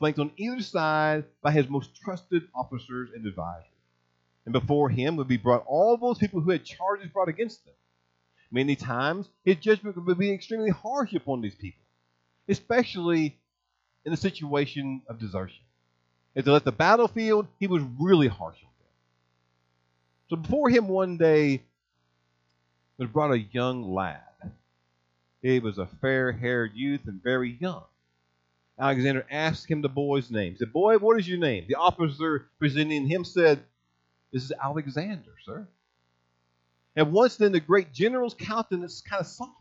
flanked 0.00 0.18
on 0.18 0.32
either 0.36 0.60
side 0.60 1.22
by 1.40 1.52
his 1.52 1.68
most 1.68 1.94
trusted 1.94 2.48
officers 2.52 3.10
and 3.14 3.24
advisors. 3.24 3.68
And 4.44 4.52
before 4.52 4.88
him 4.88 5.14
would 5.14 5.28
be 5.28 5.36
brought 5.36 5.64
all 5.68 5.96
those 5.96 6.18
people 6.18 6.40
who 6.40 6.50
had 6.50 6.64
charges 6.64 7.10
brought 7.12 7.28
against 7.28 7.64
them. 7.64 7.74
Many 8.50 8.74
times, 8.74 9.28
his 9.44 9.54
judgment 9.58 10.04
would 10.04 10.18
be 10.18 10.32
extremely 10.32 10.70
harsh 10.70 11.12
upon 11.14 11.42
these 11.42 11.54
people, 11.54 11.84
especially 12.48 13.38
in 14.04 14.12
a 14.12 14.16
situation 14.16 15.02
of 15.08 15.20
desertion. 15.20 15.62
If 16.34 16.44
they 16.44 16.50
left 16.50 16.64
the 16.64 16.72
battlefield, 16.72 17.46
he 17.60 17.68
was 17.68 17.84
really 18.00 18.26
harsh 18.26 18.56
on 18.56 18.70
them. 18.80 18.90
So 20.28 20.36
before 20.38 20.70
him 20.70 20.88
one 20.88 21.18
day 21.18 21.62
was 22.98 23.08
brought 23.10 23.30
a 23.30 23.38
young 23.38 23.94
lad. 23.94 24.31
He 25.42 25.58
was 25.58 25.78
a 25.78 25.86
fair 25.86 26.32
haired 26.32 26.72
youth 26.74 27.02
and 27.06 27.22
very 27.22 27.58
young. 27.60 27.82
Alexander 28.78 29.26
asked 29.30 29.70
him 29.70 29.82
the 29.82 29.88
boy's 29.88 30.30
name. 30.30 30.52
He 30.52 30.58
said, 30.58 30.72
Boy, 30.72 30.98
what 30.98 31.18
is 31.18 31.28
your 31.28 31.38
name? 31.38 31.64
The 31.68 31.74
officer 31.74 32.48
presenting 32.58 33.06
him 33.06 33.24
said, 33.24 33.62
This 34.32 34.44
is 34.44 34.52
Alexander, 34.62 35.32
sir. 35.44 35.68
And 36.94 37.12
once 37.12 37.36
then 37.36 37.52
the 37.52 37.60
great 37.60 37.92
general's 37.92 38.34
countenance 38.34 39.00
kind 39.00 39.20
of 39.20 39.26
softened. 39.26 39.56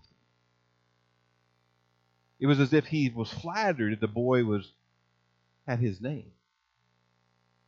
It 2.39 2.47
was 2.47 2.59
as 2.59 2.73
if 2.73 2.85
he 2.85 3.09
was 3.09 3.29
flattered 3.29 3.93
that 3.93 4.01
the 4.01 4.07
boy 4.07 4.43
was 4.43 4.71
had 5.67 5.79
his 5.79 6.01
name. 6.01 6.31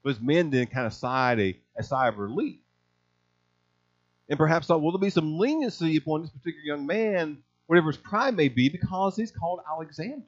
But 0.04 0.16
his 0.16 0.22
men 0.22 0.50
then 0.50 0.68
kind 0.68 0.86
of 0.86 0.94
sighed 0.94 1.40
a, 1.40 1.58
a 1.78 1.84
sigh 1.84 2.08
of 2.08 2.18
relief. 2.18 2.60
And 4.30 4.38
perhaps 4.38 4.68
thought, 4.68 4.82
well, 4.82 4.92
there'll 4.92 5.00
be 5.00 5.10
some 5.10 5.38
leniency 5.38 5.98
upon 5.98 6.22
this 6.22 6.32
particular 6.32 6.66
young 6.66 6.86
man, 6.86 7.44
whatever 7.74 7.92
his 7.92 7.98
crime 7.98 8.36
may 8.36 8.50
be, 8.50 8.70
because 8.70 9.16
he's 9.16 9.32
called 9.32 9.60
Alexander. 9.68 10.28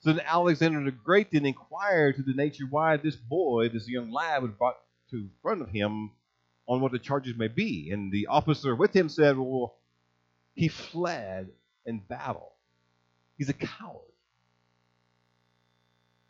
So 0.00 0.12
then 0.12 0.24
Alexander 0.26 0.82
the 0.84 0.90
Great 0.90 1.30
then 1.30 1.46
inquired 1.46 2.16
to 2.16 2.22
the 2.24 2.34
nature 2.34 2.64
why 2.68 2.96
this 2.96 3.14
boy, 3.14 3.68
this 3.68 3.88
young 3.88 4.10
lad, 4.10 4.42
was 4.42 4.50
brought 4.50 4.78
to 5.12 5.28
front 5.40 5.62
of 5.62 5.68
him 5.68 6.10
on 6.66 6.80
what 6.80 6.90
the 6.90 6.98
charges 6.98 7.36
may 7.36 7.46
be. 7.46 7.90
And 7.92 8.10
the 8.10 8.26
officer 8.26 8.74
with 8.74 8.92
him 8.92 9.08
said, 9.08 9.38
Well, 9.38 9.76
he 10.56 10.66
fled 10.66 11.50
in 11.86 12.00
battle. 12.00 12.50
He's 13.38 13.48
a 13.48 13.52
coward. 13.52 14.00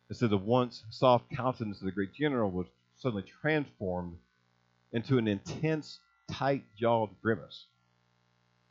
And 0.09 0.15
so 0.15 0.27
the 0.27 0.37
once 0.37 0.83
soft 0.91 1.31
countenance 1.35 1.79
of 1.79 1.85
the 1.85 1.91
great 1.91 2.13
general 2.13 2.51
was 2.51 2.67
suddenly 2.99 3.23
transformed 3.41 4.15
into 4.91 5.17
an 5.17 5.27
intense, 5.27 5.97
tight 6.29 6.65
jawed 6.77 7.09
grimace. 7.23 7.65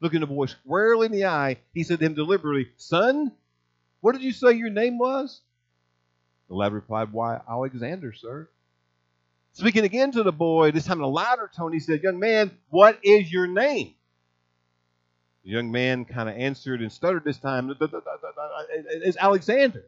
Looking 0.02 0.18
the 0.18 0.26
boy 0.26 0.46
squarely 0.46 1.06
in 1.06 1.12
the 1.12 1.26
eye, 1.26 1.58
he 1.72 1.84
said 1.84 2.00
to 2.00 2.04
him 2.04 2.14
deliberately, 2.14 2.66
Son, 2.76 3.30
what 4.00 4.12
did 4.12 4.22
you 4.22 4.32
say 4.32 4.50
your 4.52 4.68
name 4.68 4.98
was? 4.98 5.40
The 6.48 6.56
lad 6.56 6.72
replied, 6.72 7.12
Why, 7.12 7.40
Alexander, 7.48 8.12
sir. 8.12 8.48
Speaking 9.52 9.84
again 9.84 10.10
to 10.12 10.24
the 10.24 10.32
boy, 10.32 10.72
this 10.72 10.86
time 10.86 10.98
in 10.98 11.04
a 11.04 11.08
louder 11.08 11.48
tone, 11.56 11.72
he 11.72 11.78
said, 11.78 12.02
Young 12.02 12.18
man, 12.18 12.50
what 12.68 12.98
is 13.04 13.32
your 13.32 13.46
name? 13.46 13.94
The 15.44 15.50
young 15.50 15.70
man 15.70 16.04
kind 16.04 16.28
of 16.28 16.34
answered 16.36 16.82
and 16.82 16.90
stuttered 16.90 17.22
this 17.22 17.38
time, 17.38 17.72
It's 17.80 19.16
Alexander. 19.16 19.84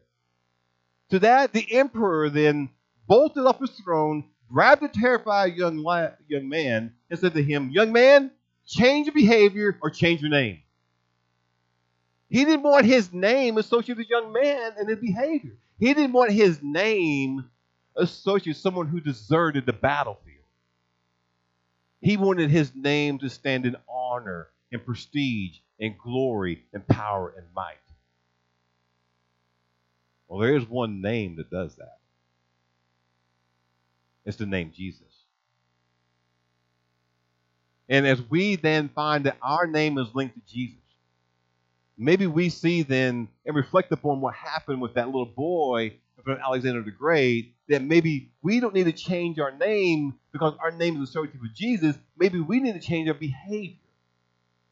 To 1.09 1.19
that, 1.19 1.51
the 1.51 1.75
emperor 1.75 2.29
then 2.29 2.69
bolted 3.05 3.45
off 3.45 3.59
his 3.59 3.71
throne, 3.71 4.23
grabbed 4.49 4.81
the 4.81 4.87
terrified 4.87 5.55
young, 5.55 5.79
la- 5.79 6.11
young 6.29 6.47
man, 6.47 6.93
and 7.09 7.19
said 7.19 7.33
to 7.33 7.43
him, 7.43 7.69
Young 7.69 7.91
man, 7.91 8.31
change 8.65 9.07
your 9.07 9.13
behavior 9.13 9.77
or 9.81 9.89
change 9.89 10.21
your 10.21 10.29
name. 10.29 10.59
He 12.29 12.43
didn't 12.43 12.63
want 12.63 12.85
his 12.85 13.13
name 13.13 13.57
associated 13.57 13.99
with 13.99 14.09
young 14.09 14.33
man 14.33 14.73
and 14.77 14.89
his 14.89 14.99
behavior. 14.99 15.53
He 15.79 15.93
didn't 15.93 16.13
want 16.13 16.31
his 16.31 16.59
name 16.61 17.45
associated 17.95 18.49
with 18.49 18.57
someone 18.57 18.87
who 18.87 18.99
deserted 18.99 19.65
the 19.65 19.73
battlefield. 19.73 20.25
He 22.01 22.17
wanted 22.17 22.49
his 22.49 22.73
name 22.75 23.19
to 23.19 23.29
stand 23.29 23.65
in 23.65 23.75
honor 23.87 24.47
and 24.71 24.85
prestige 24.85 25.57
and 25.79 25.97
glory 25.97 26.63
and 26.73 26.87
power 26.87 27.33
and 27.37 27.45
might. 27.55 27.77
Well, 30.27 30.39
there 30.39 30.55
is 30.55 30.67
one 30.67 31.01
name 31.01 31.37
that 31.37 31.49
does 31.49 31.75
that. 31.75 31.99
It's 34.25 34.37
the 34.37 34.45
name 34.45 34.71
Jesus. 34.75 35.14
And 37.87 38.07
as 38.07 38.21
we 38.29 38.55
then 38.55 38.89
find 38.89 39.25
that 39.25 39.37
our 39.41 39.67
name 39.67 39.97
is 39.97 40.07
linked 40.13 40.35
to 40.35 40.53
Jesus, 40.53 40.79
maybe 41.97 42.27
we 42.27 42.49
see 42.49 42.81
then 42.81 43.27
and 43.45 43.55
reflect 43.55 43.91
upon 43.91 44.21
what 44.21 44.33
happened 44.33 44.81
with 44.81 44.95
that 44.95 45.07
little 45.07 45.25
boy 45.25 45.97
from 46.23 46.39
Alexander 46.39 46.81
the 46.81 46.91
Great, 46.91 47.53
that 47.69 47.83
maybe 47.83 48.31
we 48.41 48.59
don't 48.59 48.73
need 48.73 48.85
to 48.85 48.91
change 48.91 49.37
our 49.37 49.51
name 49.51 50.15
because 50.31 50.55
our 50.59 50.71
name 50.71 51.01
is 51.01 51.09
associated 51.09 51.41
with 51.41 51.53
Jesus. 51.53 51.95
Maybe 52.17 52.39
we 52.39 52.59
need 52.59 52.73
to 52.73 52.85
change 52.85 53.07
our 53.07 53.13
behavior 53.13 53.77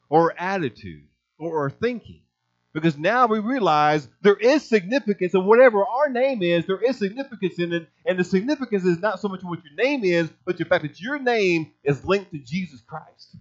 or 0.08 0.32
our 0.32 0.34
attitude 0.38 1.04
or 1.38 1.60
our 1.60 1.70
thinking. 1.70 2.23
Because 2.74 2.98
now 2.98 3.28
we 3.28 3.38
realize 3.38 4.08
there 4.20 4.34
is 4.34 4.68
significance 4.68 5.32
in 5.32 5.46
whatever 5.46 5.86
our 5.86 6.10
name 6.10 6.42
is, 6.42 6.66
there 6.66 6.82
is 6.82 6.98
significance 6.98 7.60
in 7.60 7.72
it. 7.72 7.88
And 8.04 8.18
the 8.18 8.24
significance 8.24 8.84
is 8.84 8.98
not 8.98 9.20
so 9.20 9.28
much 9.28 9.44
what 9.44 9.60
your 9.64 9.74
name 9.74 10.04
is, 10.04 10.28
but 10.44 10.58
the 10.58 10.64
fact 10.64 10.82
that 10.82 11.00
your 11.00 11.20
name 11.20 11.70
is 11.84 12.04
linked 12.04 12.32
to 12.32 12.38
Jesus 12.38 12.80
Christ. 12.80 13.36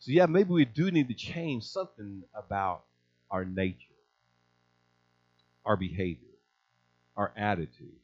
So, 0.00 0.12
yeah, 0.12 0.26
maybe 0.26 0.50
we 0.50 0.66
do 0.66 0.90
need 0.90 1.08
to 1.08 1.14
change 1.14 1.64
something 1.64 2.22
about 2.34 2.84
our 3.30 3.46
nature, 3.46 3.74
our 5.64 5.78
behavior, 5.78 6.28
our 7.16 7.32
attitude, 7.36 7.96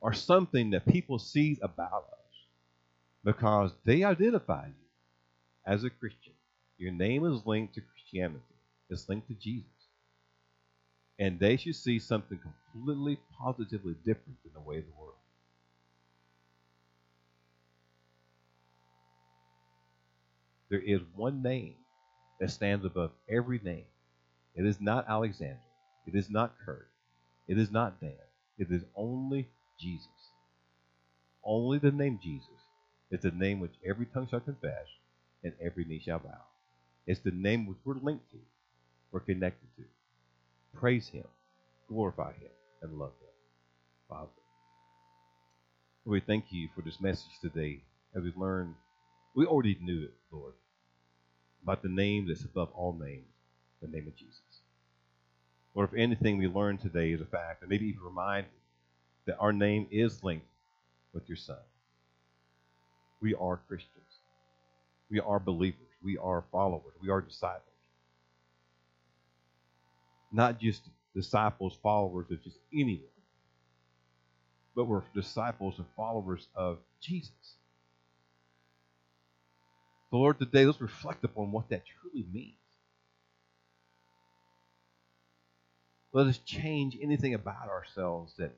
or 0.00 0.14
something 0.14 0.70
that 0.70 0.86
people 0.86 1.18
see 1.18 1.58
about 1.60 2.06
us 2.10 2.36
because 3.22 3.70
they 3.84 4.02
identify 4.02 4.66
you 4.66 4.72
as 5.66 5.84
a 5.84 5.90
Christian. 5.90 6.32
Your 6.82 6.90
name 6.90 7.24
is 7.24 7.46
linked 7.46 7.76
to 7.76 7.80
Christianity, 7.80 8.42
it's 8.90 9.08
linked 9.08 9.28
to 9.28 9.34
Jesus. 9.34 9.70
And 11.16 11.38
they 11.38 11.56
should 11.56 11.76
see 11.76 12.00
something 12.00 12.40
completely 12.72 13.20
positively 13.40 13.94
different 14.04 14.42
than 14.42 14.52
the 14.52 14.60
way 14.68 14.78
of 14.78 14.86
the 14.86 15.00
world. 15.00 15.14
There 20.70 20.80
is 20.80 21.00
one 21.14 21.40
name 21.40 21.76
that 22.40 22.50
stands 22.50 22.84
above 22.84 23.12
every 23.30 23.60
name. 23.62 23.84
It 24.56 24.66
is 24.66 24.80
not 24.80 25.08
Alexander. 25.08 25.60
It 26.08 26.16
is 26.16 26.30
not 26.30 26.56
Kurt. 26.66 26.88
It 27.46 27.58
is 27.58 27.70
not 27.70 28.00
Dan. 28.00 28.10
It 28.58 28.72
is 28.72 28.82
only 28.96 29.48
Jesus. 29.78 30.08
Only 31.44 31.78
the 31.78 31.92
name 31.92 32.18
Jesus 32.20 32.48
is 33.12 33.20
the 33.20 33.30
name 33.30 33.60
which 33.60 33.78
every 33.88 34.06
tongue 34.06 34.26
shall 34.28 34.40
confess 34.40 34.88
and 35.44 35.52
every 35.64 35.84
knee 35.84 36.02
shall 36.04 36.18
bow. 36.18 36.40
It's 37.06 37.20
the 37.20 37.30
name 37.32 37.66
which 37.66 37.78
we're 37.84 37.94
linked 37.94 38.30
to, 38.32 38.38
we're 39.10 39.20
connected 39.20 39.68
to. 39.76 39.84
Praise 40.78 41.08
Him, 41.08 41.24
glorify 41.88 42.32
Him, 42.32 42.50
and 42.82 42.98
love 42.98 43.12
Him. 43.20 43.28
Father. 44.08 44.28
We 46.04 46.20
thank 46.20 46.46
you 46.50 46.68
for 46.74 46.82
this 46.82 47.00
message 47.00 47.32
today 47.40 47.80
as 48.16 48.22
we 48.22 48.32
learn. 48.36 48.74
We 49.34 49.46
already 49.46 49.78
knew 49.80 50.02
it, 50.04 50.14
Lord 50.30 50.54
about 51.62 51.82
the 51.82 51.88
name 51.88 52.26
that's 52.28 52.44
above 52.44 52.70
all 52.74 52.92
names, 52.92 53.26
the 53.80 53.88
name 53.88 54.06
of 54.06 54.16
Jesus. 54.16 54.40
Or 55.74 55.84
if 55.84 55.94
anything 55.94 56.38
we 56.38 56.48
learn 56.48 56.76
today 56.78 57.12
is 57.12 57.20
a 57.20 57.24
fact, 57.24 57.62
and 57.62 57.70
maybe 57.70 57.86
even 57.86 58.02
reminded 58.02 58.50
that 59.26 59.38
our 59.38 59.52
name 59.52 59.86
is 59.90 60.22
linked 60.22 60.46
with 61.14 61.28
your 61.28 61.36
Son. 61.36 61.56
We 63.20 63.34
are 63.34 63.60
Christians. 63.68 64.18
We 65.10 65.20
are 65.20 65.38
believers. 65.38 65.78
We 66.02 66.18
are 66.18 66.44
followers. 66.52 66.94
We 67.02 67.10
are 67.10 67.20
disciples. 67.20 67.62
Not 70.32 70.60
just 70.60 70.82
disciples, 71.14 71.76
followers 71.82 72.30
of 72.30 72.42
just 72.42 72.58
anyone, 72.72 73.04
but 74.74 74.84
we're 74.84 75.02
disciples 75.14 75.76
and 75.78 75.86
followers 75.96 76.48
of 76.54 76.78
Jesus. 77.00 77.56
So, 80.10 80.18
Lord, 80.18 80.38
today 80.38 80.66
let's 80.66 80.80
reflect 80.80 81.24
upon 81.24 81.52
what 81.52 81.68
that 81.70 81.82
truly 81.86 82.26
means. 82.32 82.56
Let 86.12 86.26
us 86.26 86.38
change 86.38 86.98
anything 87.00 87.34
about 87.34 87.68
ourselves 87.68 88.34
that 88.38 88.52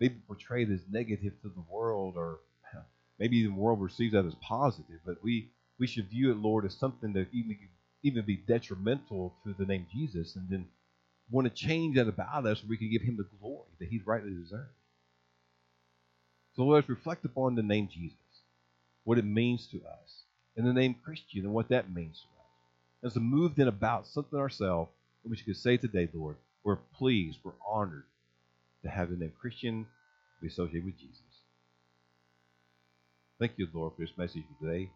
may 0.00 0.08
be 0.08 0.20
portrayed 0.26 0.70
as 0.70 0.80
negative 0.90 1.32
to 1.42 1.48
the 1.48 1.64
world, 1.70 2.14
or 2.16 2.40
maybe 3.18 3.42
the 3.42 3.52
world 3.52 3.80
receives 3.80 4.12
that 4.12 4.26
as 4.26 4.34
positive, 4.42 5.00
but 5.06 5.22
we, 5.22 5.50
we 5.80 5.86
should 5.86 6.10
view 6.10 6.30
it, 6.30 6.36
Lord, 6.36 6.66
as 6.66 6.74
something 6.74 7.14
that 7.14 7.28
even, 7.32 7.58
even 8.02 8.24
be 8.24 8.36
detrimental 8.36 9.34
to 9.44 9.54
the 9.58 9.64
name 9.64 9.86
Jesus, 9.90 10.36
and 10.36 10.46
then 10.48 10.66
want 11.30 11.46
to 11.46 11.52
change 11.52 11.96
that 11.96 12.06
about 12.06 12.46
us 12.46 12.60
so 12.60 12.66
we 12.68 12.76
can 12.76 12.90
give 12.90 13.02
him 13.02 13.16
the 13.16 13.26
glory 13.40 13.64
that 13.78 13.88
he's 13.88 14.06
rightly 14.06 14.30
deserved. 14.30 14.68
So 16.54 16.64
let 16.64 16.84
us 16.84 16.90
reflect 16.90 17.24
upon 17.24 17.54
the 17.54 17.62
name 17.62 17.88
Jesus, 17.90 18.18
what 19.04 19.18
it 19.18 19.24
means 19.24 19.66
to 19.68 19.78
us 19.78 20.24
and 20.56 20.66
the 20.66 20.72
name 20.72 20.96
Christian 21.02 21.44
and 21.44 21.54
what 21.54 21.68
that 21.70 21.94
means 21.94 22.20
to 22.20 22.26
us. 23.06 23.12
As 23.12 23.16
a 23.16 23.20
move 23.20 23.54
then 23.54 23.68
about 23.68 24.06
something 24.06 24.38
ourselves 24.38 24.90
that 25.22 25.30
we 25.30 25.36
could 25.38 25.56
say 25.56 25.78
today, 25.78 26.08
Lord, 26.12 26.36
we're 26.62 26.76
pleased, 26.76 27.38
we're 27.42 27.52
honored 27.66 28.04
to 28.82 28.90
have 28.90 29.10
the 29.10 29.16
name 29.16 29.32
Christian 29.40 29.86
be 30.42 30.48
associated 30.48 30.84
with 30.84 30.98
Jesus. 30.98 31.22
Thank 33.38 33.52
you, 33.56 33.68
Lord, 33.72 33.94
for 33.96 34.02
this 34.02 34.18
message 34.18 34.44
today. 34.60 34.90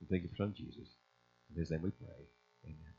And 0.00 0.08
thank 0.10 0.22
you 0.24 0.30
for 0.30 0.36
Son 0.36 0.54
Jesus. 0.56 0.88
In 1.52 1.60
his 1.60 1.70
name 1.70 1.82
we 1.82 1.90
pray. 1.90 2.26
Amen. 2.66 2.94